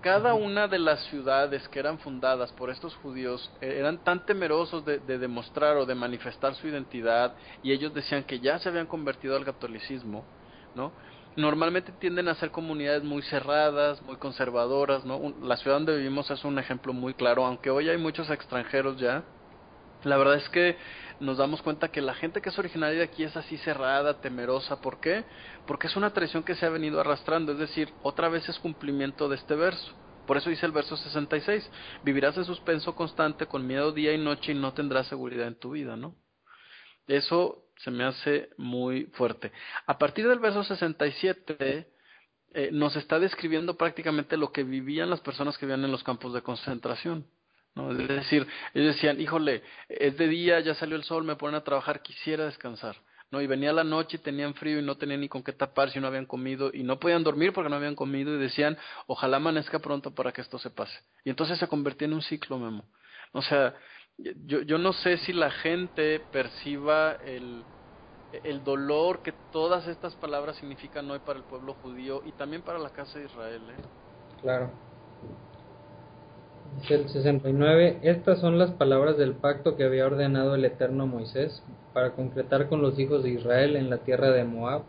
[0.00, 4.82] Cada una de las ciudades que eran fundadas por estos judíos eh, eran tan temerosos
[4.86, 8.86] de, de, demostrar o de manifestar su identidad y ellos decían que ya se habían
[8.86, 10.24] convertido al catolicismo,
[10.74, 10.92] ¿no?
[11.36, 15.34] Normalmente tienden a ser comunidades muy cerradas, muy conservadoras, ¿no?
[15.42, 19.22] La ciudad donde vivimos es un ejemplo muy claro, aunque hoy hay muchos extranjeros ya.
[20.02, 20.76] La verdad es que
[21.20, 24.80] nos damos cuenta que la gente que es originaria de aquí es así cerrada, temerosa.
[24.80, 25.24] ¿Por qué?
[25.66, 29.28] Porque es una tradición que se ha venido arrastrando, es decir, otra vez es cumplimiento
[29.28, 29.92] de este verso.
[30.26, 31.70] Por eso dice el verso 66,
[32.02, 35.72] vivirás en suspenso constante, con miedo día y noche y no tendrás seguridad en tu
[35.72, 36.14] vida, ¿no?
[37.06, 39.52] Eso se me hace muy fuerte.
[39.86, 41.86] A partir del verso 67
[42.52, 46.34] eh, nos está describiendo prácticamente lo que vivían las personas que vivían en los campos
[46.34, 47.26] de concentración.
[47.74, 47.92] ¿no?
[47.92, 51.64] Es decir, ellos decían, híjole, es de día, ya salió el sol, me ponen a
[51.64, 52.96] trabajar, quisiera descansar.
[53.30, 53.40] ¿no?
[53.40, 56.00] Y venía la noche y tenían frío y no tenían ni con qué tapar si
[56.00, 58.76] no habían comido y no podían dormir porque no habían comido y decían,
[59.06, 60.98] ojalá amanezca pronto para que esto se pase.
[61.24, 62.84] Y entonces se convertía en un ciclo, Memo.
[63.32, 63.74] O sea,
[64.46, 67.64] yo, yo no sé si la gente perciba el,
[68.44, 72.78] el dolor que todas estas palabras significan hoy para el pueblo judío y también para
[72.78, 73.62] la casa de Israel.
[73.70, 73.82] ¿eh?
[74.42, 74.70] Claro.
[76.80, 81.62] Dice el 69, estas son las palabras del pacto que había ordenado el Eterno Moisés
[81.92, 84.82] para concretar con los hijos de Israel en la tierra de Moab,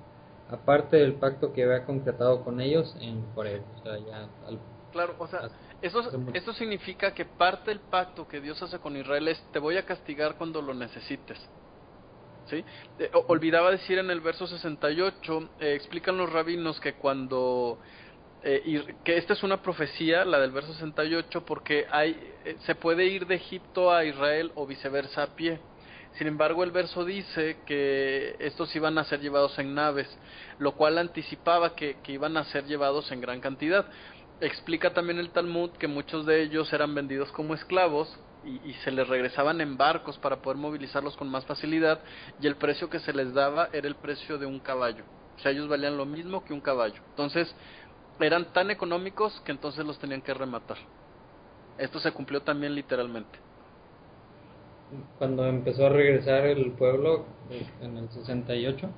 [0.49, 3.63] aparte del pacto que había concretado con ellos en Joreb.
[3.79, 4.59] O sea, ya al,
[4.91, 5.49] claro, o sea,
[5.81, 6.01] eso,
[6.33, 9.85] eso significa que parte del pacto que Dios hace con Israel es te voy a
[9.85, 11.39] castigar cuando lo necesites.
[12.47, 12.63] ¿Sí?
[12.99, 17.79] Eh, olvidaba decir en el verso 68, eh, explican los rabinos que cuando
[18.43, 22.73] eh, y que esta es una profecía, la del verso 68, porque hay, eh, se
[22.73, 25.59] puede ir de Egipto a Israel o viceversa a pie.
[26.17, 30.07] Sin embargo, el verso dice que estos iban a ser llevados en naves,
[30.57, 33.85] lo cual anticipaba que, que iban a ser llevados en gran cantidad.
[34.41, 39.07] Explica también el Talmud que muchos de ellos eran vendidos como esclavos y, se les
[39.07, 41.99] regresaban en barcos para poder movilizarlos con más facilidad
[42.41, 45.03] y el precio que se les daba era el precio de un caballo.
[45.37, 46.99] O sea, ellos valían lo mismo que un caballo.
[47.11, 47.55] Entonces,
[48.19, 50.77] eran tan económicos que entonces los tenían que rematar.
[51.77, 53.37] Esto se cumplió también literalmente.
[55.19, 57.25] Cuando empezó a regresar el pueblo
[57.79, 58.89] en el 68.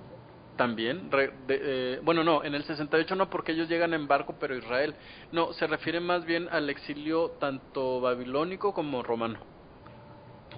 [0.57, 4.35] También, re, de, eh, bueno, no, en el 68 no porque ellos llegan en barco,
[4.39, 4.93] pero Israel.
[5.31, 9.39] No, se refiere más bien al exilio tanto babilónico como romano.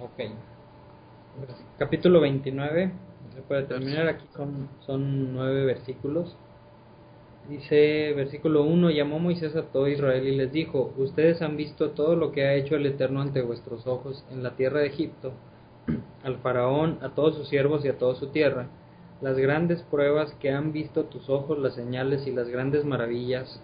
[0.00, 0.30] Ok.
[1.78, 2.92] Capítulo 29,
[3.34, 6.36] se puede terminar, aquí son, son nueve versículos.
[7.48, 12.16] Dice versículo 1, llamó Moisés a todo Israel y les dijo, ustedes han visto todo
[12.16, 15.32] lo que ha hecho el Eterno ante vuestros ojos en la tierra de Egipto,
[16.24, 18.66] al faraón, a todos sus siervos y a toda su tierra,
[19.20, 23.62] las grandes pruebas que han visto tus ojos, las señales y las grandes maravillas,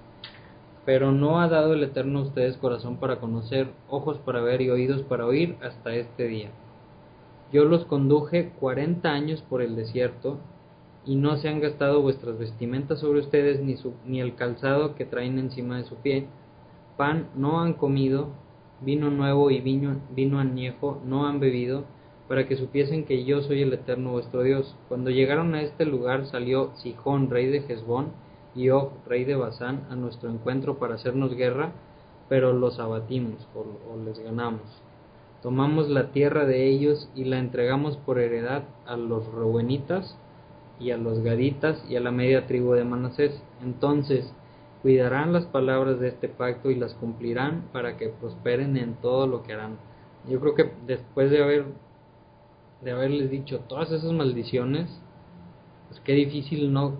[0.84, 4.70] pero no ha dado el Eterno a ustedes corazón para conocer, ojos para ver y
[4.70, 6.50] oídos para oír hasta este día.
[7.52, 10.38] Yo los conduje cuarenta años por el desierto,
[11.04, 15.04] y no se han gastado vuestras vestimentas sobre ustedes ni, su, ni el calzado que
[15.04, 16.26] traen encima de su pie.
[16.96, 18.28] Pan no han comido,
[18.80, 21.84] vino nuevo y vino, vino añejo no han bebido,
[22.28, 24.76] para que supiesen que yo soy el eterno vuestro Dios.
[24.88, 28.12] Cuando llegaron a este lugar salió Sijón, rey de Hezbón,
[28.54, 31.72] y Og, rey de Basán, a nuestro encuentro para hacernos guerra,
[32.28, 34.62] pero los abatimos o, o les ganamos.
[35.42, 40.16] Tomamos la tierra de ellos y la entregamos por heredad a los Reubenitas
[40.78, 43.42] y a los Gaditas y a la media tribu de Manasés.
[43.62, 44.32] Entonces
[44.82, 49.42] cuidarán las palabras de este pacto y las cumplirán para que prosperen en todo lo
[49.42, 49.78] que harán.
[50.28, 51.64] Yo creo que después de haber
[52.82, 54.88] de haberles dicho todas esas maldiciones,
[55.88, 56.96] pues qué difícil no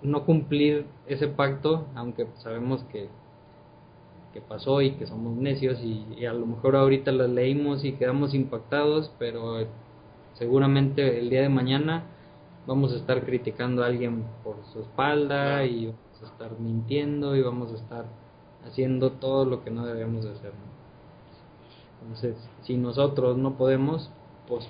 [0.00, 3.08] no cumplir ese pacto, aunque sabemos que
[4.32, 8.34] que pasó y que somos necios y, a lo mejor ahorita las leímos y quedamos
[8.34, 9.66] impactados, pero
[10.34, 12.04] seguramente el día de mañana
[12.66, 17.42] vamos a estar criticando a alguien por su espalda y vamos a estar mintiendo y
[17.42, 18.04] vamos a estar
[18.66, 20.52] haciendo todo lo que no debemos de hacer.
[22.02, 24.10] Entonces, si nosotros no podemos,
[24.46, 24.68] pues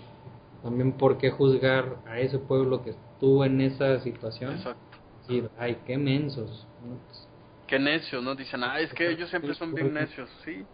[0.62, 4.55] también por qué juzgar a ese pueblo que estuvo en esa situación.
[4.55, 4.98] Exacto.
[5.20, 6.66] Decir, ay, qué mensos.
[6.80, 7.28] Pues,
[7.66, 8.35] Qué necios, ¿no?
[8.35, 10.64] Dicen, ah, es que ellos siempre son bien necios, sí.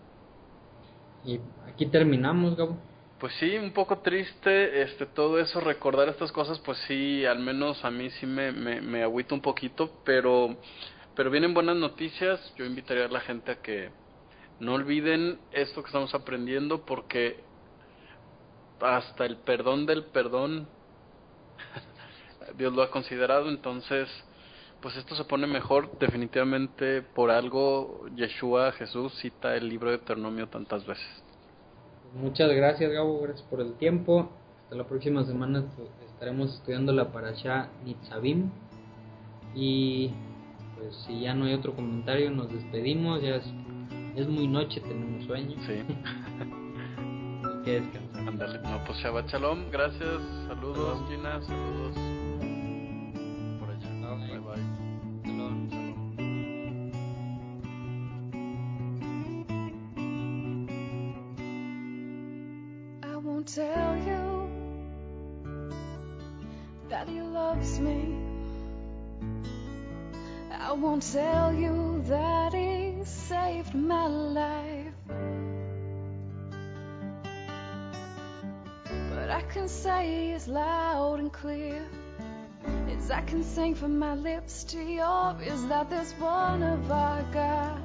[1.24, 2.78] Y aquí terminamos, Gabo.
[3.18, 7.84] Pues sí, un poco triste este todo eso, recordar estas cosas, pues sí, al menos
[7.84, 10.56] a mí sí me, me, me agüita un poquito, pero,
[11.16, 13.90] pero vienen buenas noticias, yo invitaría a la gente a que
[14.60, 17.40] no olviden esto que estamos aprendiendo porque
[18.80, 20.66] hasta el perdón del perdón
[22.58, 24.08] Dios lo ha considerado, entonces
[24.80, 30.48] pues esto se pone mejor definitivamente por algo Yeshua Jesús cita el libro de Deuteronomio
[30.48, 31.06] tantas veces.
[32.14, 34.30] Muchas gracias Gabo, gracias por el tiempo.
[34.64, 35.64] Hasta la próxima semana
[36.06, 38.50] estaremos estudiando la parasha Nitzavim
[39.54, 40.10] y
[40.76, 43.46] pues si ya no hay otro comentario nos despedimos, ya es,
[44.16, 45.56] es muy noche, tenemos sueño.
[45.66, 45.82] Sí.
[47.64, 48.28] y que descansar.
[48.28, 51.96] Ándale, no, pues Shabbat Shalom, gracias, saludos Gina, saludos
[53.58, 53.88] por allá.
[53.88, 54.28] Bye.
[54.28, 54.62] Bye bye.
[55.24, 55.70] Shalom.
[63.02, 64.48] I won't tell you
[66.88, 68.14] that he loves me.
[70.50, 74.63] I won't tell you that he saved my life.
[79.54, 81.80] Can say as loud and clear.
[82.90, 87.22] As I can sing from my lips to yours is that there's one of our
[87.32, 87.80] God.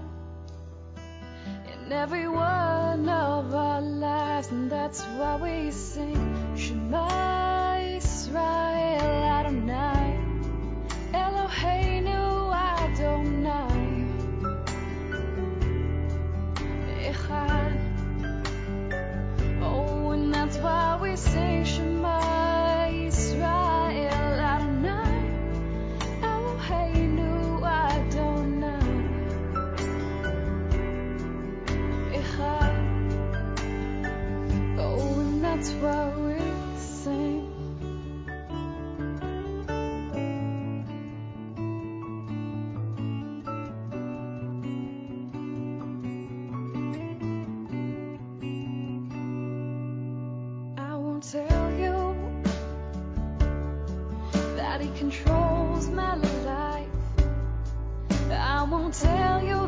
[1.72, 9.29] In every one of our lives, and that's why we sing Shema Israel
[35.60, 36.40] that's why we
[36.78, 37.52] sing.
[50.78, 52.16] I won't tell you
[54.56, 56.88] that he controls my life.
[58.32, 59.59] I won't tell you